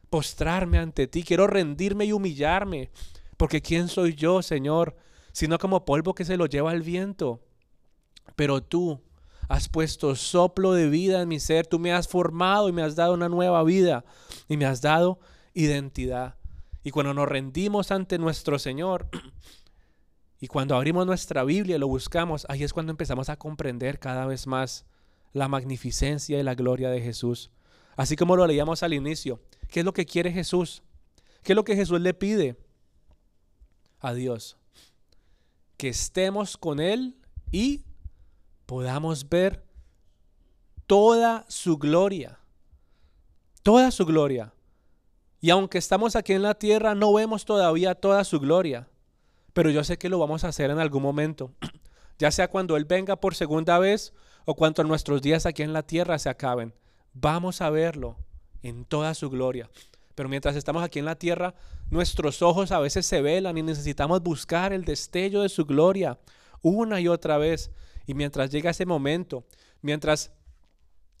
postrarme 0.09 0.77
ante 0.77 1.07
ti, 1.07 1.23
quiero 1.23 1.47
rendirme 1.47 2.05
y 2.05 2.11
humillarme, 2.11 2.91
porque 3.37 3.61
¿quién 3.61 3.87
soy 3.87 4.15
yo, 4.15 4.41
Señor? 4.41 4.95
Sino 5.31 5.57
como 5.57 5.85
polvo 5.85 6.15
que 6.15 6.25
se 6.25 6.37
lo 6.37 6.45
lleva 6.45 6.73
el 6.73 6.81
viento. 6.81 7.41
Pero 8.35 8.61
tú 8.61 9.01
has 9.47 9.69
puesto 9.69 10.15
soplo 10.15 10.73
de 10.73 10.89
vida 10.89 11.21
en 11.21 11.29
mi 11.29 11.39
ser, 11.39 11.67
tú 11.67 11.79
me 11.79 11.93
has 11.93 12.07
formado 12.07 12.67
y 12.69 12.73
me 12.73 12.81
has 12.81 12.95
dado 12.95 13.13
una 13.13 13.29
nueva 13.29 13.63
vida 13.63 14.03
y 14.47 14.57
me 14.57 14.65
has 14.65 14.81
dado 14.81 15.19
identidad. 15.53 16.35
Y 16.83 16.91
cuando 16.91 17.13
nos 17.13 17.27
rendimos 17.27 17.91
ante 17.91 18.17
nuestro 18.17 18.59
Señor 18.59 19.09
y 20.39 20.47
cuando 20.47 20.75
abrimos 20.75 21.05
nuestra 21.05 21.43
Biblia 21.43 21.77
y 21.77 21.79
lo 21.79 21.87
buscamos, 21.87 22.45
ahí 22.49 22.63
es 22.63 22.73
cuando 22.73 22.91
empezamos 22.91 23.29
a 23.29 23.37
comprender 23.37 23.99
cada 23.99 24.25
vez 24.25 24.45
más 24.45 24.85
la 25.33 25.47
magnificencia 25.47 26.39
y 26.39 26.43
la 26.43 26.55
gloria 26.55 26.89
de 26.89 27.01
Jesús. 27.01 27.49
Así 27.95 28.15
como 28.15 28.35
lo 28.35 28.45
leíamos 28.45 28.83
al 28.83 28.93
inicio, 28.93 29.41
¿qué 29.69 29.79
es 29.79 29.85
lo 29.85 29.93
que 29.93 30.05
quiere 30.05 30.31
Jesús? 30.31 30.83
¿Qué 31.41 31.53
es 31.53 31.55
lo 31.55 31.63
que 31.63 31.75
Jesús 31.75 31.99
le 32.01 32.13
pide 32.13 32.55
a 33.99 34.13
Dios? 34.13 34.57
Que 35.75 35.89
estemos 35.89 36.57
con 36.57 36.79
Él 36.79 37.17
y 37.51 37.83
podamos 38.67 39.27
ver 39.27 39.65
toda 40.85 41.45
su 41.47 41.77
gloria. 41.77 42.39
Toda 43.63 43.89
su 43.89 44.05
gloria. 44.05 44.53
Y 45.41 45.49
aunque 45.49 45.79
estamos 45.79 46.15
aquí 46.15 46.33
en 46.33 46.43
la 46.43 46.55
tierra, 46.55 46.93
no 46.93 47.13
vemos 47.13 47.45
todavía 47.45 47.95
toda 47.95 48.23
su 48.23 48.39
gloria. 48.39 48.87
Pero 49.57 49.71
yo 49.71 49.83
sé 49.83 49.97
que 49.97 50.07
lo 50.07 50.19
vamos 50.19 50.43
a 50.43 50.49
hacer 50.49 50.69
en 50.69 50.77
algún 50.77 51.01
momento. 51.01 51.51
ya 52.19 52.29
sea 52.29 52.47
cuando 52.47 52.77
Él 52.77 52.85
venga 52.85 53.15
por 53.15 53.33
segunda 53.33 53.79
vez 53.79 54.13
o 54.45 54.53
cuando 54.53 54.83
nuestros 54.83 55.23
días 55.23 55.47
aquí 55.47 55.63
en 55.63 55.73
la 55.73 55.81
tierra 55.81 56.19
se 56.19 56.29
acaben. 56.29 56.75
Vamos 57.15 57.59
a 57.61 57.71
verlo 57.71 58.17
en 58.61 58.85
toda 58.85 59.15
su 59.15 59.31
gloria. 59.31 59.67
Pero 60.13 60.29
mientras 60.29 60.55
estamos 60.55 60.83
aquí 60.83 60.99
en 60.99 61.05
la 61.05 61.15
tierra, 61.15 61.55
nuestros 61.89 62.43
ojos 62.43 62.71
a 62.71 62.77
veces 62.77 63.07
se 63.07 63.19
velan 63.23 63.57
y 63.57 63.63
necesitamos 63.63 64.21
buscar 64.21 64.73
el 64.73 64.85
destello 64.85 65.41
de 65.41 65.49
su 65.49 65.65
gloria 65.65 66.19
una 66.61 67.01
y 67.01 67.07
otra 67.07 67.39
vez. 67.39 67.71
Y 68.05 68.13
mientras 68.13 68.51
llega 68.51 68.69
ese 68.69 68.85
momento, 68.85 69.43
mientras 69.81 70.33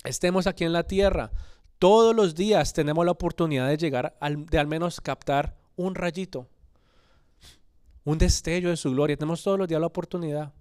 estemos 0.03 0.45
aquí 0.45 0.63
en 0.63 0.73
la 0.73 0.83
tierra, 0.83 1.31
todos 1.79 2.15
los 2.15 2.35
días 2.35 2.73
tenemos 2.73 3.03
la 3.03 3.13
oportunidad 3.13 3.67
de 3.67 3.77
llegar, 3.77 4.15
de 4.21 4.59
al 4.59 4.67
menos 4.67 5.01
captar 5.01 5.57
un 5.75 5.95
rayito, 5.95 6.47
un 8.07 8.17
destello 8.17 8.69
de 8.69 8.77
su 8.77 8.91
gloria. 8.91 9.17
Tenemos 9.17 9.43
todos 9.43 9.59
los 9.59 9.67
días 9.67 9.81
la 9.81 9.87
oportunidad. 9.87 10.53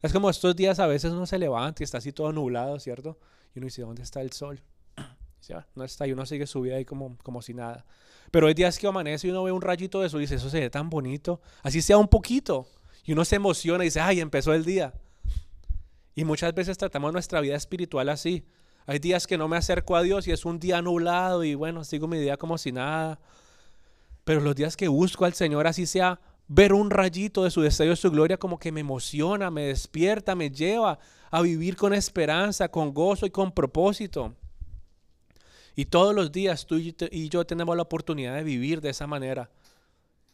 Es 0.00 0.10
como 0.10 0.30
estos 0.30 0.56
días 0.56 0.78
a 0.78 0.86
veces 0.86 1.12
uno 1.12 1.26
se 1.26 1.38
levanta 1.38 1.82
y 1.82 1.84
está 1.84 1.98
así 1.98 2.12
todo 2.12 2.32
nublado, 2.32 2.80
¿cierto? 2.80 3.18
Y 3.54 3.58
uno 3.58 3.66
dice, 3.66 3.82
¿dónde 3.82 4.02
está 4.02 4.22
el 4.22 4.32
sol? 4.32 4.60
No 5.74 5.84
está 5.84 6.06
y 6.06 6.12
uno 6.12 6.24
sigue 6.24 6.46
su 6.46 6.60
vida 6.60 6.76
ahí 6.76 6.84
como, 6.84 7.18
como 7.24 7.42
si 7.42 7.52
nada. 7.52 7.84
Pero 8.30 8.46
hay 8.46 8.54
días 8.54 8.78
que 8.78 8.86
amanece 8.86 9.26
y 9.26 9.30
uno 9.30 9.42
ve 9.42 9.52
un 9.52 9.60
rayito 9.60 10.00
de 10.00 10.08
sol 10.08 10.20
y 10.20 10.24
dice, 10.24 10.36
eso 10.36 10.48
se 10.48 10.60
ve 10.60 10.70
tan 10.70 10.88
bonito. 10.88 11.40
Así 11.62 11.82
sea 11.82 11.98
un 11.98 12.08
poquito. 12.08 12.68
Y 13.04 13.12
uno 13.12 13.24
se 13.24 13.36
emociona 13.36 13.84
y 13.84 13.88
dice, 13.88 14.00
ay, 14.00 14.20
empezó 14.20 14.54
el 14.54 14.64
día. 14.64 14.94
Y 16.14 16.24
muchas 16.24 16.54
veces 16.54 16.78
tratamos 16.78 17.12
nuestra 17.12 17.40
vida 17.40 17.56
espiritual 17.56 18.08
así. 18.08 18.46
Hay 18.86 18.98
días 18.98 19.26
que 19.26 19.36
no 19.36 19.48
me 19.48 19.56
acerco 19.56 19.96
a 19.96 20.02
Dios 20.02 20.28
y 20.28 20.32
es 20.32 20.44
un 20.44 20.58
día 20.58 20.80
nublado 20.80 21.42
y 21.42 21.54
bueno, 21.54 21.84
sigo 21.84 22.06
mi 22.06 22.18
día 22.18 22.36
como 22.36 22.56
si 22.56 22.70
nada. 22.72 23.18
Pero 24.24 24.40
los 24.40 24.54
días 24.54 24.76
que 24.76 24.88
busco 24.88 25.24
al 25.24 25.34
Señor, 25.34 25.66
así 25.66 25.86
sea 25.86 26.20
ver 26.52 26.72
un 26.72 26.90
rayito 26.90 27.44
de 27.44 27.50
su 27.52 27.60
deseo, 27.60 27.90
de 27.90 27.96
su 27.96 28.10
gloria, 28.10 28.36
como 28.36 28.58
que 28.58 28.72
me 28.72 28.80
emociona, 28.80 29.52
me 29.52 29.66
despierta, 29.66 30.34
me 30.34 30.50
lleva 30.50 30.98
a 31.30 31.42
vivir 31.42 31.76
con 31.76 31.94
esperanza, 31.94 32.68
con 32.68 32.92
gozo 32.92 33.24
y 33.24 33.30
con 33.30 33.52
propósito. 33.52 34.34
Y 35.76 35.84
todos 35.84 36.12
los 36.12 36.32
días 36.32 36.66
tú 36.66 36.76
y 36.76 37.28
yo 37.28 37.46
tenemos 37.46 37.76
la 37.76 37.82
oportunidad 37.82 38.34
de 38.34 38.42
vivir 38.42 38.80
de 38.80 38.90
esa 38.90 39.06
manera. 39.06 39.48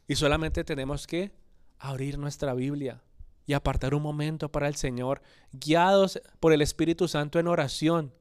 Y 0.09 0.15
solamente 0.15 0.65
tenemos 0.65 1.07
que 1.07 1.33
abrir 1.79 2.19
nuestra 2.19 2.55
Biblia, 2.55 3.03
y 3.47 3.53
apartar 3.53 3.95
un 3.95 4.03
momento 4.03 4.51
para 4.51 4.69
el 4.69 4.75
Señor, 4.75 5.21
guiados 5.53 6.21
por 6.41 6.55
el 6.55 6.63
Espíritu 6.63 7.09
Santo 7.09 7.39
en 7.39 7.47
oración, 7.47 8.13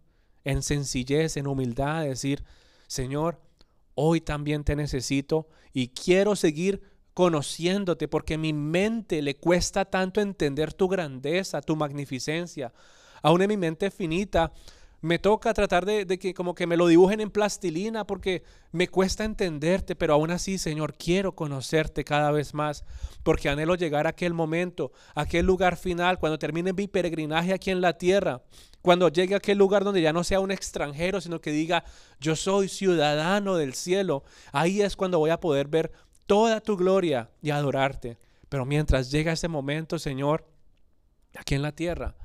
en 0.44 0.62
sencillez, 0.62 1.38
en 1.38 1.48
humildad, 1.48 2.04
decir, 2.04 2.44
Señor, 2.88 3.40
hoy 3.96 4.20
también 4.20 4.66
te 4.66 4.76
necesito 4.76 5.48
y 5.74 5.88
quiero 5.88 6.36
seguir 6.36 6.84
conociéndote 7.16 8.08
porque 8.08 8.38
mi 8.38 8.54
mente 8.54 9.24
le 9.24 9.38
cuesta 9.38 9.86
tanto 9.86 10.22
entender 10.22 10.74
tu 10.74 10.88
grandeza, 10.90 11.62
tu 11.62 11.76
magnificencia. 11.76 12.74
Aún 13.24 13.42
en 13.42 13.48
mi 13.48 13.58
mente 13.58 13.90
finita 13.90 14.52
me 15.06 15.20
toca 15.20 15.54
tratar 15.54 15.86
de, 15.86 16.06
que 16.18 16.34
como 16.34 16.56
que 16.56 16.66
me 16.66 16.78
lo 16.78 16.88
dibujen 16.88 17.22
en 17.22 17.30
plastilina 17.30 18.08
porque 18.08 18.44
me 18.72 18.88
cuesta 18.88 19.24
entenderte, 19.24 19.96
pero 19.96 20.16
aún 20.16 20.32
así, 20.32 20.58
Señor, 20.58 20.96
quiero 20.96 21.36
conocerte 21.36 22.04
cada 22.04 22.32
vez 22.32 22.56
más 22.56 22.84
porque 23.22 23.48
anhelo 23.48 23.76
llegar 23.76 24.08
a 24.08 24.10
aquel 24.10 24.34
momento, 24.34 24.92
a 25.14 25.22
aquel 25.22 25.46
lugar 25.46 25.78
final, 25.78 26.18
cuando 26.18 26.40
termine 26.40 26.74
mi 26.74 26.88
peregrinaje 26.88 27.54
aquí 27.54 27.70
en 27.70 27.82
la 27.82 28.00
tierra, 28.00 28.42
cuando 28.82 29.10
llegue 29.10 29.36
a 29.36 29.38
aquel 29.38 29.58
lugar 29.58 29.84
donde 29.84 30.02
ya 30.02 30.12
no 30.12 30.24
sea 30.24 30.40
un 30.40 30.50
extranjero, 30.50 31.22
sino 31.22 31.40
que 31.40 31.52
diga, 31.52 31.84
yo 32.20 32.36
soy 32.36 32.68
ciudadano 32.68 33.58
del 33.58 33.74
cielo. 33.74 34.24
Ahí 34.52 34.82
es 34.82 34.96
cuando 34.96 35.20
voy 35.20 35.30
a 35.30 35.40
poder 35.40 35.68
ver 35.68 35.92
toda 36.26 36.62
tu 36.62 36.78
gloria 36.78 37.30
y 37.42 37.52
adorarte. 37.52 38.18
Pero 38.50 38.66
mientras 38.66 39.12
llega 39.12 39.34
ese 39.34 39.48
momento, 39.48 40.00
Señor, 40.00 40.46
aquí 41.36 41.56
en 41.56 41.62
la 41.62 41.72
tierra, 41.72 42.16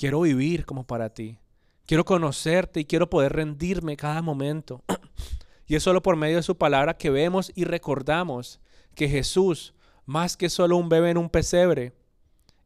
Quiero 0.00 0.22
vivir 0.22 0.64
como 0.64 0.86
para 0.86 1.12
ti. 1.12 1.38
Quiero 1.84 2.06
conocerte 2.06 2.80
y 2.80 2.86
quiero 2.86 3.10
poder 3.10 3.34
rendirme 3.34 3.98
cada 3.98 4.22
momento. 4.22 4.82
y 5.66 5.74
es 5.74 5.82
solo 5.82 6.00
por 6.00 6.16
medio 6.16 6.36
de 6.36 6.42
su 6.42 6.56
palabra 6.56 6.96
que 6.96 7.10
vemos 7.10 7.52
y 7.54 7.64
recordamos 7.64 8.60
que 8.94 9.10
Jesús, 9.10 9.74
más 10.06 10.38
que 10.38 10.48
solo 10.48 10.78
un 10.78 10.88
bebé 10.88 11.10
en 11.10 11.18
un 11.18 11.28
pesebre, 11.28 11.92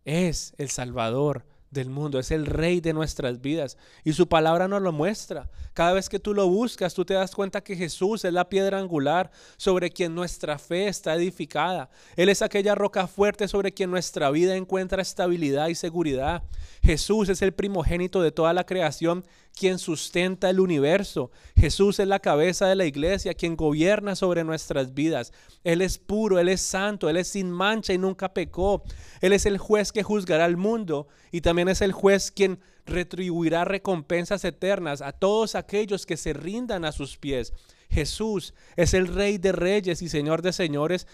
es 0.04 0.54
el 0.58 0.70
Salvador 0.70 1.44
del 1.74 1.90
mundo, 1.90 2.18
es 2.18 2.30
el 2.30 2.46
rey 2.46 2.80
de 2.80 2.94
nuestras 2.94 3.42
vidas. 3.42 3.76
Y 4.04 4.14
su 4.14 4.26
palabra 4.26 4.66
nos 4.66 4.80
lo 4.80 4.92
muestra. 4.92 5.50
Cada 5.74 5.92
vez 5.92 6.08
que 6.08 6.18
tú 6.18 6.32
lo 6.32 6.48
buscas, 6.48 6.94
tú 6.94 7.04
te 7.04 7.12
das 7.12 7.34
cuenta 7.34 7.62
que 7.62 7.76
Jesús 7.76 8.24
es 8.24 8.32
la 8.32 8.48
piedra 8.48 8.78
angular 8.78 9.30
sobre 9.58 9.90
quien 9.90 10.14
nuestra 10.14 10.58
fe 10.58 10.88
está 10.88 11.14
edificada. 11.14 11.90
Él 12.16 12.30
es 12.30 12.40
aquella 12.40 12.74
roca 12.74 13.06
fuerte 13.06 13.48
sobre 13.48 13.72
quien 13.72 13.90
nuestra 13.90 14.30
vida 14.30 14.56
encuentra 14.56 15.02
estabilidad 15.02 15.68
y 15.68 15.74
seguridad. 15.74 16.44
Jesús 16.82 17.28
es 17.28 17.42
el 17.42 17.52
primogénito 17.52 18.22
de 18.22 18.32
toda 18.32 18.52
la 18.54 18.64
creación, 18.64 19.24
quien 19.54 19.78
sustenta 19.78 20.50
el 20.50 20.60
universo. 20.60 21.30
Jesús 21.56 22.00
es 22.00 22.08
la 22.08 22.18
cabeza 22.18 22.66
de 22.66 22.74
la 22.74 22.84
iglesia, 22.84 23.34
quien 23.34 23.56
gobierna 23.56 24.16
sobre 24.16 24.44
nuestras 24.44 24.94
vidas. 24.94 25.32
Él 25.62 25.80
es 25.80 25.98
puro, 25.98 26.38
Él 26.38 26.48
es 26.48 26.60
santo, 26.60 27.08
Él 27.08 27.16
es 27.16 27.28
sin 27.28 27.50
mancha 27.50 27.92
y 27.92 27.98
nunca 27.98 28.34
pecó. 28.34 28.82
Él 29.20 29.32
es 29.32 29.46
el 29.46 29.58
juez 29.58 29.92
que 29.92 30.02
juzgará 30.02 30.44
al 30.44 30.56
mundo 30.56 31.06
y 31.30 31.40
también 31.40 31.68
es 31.68 31.80
el 31.80 31.92
juez 31.92 32.30
quien 32.30 32.60
retribuirá 32.86 33.64
recompensas 33.64 34.44
eternas 34.44 35.00
a 35.00 35.12
todos 35.12 35.54
aquellos 35.54 36.04
que 36.04 36.16
se 36.16 36.32
rindan 36.32 36.84
a 36.84 36.92
sus 36.92 37.16
pies. 37.16 37.52
Jesús 37.88 38.54
es 38.76 38.92
el 38.92 39.06
Rey 39.06 39.38
de 39.38 39.52
Reyes 39.52 40.02
y 40.02 40.08
Señor 40.08 40.42
de 40.42 40.52
Señores, 40.52 41.06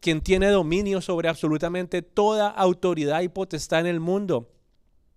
quien 0.00 0.20
tiene 0.20 0.48
dominio 0.48 1.00
sobre 1.00 1.28
absolutamente 1.28 2.02
toda 2.02 2.48
autoridad 2.48 3.22
y 3.22 3.28
potestad 3.28 3.80
en 3.80 3.86
el 3.86 4.00
mundo. 4.00 4.48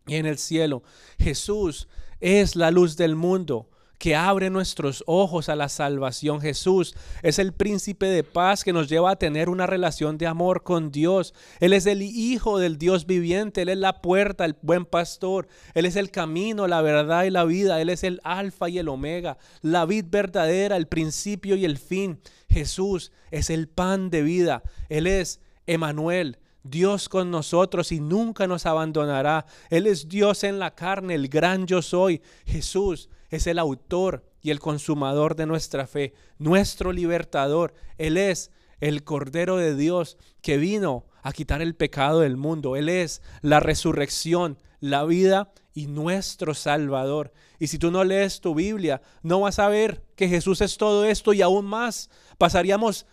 y 0.05 0.15
en 0.15 0.26
el 0.26 0.38
cielo. 0.38 0.84
Jesús 1.17 1.88
es 2.24 2.55
la 2.55 2.71
luz 2.71 2.95
del 2.95 3.17
mundo 3.17 3.69
que 3.97 4.15
abre 4.15 4.49
nuestros 4.49 5.03
ojos 5.07 5.49
a 5.49 5.57
la 5.57 5.67
salvación. 5.67 6.39
Jesús 6.39 6.95
es 7.21 7.38
el 7.38 7.51
príncipe 7.51 8.05
de 8.05 8.24
paz 8.24 8.63
que 8.63 8.71
nos 8.71 8.88
lleva 8.88 9.11
a 9.11 9.15
tener 9.17 9.49
una 9.49 9.67
relación 9.67 10.17
de 10.17 10.28
amor 10.28 10.63
con 10.63 10.89
Dios. 10.89 11.34
Él 11.59 11.74
es 11.74 11.86
el 11.86 12.01
Hijo 12.01 12.59
del 12.59 12.78
Dios 12.78 13.05
viviente, 13.05 13.61
Él 13.61 13.69
es 13.69 13.78
la 13.78 14.01
puerta, 14.01 14.45
el 14.45 14.55
buen 14.61 14.86
pastor, 14.86 15.47
Él 15.74 15.86
es 15.86 15.97
el 15.97 16.11
camino, 16.11 16.65
la 16.67 16.82
verdad 16.82 17.26
y 17.26 17.30
la 17.30 17.43
vida, 17.43 17.82
Él 17.82 17.89
es 17.89 18.05
el 18.05 18.21
alfa 18.24 18.69
y 18.69 18.80
el 18.80 18.88
omega, 18.88 19.38
la 19.61 19.86
vid 19.86 20.05
verdadera, 20.07 20.78
el 20.78 20.88
principio 20.88 21.57
y 21.57 21.65
el 21.65 21.78
fin. 21.78 22.19
Jesús 22.49 23.11
es 23.32 23.49
el 23.49 23.67
pan 23.67 24.09
de 24.09 24.21
vida, 24.21 24.63
Él 24.88 25.07
es 25.07 25.41
Emanuel, 25.65 26.38
Dios 26.64 27.09
con 27.09 27.30
nosotros 27.30 27.91
y 27.91 27.99
nunca 27.99 28.47
nos 28.47 28.66
abandonará. 28.66 29.45
Él 29.70 29.88
es 29.88 30.07
Dios 30.07 30.43
en 30.43 30.59
la 30.59 30.74
carne, 30.76 31.16
el 31.16 31.28
gran 31.28 31.68
yo 31.68 31.82
soy. 31.82 32.22
Jesús 32.45 33.09
es 33.30 33.47
el 33.47 33.59
autor 33.59 34.26
y 34.41 34.51
el 34.51 34.59
consumador 34.59 35.36
de 35.36 35.45
nuestra 35.45 35.88
fe, 35.88 36.14
nuestro 36.38 36.91
libertador. 36.91 37.74
Él 37.97 38.18
es 38.18 38.51
el 38.80 39.03
Cordero 39.03 39.57
de 39.57 39.76
Dios 39.76 40.18
que 40.41 40.57
vino 40.57 41.05
a 41.22 41.32
quitar 41.34 41.61
el 41.61 41.76
pecado 41.76 42.22
del 42.22 42.38
mundo. 42.38 42.76
Él 42.76 42.89
es 42.89 43.22
la 43.41 43.59
resurrección, 43.59 44.57
la 44.80 45.05
vida 45.05 45.53
y 45.74 45.88
nuestro 45.88 46.53
Salvador. 46.53 47.34
Y 47.59 47.68
si 47.68 47.78
tú 47.78 47.91
no 47.91 48.03
lees 48.03 48.41
tu 48.41 48.53
Biblia, 48.53 49.01
no 49.22 49.39
vas 49.39 49.59
a 49.59 49.70
ver 49.70 50.03
que 50.16 50.28
Jesús 50.28 50.61
es 50.61 50.78
todo 50.78 51.05
esto 51.05 51.34
y 51.34 51.41
aún 51.41 51.66
más. 51.66 52.09
Pasaríamos 52.38 53.05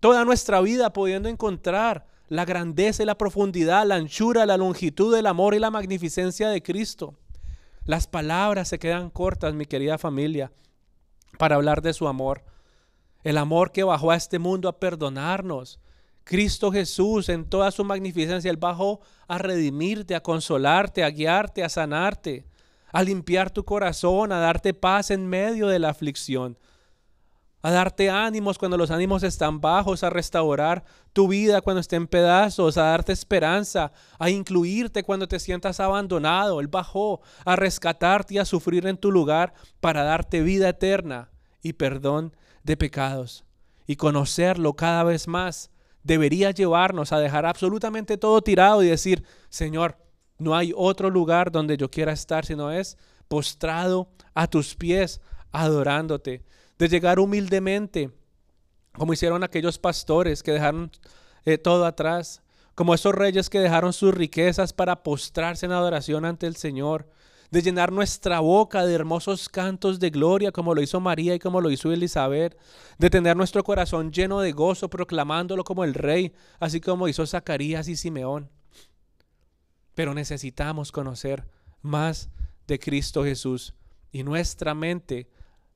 toda 0.00 0.24
nuestra 0.24 0.60
vida 0.60 0.92
pudiendo 0.92 1.28
encontrar 1.28 2.06
la 2.28 2.44
grandeza 2.44 3.02
y 3.02 3.06
la 3.06 3.18
profundidad, 3.18 3.86
la 3.86 3.96
anchura, 3.96 4.46
la 4.46 4.56
longitud, 4.56 5.16
el 5.16 5.26
amor 5.26 5.54
y 5.54 5.58
la 5.58 5.70
magnificencia 5.70 6.48
de 6.48 6.62
Cristo. 6.62 7.14
Las 7.84 8.06
palabras 8.06 8.68
se 8.68 8.78
quedan 8.78 9.10
cortas, 9.10 9.54
mi 9.54 9.66
querida 9.66 9.98
familia, 9.98 10.50
para 11.38 11.56
hablar 11.56 11.82
de 11.82 11.92
su 11.92 12.08
amor. 12.08 12.44
El 13.22 13.38
amor 13.38 13.72
que 13.72 13.84
bajó 13.84 14.10
a 14.10 14.16
este 14.16 14.38
mundo 14.38 14.68
a 14.68 14.78
perdonarnos. 14.78 15.80
Cristo 16.24 16.72
Jesús 16.72 17.28
en 17.28 17.44
toda 17.44 17.70
su 17.70 17.84
magnificencia, 17.84 18.50
Él 18.50 18.56
bajó 18.56 19.00
a 19.28 19.36
redimirte, 19.36 20.14
a 20.14 20.22
consolarte, 20.22 21.04
a 21.04 21.10
guiarte, 21.10 21.62
a 21.62 21.68
sanarte, 21.68 22.46
a 22.90 23.02
limpiar 23.02 23.50
tu 23.50 23.64
corazón, 23.64 24.32
a 24.32 24.38
darte 24.38 24.72
paz 24.72 25.10
en 25.10 25.26
medio 25.26 25.68
de 25.68 25.78
la 25.78 25.90
aflicción 25.90 26.56
a 27.64 27.70
darte 27.70 28.10
ánimos 28.10 28.58
cuando 28.58 28.76
los 28.76 28.90
ánimos 28.90 29.22
están 29.22 29.58
bajos, 29.58 30.04
a 30.04 30.10
restaurar 30.10 30.84
tu 31.14 31.28
vida 31.28 31.62
cuando 31.62 31.80
esté 31.80 31.96
en 31.96 32.06
pedazos, 32.06 32.76
a 32.76 32.82
darte 32.82 33.14
esperanza, 33.14 33.90
a 34.18 34.28
incluirte 34.28 35.02
cuando 35.02 35.26
te 35.26 35.40
sientas 35.40 35.80
abandonado. 35.80 36.60
Él 36.60 36.68
bajó 36.68 37.22
a 37.46 37.56
rescatarte 37.56 38.34
y 38.34 38.38
a 38.38 38.44
sufrir 38.44 38.86
en 38.86 38.98
tu 38.98 39.10
lugar 39.10 39.54
para 39.80 40.02
darte 40.02 40.42
vida 40.42 40.68
eterna 40.68 41.30
y 41.62 41.72
perdón 41.72 42.36
de 42.64 42.76
pecados. 42.76 43.46
Y 43.86 43.96
conocerlo 43.96 44.74
cada 44.74 45.02
vez 45.02 45.26
más 45.26 45.70
debería 46.02 46.50
llevarnos 46.50 47.12
a 47.12 47.18
dejar 47.18 47.46
absolutamente 47.46 48.18
todo 48.18 48.42
tirado 48.42 48.82
y 48.82 48.88
decir, 48.88 49.24
Señor, 49.48 49.96
no 50.36 50.54
hay 50.54 50.74
otro 50.76 51.08
lugar 51.08 51.50
donde 51.50 51.78
yo 51.78 51.90
quiera 51.90 52.12
estar, 52.12 52.44
sino 52.44 52.70
es 52.70 52.98
postrado 53.26 54.10
a 54.34 54.48
tus 54.48 54.74
pies, 54.74 55.22
adorándote 55.50 56.44
de 56.78 56.88
llegar 56.88 57.18
humildemente, 57.18 58.10
como 58.92 59.12
hicieron 59.12 59.42
aquellos 59.44 59.78
pastores 59.78 60.42
que 60.42 60.52
dejaron 60.52 60.90
eh, 61.44 61.58
todo 61.58 61.86
atrás, 61.86 62.42
como 62.74 62.94
esos 62.94 63.14
reyes 63.14 63.50
que 63.50 63.60
dejaron 63.60 63.92
sus 63.92 64.14
riquezas 64.14 64.72
para 64.72 65.02
postrarse 65.02 65.66
en 65.66 65.72
adoración 65.72 66.24
ante 66.24 66.46
el 66.46 66.56
Señor, 66.56 67.08
de 67.50 67.62
llenar 67.62 67.92
nuestra 67.92 68.40
boca 68.40 68.84
de 68.84 68.94
hermosos 68.94 69.48
cantos 69.48 70.00
de 70.00 70.10
gloria 70.10 70.50
como 70.50 70.74
lo 70.74 70.82
hizo 70.82 70.98
María 70.98 71.36
y 71.36 71.38
como 71.38 71.60
lo 71.60 71.70
hizo 71.70 71.92
Elizabeth, 71.92 72.58
de 72.98 73.10
tener 73.10 73.36
nuestro 73.36 73.62
corazón 73.62 74.10
lleno 74.10 74.40
de 74.40 74.50
gozo 74.50 74.90
proclamándolo 74.90 75.62
como 75.62 75.84
el 75.84 75.94
rey, 75.94 76.32
así 76.58 76.80
como 76.80 77.06
hizo 77.06 77.24
Zacarías 77.26 77.86
y 77.86 77.94
Simeón. 77.94 78.50
Pero 79.94 80.14
necesitamos 80.14 80.90
conocer 80.90 81.44
más 81.80 82.28
de 82.66 82.80
Cristo 82.80 83.22
Jesús 83.22 83.74
y 84.10 84.24
nuestra 84.24 84.74
mente 84.74 85.28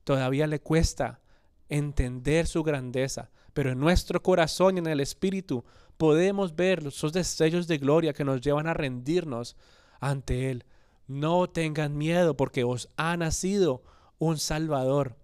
Todavía 0.09 0.47
le 0.47 0.59
cuesta 0.59 1.21
entender 1.67 2.47
su 2.47 2.63
grandeza, 2.63 3.29
pero 3.53 3.69
en 3.69 3.79
nuestro 3.79 4.23
corazón 4.23 4.75
y 4.75 4.79
en 4.79 4.87
el 4.87 5.01
Espíritu 5.01 5.63
podemos 5.97 6.55
ver 6.55 6.87
esos 6.87 7.13
destellos 7.13 7.67
de 7.67 7.77
gloria 7.77 8.11
que 8.11 8.23
nos 8.23 8.41
llevan 8.41 8.65
a 8.65 8.73
rendirnos 8.73 9.55
ante 9.99 10.49
Él. 10.49 10.65
No 11.05 11.47
tengan 11.47 11.95
miedo 11.95 12.35
porque 12.35 12.63
os 12.63 12.89
ha 12.97 13.15
nacido 13.17 13.83
un 14.17 14.39
Salvador. 14.39 15.15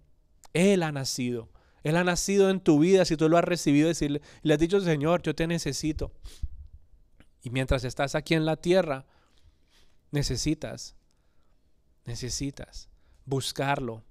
Él 0.54 0.84
ha 0.84 0.92
nacido. 0.92 1.50
Él 1.82 1.98
ha 1.98 2.04
nacido 2.04 2.52
en 2.52 2.60
tu 2.60 2.78
vida 2.78 3.06
si 3.06 3.18
tú 3.18 3.28
lo 3.28 3.40
has 3.40 3.44
recibido 3.44 3.90
y 3.90 4.22
le 4.44 4.54
has 4.54 4.60
dicho, 4.60 4.80
Señor, 4.82 5.24
yo 5.24 5.34
te 5.34 5.48
necesito. 5.48 6.12
Y 7.42 7.50
mientras 7.50 7.86
estás 7.86 8.14
aquí 8.14 8.36
en 8.36 8.46
la 8.46 8.58
tierra, 8.58 9.08
necesitas, 10.12 10.96
necesitas 12.06 12.88
buscarlo, 13.26 14.04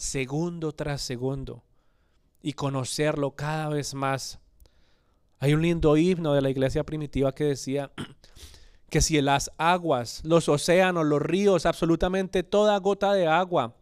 segundo 0.00 0.72
tras 0.72 1.02
segundo 1.02 1.62
y 2.40 2.54
conocerlo 2.54 3.32
cada 3.32 3.68
vez 3.68 3.92
más. 3.92 4.38
Hay 5.38 5.52
un 5.52 5.60
lindo 5.60 5.94
himno 5.98 6.32
de 6.32 6.40
la 6.40 6.48
iglesia 6.48 6.84
primitiva 6.84 7.34
que 7.34 7.44
decía 7.44 7.92
que 8.88 9.02
si 9.02 9.20
las 9.20 9.50
aguas, 9.58 10.22
los 10.24 10.48
océanos, 10.48 11.04
los 11.04 11.20
ríos, 11.20 11.66
absolutamente 11.66 12.42
toda 12.42 12.78
gota 12.78 13.12
de 13.12 13.26
agua 13.26 13.76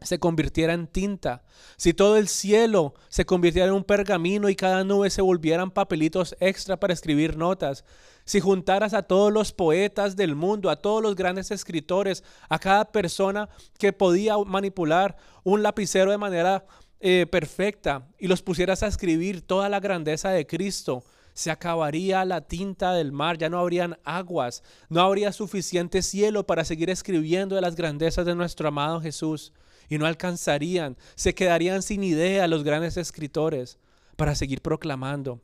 se 0.00 0.18
convirtiera 0.18 0.74
en 0.74 0.88
tinta, 0.88 1.44
si 1.76 1.94
todo 1.94 2.16
el 2.16 2.26
cielo 2.26 2.94
se 3.08 3.24
convirtiera 3.24 3.68
en 3.68 3.74
un 3.74 3.84
pergamino 3.84 4.48
y 4.48 4.56
cada 4.56 4.82
nube 4.82 5.10
se 5.10 5.22
volvieran 5.22 5.70
papelitos 5.70 6.36
extra 6.40 6.76
para 6.76 6.92
escribir 6.92 7.36
notas, 7.36 7.84
si 8.26 8.40
juntaras 8.40 8.92
a 8.92 9.04
todos 9.04 9.32
los 9.32 9.52
poetas 9.52 10.16
del 10.16 10.34
mundo, 10.34 10.68
a 10.68 10.76
todos 10.76 11.02
los 11.02 11.14
grandes 11.14 11.50
escritores, 11.50 12.24
a 12.48 12.58
cada 12.58 12.84
persona 12.92 13.48
que 13.78 13.92
podía 13.92 14.36
manipular 14.36 15.16
un 15.44 15.62
lapicero 15.62 16.10
de 16.10 16.18
manera 16.18 16.66
eh, 17.00 17.26
perfecta 17.30 18.08
y 18.18 18.26
los 18.26 18.42
pusieras 18.42 18.82
a 18.82 18.88
escribir 18.88 19.46
toda 19.46 19.68
la 19.68 19.80
grandeza 19.80 20.30
de 20.30 20.46
Cristo, 20.46 21.04
se 21.34 21.50
acabaría 21.50 22.24
la 22.24 22.40
tinta 22.40 22.94
del 22.94 23.12
mar, 23.12 23.38
ya 23.38 23.48
no 23.48 23.58
habrían 23.58 23.98
aguas, 24.04 24.62
no 24.88 25.02
habría 25.02 25.32
suficiente 25.32 26.02
cielo 26.02 26.46
para 26.46 26.64
seguir 26.64 26.90
escribiendo 26.90 27.54
de 27.54 27.60
las 27.60 27.76
grandezas 27.76 28.26
de 28.26 28.34
nuestro 28.34 28.68
amado 28.68 29.00
Jesús 29.00 29.52
y 29.88 29.98
no 29.98 30.06
alcanzarían, 30.06 30.96
se 31.14 31.34
quedarían 31.34 31.82
sin 31.82 32.02
idea 32.02 32.48
los 32.48 32.64
grandes 32.64 32.96
escritores 32.96 33.78
para 34.16 34.34
seguir 34.34 34.62
proclamando 34.62 35.40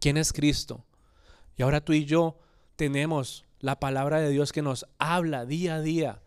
quién 0.00 0.16
es 0.16 0.32
Cristo. 0.32 0.84
Y 1.56 1.62
ahora 1.62 1.84
tú 1.84 1.92
y 1.92 2.04
yo 2.04 2.38
tenemos 2.76 3.44
la 3.60 3.78
palabra 3.78 4.20
de 4.20 4.30
Dios 4.30 4.52
que 4.52 4.62
nos 4.62 4.86
habla 4.98 5.46
día 5.46 5.76
a 5.76 5.80
día 5.80 6.22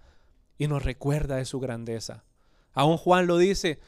y 0.57 0.67
nos 0.67 0.83
recuerda 0.83 1.35
de 1.35 1.45
su 1.45 1.59
grandeza. 1.59 2.23
Aún 2.73 2.97
Juan 2.97 3.27
lo 3.27 3.37
dice, 3.37 3.79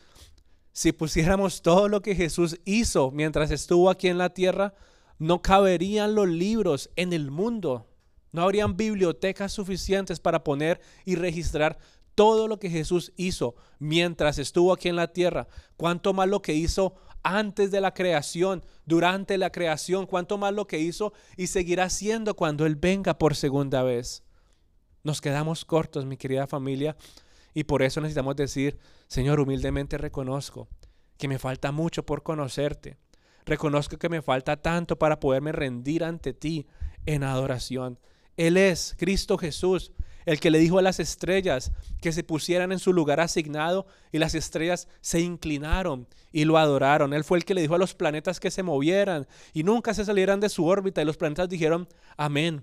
si 0.72 0.92
pusiéramos 0.92 1.62
todo 1.62 1.90
lo 1.90 2.02
que 2.02 2.16
Jesús 2.16 2.60
hizo 2.66 3.12
mientras 3.12 3.52
estuvo 3.52 3.90
aquí 3.90 4.08
en 4.08 4.18
la 4.18 4.34
tierra, 4.34 4.74
no 5.18 5.42
caberían 5.42 6.14
los 6.14 6.28
libros 6.28 6.90
en 6.96 7.14
el 7.14 7.32
mundo. 7.32 7.88
No 8.32 8.44
habrían 8.44 8.78
bibliotecas 8.78 9.54
suficientes 9.54 10.20
para 10.20 10.44
poner 10.44 10.80
y 11.06 11.16
registrar 11.16 11.80
todo 12.14 12.48
lo 12.48 12.60
que 12.60 12.70
Jesús 12.70 13.14
hizo 13.16 13.56
mientras 13.80 14.38
estuvo 14.38 14.74
aquí 14.74 14.90
en 14.90 14.96
la 14.96 15.14
tierra, 15.14 15.48
cuánto 15.76 16.14
más 16.14 16.28
lo 16.28 16.42
que 16.42 16.54
hizo 16.54 16.96
antes 17.28 17.72
de 17.72 17.82
la 17.82 17.94
creación, 17.94 18.64
durante 18.86 19.38
la 19.38 19.52
creación, 19.52 20.06
cuánto 20.06 20.38
más 20.38 20.54
lo 20.54 20.66
que 20.66 20.80
hizo 20.80 21.12
y 21.36 21.48
seguirá 21.48 21.86
haciendo 21.86 22.36
cuando 22.36 22.66
Él 22.66 22.78
venga 22.78 23.18
por 23.18 23.36
segunda 23.36 23.84
vez. 23.84 24.24
Nos 25.04 25.20
quedamos 25.20 25.66
cortos, 25.66 26.06
mi 26.06 26.16
querida 26.16 26.48
familia, 26.48 26.96
y 27.54 27.66
por 27.66 27.82
eso 27.82 28.00
necesitamos 28.00 28.38
decir, 28.38 28.80
Señor, 29.08 29.42
humildemente 29.42 29.98
reconozco 29.98 30.70
que 31.18 31.28
me 31.28 31.38
falta 31.38 31.74
mucho 31.74 32.06
por 32.06 32.24
conocerte. 32.24 32.98
Reconozco 33.46 33.98
que 33.98 34.10
me 34.10 34.22
falta 34.22 34.62
tanto 34.62 34.98
para 34.98 35.20
poderme 35.20 35.52
rendir 35.52 36.06
ante 36.06 36.34
ti 36.34 36.66
en 37.06 37.24
adoración. 37.24 38.00
Él 38.38 38.56
es 38.56 38.96
Cristo 38.98 39.38
Jesús, 39.38 39.92
el 40.28 40.42
que 40.42 40.52
le 40.52 40.60
dijo 40.60 40.78
a 40.78 40.82
las 40.82 41.00
estrellas 41.00 41.72
que 42.02 42.12
se 42.12 42.22
pusieran 42.22 42.74
en 42.74 42.80
su 42.80 42.92
lugar 42.92 43.22
asignado 43.22 43.88
y 44.12 44.18
las 44.18 44.36
estrellas 44.36 44.90
se 45.00 45.22
inclinaron 45.22 46.06
y 46.34 46.44
lo 46.44 46.58
adoraron. 46.58 47.14
Él 47.14 47.24
fue 47.24 47.38
el 47.38 47.46
que 47.46 47.54
le 47.54 47.62
dijo 47.62 47.76
a 47.76 47.78
los 47.78 47.94
planetas 47.94 48.42
que 48.42 48.52
se 48.52 48.62
movieran 48.62 49.26
y 49.54 49.64
nunca 49.64 49.94
se 49.94 50.04
salieran 50.04 50.42
de 50.42 50.50
su 50.50 50.66
órbita 50.66 51.02
y 51.02 51.06
los 51.06 51.16
planetas 51.16 51.48
dijeron 51.48 51.88
amén. 52.18 52.62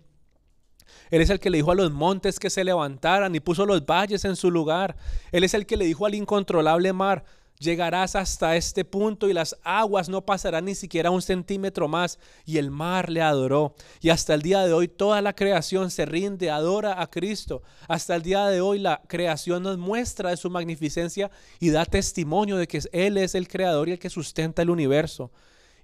Él 1.11 1.23
es 1.23 1.31
el 1.31 1.41
que 1.41 1.49
le 1.49 1.57
dijo 1.57 1.73
a 1.73 1.75
los 1.75 1.91
montes 1.91 2.39
que 2.39 2.51
se 2.51 2.65
levantaran 2.65 3.35
y 3.35 3.41
puso 3.41 3.65
los 3.65 3.87
valles 3.87 4.27
en 4.27 4.37
su 4.37 4.51
lugar. 4.51 4.95
Él 5.33 5.43
es 5.43 5.55
el 5.55 5.65
que 5.65 5.79
le 5.79 5.87
dijo 5.87 6.05
al 6.05 6.15
incontrolable 6.15 6.93
mar, 6.93 7.25
Llegarás 7.61 8.17
hasta 8.17 8.57
este 8.57 8.85
punto 8.85 9.29
y 9.29 9.33
las 9.33 9.57
aguas 9.63 10.09
no 10.09 10.27
pasarán 10.27 10.65
ni 10.65 10.75
siquiera 10.75 11.11
un 11.11 11.23
centímetro 11.23 11.87
más. 11.87 12.19
Y 12.45 12.59
el 12.59 12.71
mar 12.71 13.11
le 13.11 13.23
adoró. 13.23 13.75
Y 14.01 14.11
hasta 14.11 14.35
el 14.35 14.43
día 14.43 14.67
de 14.67 14.73
hoy 14.73 14.89
toda 14.89 15.23
la 15.23 15.35
creación 15.35 15.91
se 15.91 16.05
rinde, 16.05 16.51
adora 16.51 17.01
a 17.01 17.09
Cristo. 17.09 17.63
Hasta 17.89 18.17
el 18.17 18.23
día 18.23 18.47
de 18.47 18.61
hoy 18.61 18.81
la 18.81 19.03
creación 19.07 19.63
nos 19.63 19.79
muestra 19.79 20.31
de 20.31 20.37
su 20.37 20.51
magnificencia 20.51 21.31
y 21.61 21.71
da 21.71 21.85
testimonio 21.85 22.57
de 22.57 22.67
que 22.67 22.81
Él 22.93 23.17
es 23.19 23.35
el 23.35 23.47
creador 23.47 23.89
y 23.89 23.93
el 23.93 23.99
que 23.99 24.11
sustenta 24.11 24.63
el 24.63 24.71
universo. 24.71 25.31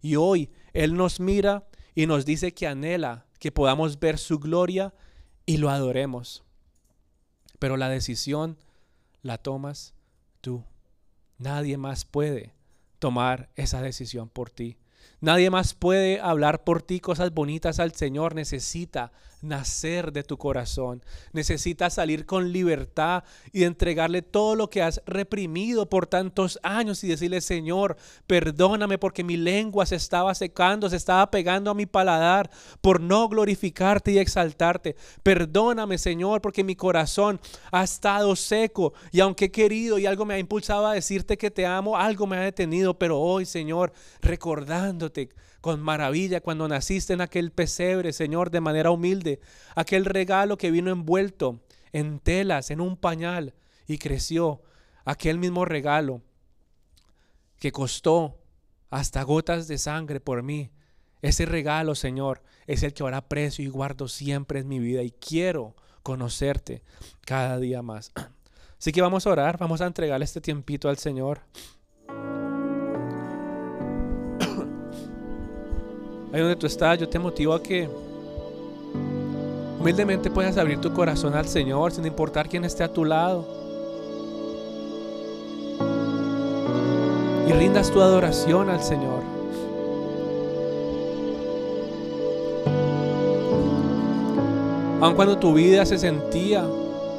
Y 0.03 0.17
hoy 0.17 0.51
Él 0.73 0.95
nos 0.95 1.21
mira 1.21 1.69
y 1.95 2.07
nos 2.07 2.27
dice 2.27 2.53
que 2.53 2.67
anhela 2.67 3.27
que 3.39 3.53
podamos 3.53 3.99
ver 3.99 4.19
su 4.19 4.39
gloria 4.39 4.93
y 5.47 5.59
lo 5.59 5.71
adoremos. 5.71 6.43
Pero 7.59 7.77
la 7.77 7.89
decisión 7.89 8.59
la 9.23 9.39
tomas 9.39 9.95
tú. 10.41 10.65
Nadie 11.41 11.79
más 11.79 12.05
puede 12.05 12.53
tomar 12.99 13.49
esa 13.57 13.81
decisión 13.81 14.29
por 14.29 14.51
ti. 14.51 14.77
Nadie 15.23 15.49
más 15.49 15.73
puede 15.73 16.21
hablar 16.21 16.65
por 16.65 16.83
ti 16.83 17.01
cosas 17.01 17.33
bonitas 17.33 17.81
al 17.81 17.95
Señor. 17.95 18.35
Necesita 18.35 19.11
nacer 19.43 20.13
de 20.13 20.23
tu 20.23 20.37
corazón. 20.37 21.03
Necesita 21.33 21.91
salir 21.91 22.27
con 22.27 22.53
libertad 22.53 23.25
y 23.53 23.65
entregarle 23.65 24.23
todo 24.23 24.55
lo 24.55 24.71
que 24.71 24.83
has 24.83 25.03
reprimido 25.07 25.89
por 25.89 26.07
tantos 26.07 26.59
años 26.63 27.03
y 27.05 27.09
decirle, 27.09 27.41
Señor, 27.41 27.97
perdóname 28.27 28.99
porque 28.99 29.25
mi 29.25 29.37
lengua 29.37 29.87
se 29.87 29.97
estaba 29.97 30.35
secando, 30.35 30.91
se 30.91 30.97
estaba 30.97 31.31
pegando 31.31 31.71
a 31.71 31.75
mi 31.75 31.87
paladar 31.87 32.51
por 32.81 33.01
no 33.01 33.29
glorificarte 33.29 34.13
y 34.13 34.19
exaltarte. 34.19 34.97
Perdóname, 35.23 35.99
Señor, 35.99 36.41
porque 36.41 36.65
mi 36.65 36.77
corazón 36.77 37.41
ha 37.73 37.85
estado 37.85 38.37
seco 38.37 38.93
y 39.13 39.21
aunque 39.21 39.47
he 39.47 39.51
querido 39.51 39.99
y 39.99 40.07
algo 40.07 40.25
me 40.25 40.35
ha 40.35 40.39
impulsado 40.39 40.87
a 40.87 40.95
decirte 40.95 41.39
que 41.39 41.51
te 41.51 41.67
amo, 41.67 41.97
algo 41.97 42.27
me 42.27 42.37
ha 42.37 42.43
detenido, 42.43 42.99
pero 42.99 43.19
hoy, 43.19 43.47
Señor, 43.47 43.93
recordándote 44.21 45.31
con 45.61 45.81
maravilla 45.81 46.41
cuando 46.41 46.67
naciste 46.69 47.13
en 47.13 47.21
aquel 47.21 47.51
pesebre, 47.51 48.13
Señor, 48.13 48.51
de 48.51 48.61
manera 48.61 48.91
humilde, 48.91 49.30
aquel 49.77 50.05
regalo 50.05 50.59
que 50.59 50.71
vino 50.71 50.91
envuelto 50.91 51.61
en 51.93 52.19
telas, 52.19 52.71
en 52.71 52.81
un 52.81 52.97
pañal, 52.97 53.55
y 53.87 53.99
creció, 53.99 54.63
aquel 55.05 55.39
mismo 55.39 55.65
regalo 55.65 56.23
que 57.59 57.73
costó 57.73 58.39
hasta 58.91 59.23
gotas 59.23 59.69
de 59.69 59.79
sangre 59.79 60.21
por 60.21 60.43
mí. 60.43 60.71
Ese 61.23 61.47
regalo, 61.47 61.95
Señor, 61.95 62.43
es 62.67 62.83
el 62.83 62.95
que 62.95 63.03
ahora 63.03 63.19
aprecio 63.19 63.65
y 63.65 63.69
guardo 63.69 64.09
siempre 64.09 64.61
en 64.61 64.69
mi 64.69 64.79
vida 64.79 65.03
y 65.03 65.11
quiero 65.11 65.75
conocerte 66.03 66.83
cada 67.23 67.59
día 67.59 67.83
más. 67.83 68.13
Así 68.79 68.93
que 68.93 69.03
vamos 69.03 69.27
a 69.27 69.31
orar, 69.31 69.59
vamos 69.59 69.81
a 69.81 69.87
entregar 69.87 70.23
este 70.23 70.41
tiempito 70.41 70.89
al 70.89 70.97
Señor. 70.97 71.41
ahí 76.33 76.41
donde 76.41 76.57
tú 76.57 76.67
estás, 76.67 76.99
yo 76.99 77.09
te 77.09 77.19
motivo 77.19 77.53
a 77.53 77.63
que 77.63 77.89
humildemente 79.81 80.31
puedas 80.31 80.59
abrir 80.59 80.79
tu 80.79 80.93
corazón 80.93 81.35
al 81.35 81.49
Señor 81.49 81.93
sin 81.93 82.05
importar 82.05 82.49
quién 82.49 82.65
esté 82.65 82.85
a 82.85 82.93
tu 82.93 83.05
lado. 83.05 83.47
Y 87.49 87.53
rindas 87.53 87.91
tu 87.91 88.01
adoración 88.01 88.69
al 88.69 88.83
Señor. 88.83 89.23
Aun 95.01 95.15
cuando 95.15 95.39
tu 95.39 95.55
vida 95.55 95.87
se 95.87 95.99
sentía 95.99 96.63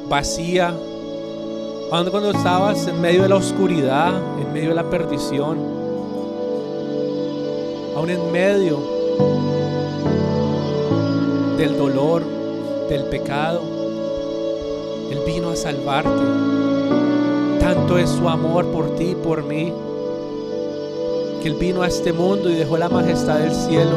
vacía, 0.08 0.72
aun 1.90 2.10
cuando 2.10 2.30
estabas 2.30 2.86
en 2.86 3.00
medio 3.00 3.22
de 3.22 3.28
la 3.28 3.36
oscuridad, 3.36 4.12
en 4.40 4.52
medio 4.52 4.68
de 4.68 4.74
la 4.76 4.88
perdición, 4.88 5.58
aún 7.96 8.08
en 8.08 8.30
medio 8.30 8.78
del 11.58 11.76
dolor, 11.76 12.41
del 12.92 13.04
pecado. 13.04 13.62
Él 15.10 15.20
vino 15.26 15.50
a 15.50 15.56
salvarte. 15.56 16.10
Tanto 17.60 17.96
es 17.98 18.10
su 18.10 18.28
amor 18.28 18.66
por 18.66 18.94
ti 18.96 19.10
y 19.10 19.14
por 19.14 19.42
mí, 19.44 19.72
que 21.40 21.48
Él 21.48 21.54
vino 21.54 21.82
a 21.82 21.88
este 21.88 22.12
mundo 22.12 22.50
y 22.50 22.54
dejó 22.54 22.76
la 22.76 22.88
majestad 22.88 23.38
del 23.38 23.52
cielo. 23.52 23.96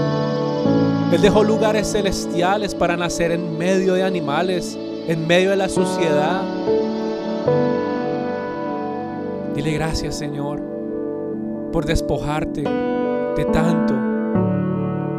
Él 1.12 1.22
dejó 1.22 1.44
lugares 1.44 1.92
celestiales 1.92 2.74
para 2.76 2.96
nacer 2.96 3.32
en 3.32 3.58
medio 3.58 3.94
de 3.94 4.04
animales, 4.04 4.78
en 5.08 5.28
medio 5.28 5.52
de 5.52 5.56
la 5.58 5.70
suciedad. 5.70 6.42
Dile 9.56 9.72
gracias 9.72 10.16
Señor 10.16 10.62
por 11.72 11.86
despojarte 11.86 12.62
de 12.62 13.46
tanto 13.52 13.94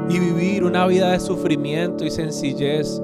y 0.09 0.19
vivir 0.19 0.65
una 0.65 0.87
vida 0.87 1.13
de 1.13 1.21
sufrimiento 1.21 2.05
y 2.05 2.11
sencillez. 2.11 3.01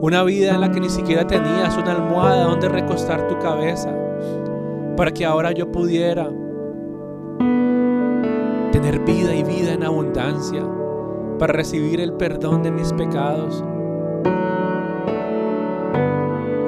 Una 0.00 0.22
vida 0.22 0.54
en 0.54 0.60
la 0.60 0.70
que 0.70 0.78
ni 0.78 0.88
siquiera 0.88 1.26
tenías 1.26 1.76
una 1.76 1.90
almohada 1.90 2.44
donde 2.44 2.68
recostar 2.68 3.26
tu 3.26 3.36
cabeza. 3.40 3.92
Para 4.96 5.10
que 5.10 5.24
ahora 5.24 5.50
yo 5.50 5.72
pudiera 5.72 6.30
tener 8.70 9.00
vida 9.00 9.34
y 9.34 9.42
vida 9.42 9.72
en 9.72 9.82
abundancia. 9.82 10.62
Para 11.40 11.52
recibir 11.52 12.00
el 12.00 12.12
perdón 12.12 12.62
de 12.62 12.70
mis 12.70 12.92
pecados. 12.92 13.64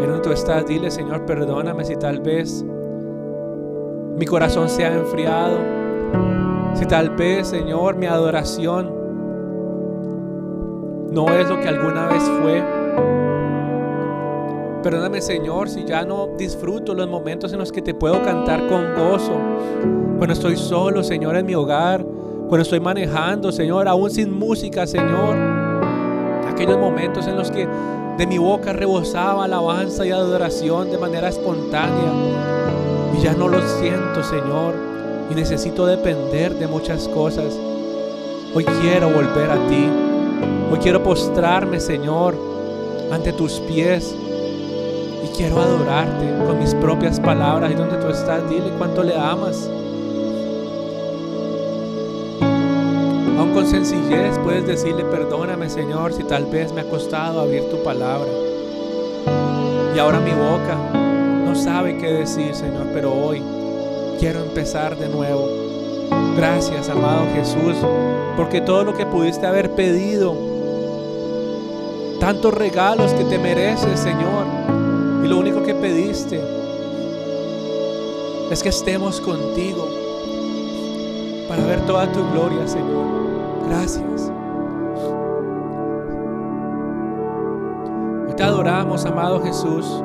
En 0.00 0.06
donde 0.06 0.20
tú 0.22 0.32
estás, 0.32 0.66
dile 0.66 0.90
Señor, 0.90 1.24
perdóname 1.24 1.84
si 1.84 1.94
tal 1.96 2.18
vez 2.20 2.64
mi 4.16 4.26
corazón 4.26 4.68
se 4.68 4.84
ha 4.84 4.92
enfriado. 4.92 5.56
Si 6.74 6.84
tal 6.84 7.10
vez, 7.10 7.46
Señor, 7.46 7.94
mi 7.94 8.06
adoración 8.06 8.92
no 11.12 11.28
es 11.28 11.48
lo 11.48 11.60
que 11.60 11.68
alguna 11.68 12.08
vez 12.08 12.22
fue. 12.42 12.79
Perdóname 14.82 15.20
Señor 15.20 15.68
si 15.68 15.84
ya 15.84 16.06
no 16.06 16.30
disfruto 16.38 16.94
los 16.94 17.06
momentos 17.06 17.52
en 17.52 17.58
los 17.58 17.70
que 17.70 17.82
te 17.82 17.92
puedo 17.92 18.22
cantar 18.22 18.66
con 18.66 18.94
gozo. 18.94 19.38
Cuando 20.16 20.32
estoy 20.32 20.56
solo, 20.56 21.02
Señor, 21.02 21.36
en 21.36 21.44
mi 21.44 21.54
hogar. 21.54 22.02
Cuando 22.02 22.62
estoy 22.62 22.80
manejando, 22.80 23.52
Señor, 23.52 23.86
aún 23.88 24.10
sin 24.10 24.32
música, 24.32 24.86
Señor. 24.86 25.36
Aquellos 26.48 26.78
momentos 26.78 27.26
en 27.26 27.36
los 27.36 27.50
que 27.50 27.68
de 28.16 28.26
mi 28.26 28.38
boca 28.38 28.72
rebosaba 28.72 29.44
alabanza 29.44 30.06
y 30.06 30.12
adoración 30.12 30.90
de 30.90 30.96
manera 30.96 31.28
espontánea. 31.28 32.12
Y 33.18 33.22
ya 33.22 33.34
no 33.34 33.48
lo 33.48 33.60
siento, 33.60 34.22
Señor. 34.22 34.74
Y 35.30 35.34
necesito 35.34 35.84
depender 35.84 36.54
de 36.54 36.66
muchas 36.66 37.06
cosas. 37.08 37.54
Hoy 38.54 38.64
quiero 38.64 39.10
volver 39.10 39.50
a 39.50 39.66
ti. 39.68 39.88
Hoy 40.72 40.78
quiero 40.78 41.02
postrarme, 41.02 41.80
Señor, 41.80 42.34
ante 43.12 43.34
tus 43.34 43.60
pies 43.60 44.16
quiero 45.40 45.58
adorarte 45.58 46.26
con 46.46 46.58
mis 46.58 46.74
propias 46.74 47.18
palabras. 47.18 47.70
Y 47.72 47.74
donde 47.74 47.96
tú 47.96 48.08
estás, 48.08 48.46
dile 48.50 48.70
cuánto 48.76 49.02
le 49.02 49.16
amas. 49.16 49.70
Aún 53.38 53.54
con 53.54 53.66
sencillez 53.66 54.38
puedes 54.44 54.66
decirle, 54.66 55.02
perdóname, 55.06 55.70
Señor, 55.70 56.12
si 56.12 56.24
tal 56.24 56.44
vez 56.44 56.74
me 56.74 56.82
ha 56.82 56.84
costado 56.84 57.40
abrir 57.40 57.62
tu 57.70 57.82
palabra. 57.82 58.28
Y 59.96 59.98
ahora 59.98 60.20
mi 60.20 60.32
boca 60.32 60.76
no 61.46 61.54
sabe 61.54 61.96
qué 61.96 62.12
decir, 62.12 62.54
Señor, 62.54 62.88
pero 62.92 63.10
hoy 63.10 63.42
quiero 64.18 64.42
empezar 64.42 64.98
de 64.98 65.08
nuevo. 65.08 65.48
Gracias, 66.36 66.90
amado 66.90 67.24
Jesús, 67.34 67.76
porque 68.36 68.60
todo 68.60 68.84
lo 68.84 68.92
que 68.94 69.06
pudiste 69.06 69.46
haber 69.46 69.70
pedido 69.70 70.36
tantos 72.20 72.52
regalos 72.52 73.14
que 73.14 73.24
te 73.24 73.38
mereces, 73.38 73.98
Señor. 73.98 74.59
Lo 75.30 75.38
único 75.38 75.62
que 75.62 75.74
pediste 75.76 76.42
es 78.50 78.62
que 78.64 78.68
estemos 78.68 79.20
contigo 79.20 79.86
para 81.48 81.64
ver 81.66 81.86
toda 81.86 82.10
tu 82.10 82.18
gloria, 82.32 82.66
Señor. 82.66 83.06
Gracias. 83.68 84.32
te 88.36 88.42
adoramos, 88.42 89.06
amado 89.06 89.40
Jesús. 89.40 90.02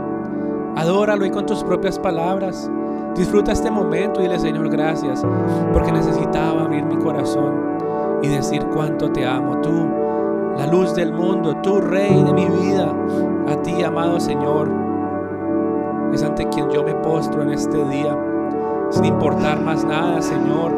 Adóralo 0.76 1.26
y 1.26 1.32
con 1.32 1.48
tus 1.48 1.64
propias 1.64 1.98
palabras. 1.98 2.70
Disfruta 3.16 3.52
este 3.52 3.72
momento 3.72 4.20
y 4.20 4.24
dile, 4.26 4.38
Señor, 4.38 4.70
gracias, 4.70 5.26
porque 5.74 5.92
necesitaba 5.92 6.66
abrir 6.66 6.86
mi 6.86 6.98
corazón 6.98 8.20
y 8.22 8.28
decir 8.28 8.64
cuánto 8.76 9.12
te 9.12 9.26
amo. 9.26 9.60
Tú 9.62 9.90
la 10.56 10.68
luz 10.68 10.94
del 10.94 11.14
mundo, 11.14 11.56
tu 11.64 11.82
Rey 11.82 12.24
de 12.24 12.32
mi 12.32 12.46
vida, 12.46 12.94
a 13.48 13.60
ti, 13.64 13.82
amado 13.82 14.20
Señor. 14.20 14.85
Ante 16.24 16.48
quien 16.48 16.70
yo 16.72 16.82
me 16.82 16.94
postro 16.96 17.42
en 17.42 17.52
este 17.52 17.84
día, 17.90 18.18
sin 18.90 19.06
importar 19.06 19.60
más 19.60 19.84
nada, 19.84 20.22
Señor. 20.22 20.72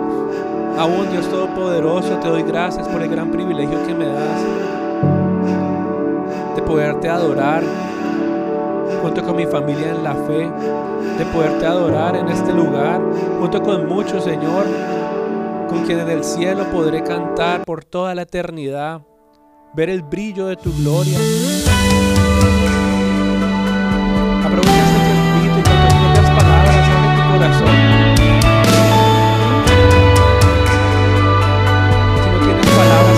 Aún 0.79 1.11
Dios 1.11 1.27
Todopoderoso, 1.27 2.17
te 2.17 2.27
doy 2.27 2.43
gracias 2.43 2.87
por 2.87 3.01
el 3.01 3.09
gran 3.09 3.29
privilegio 3.31 3.85
que 3.85 3.93
me 3.93 4.07
das 4.07 4.41
de 6.55 6.61
poderte 6.63 7.07
adorar 7.07 7.63
junto 9.01 9.23
con 9.23 9.35
mi 9.35 9.45
familia 9.45 9.91
en 9.91 10.03
la 10.03 10.15
fe, 10.15 10.49
de 11.17 11.25
poderte 11.31 11.65
adorar 11.67 12.15
en 12.15 12.29
este 12.29 12.51
lugar, 12.51 12.99
junto 13.39 13.61
con 13.61 13.87
muchos, 13.87 14.23
Señor, 14.23 14.65
con 15.69 15.85
quienes 15.85 16.07
del 16.07 16.23
cielo 16.23 16.63
podré 16.71 17.03
cantar 17.03 17.63
por 17.63 17.85
toda 17.85 18.15
la 18.15 18.23
eternidad, 18.23 19.01
ver 19.75 19.89
el 19.89 20.01
brillo 20.01 20.47
de 20.47 20.55
tu 20.55 20.73
gloria. 20.73 21.19
corazón. 27.47 27.67
Si 32.23 32.29
no 32.29 32.39
tienes 32.39 32.65
palabras, 32.75 33.16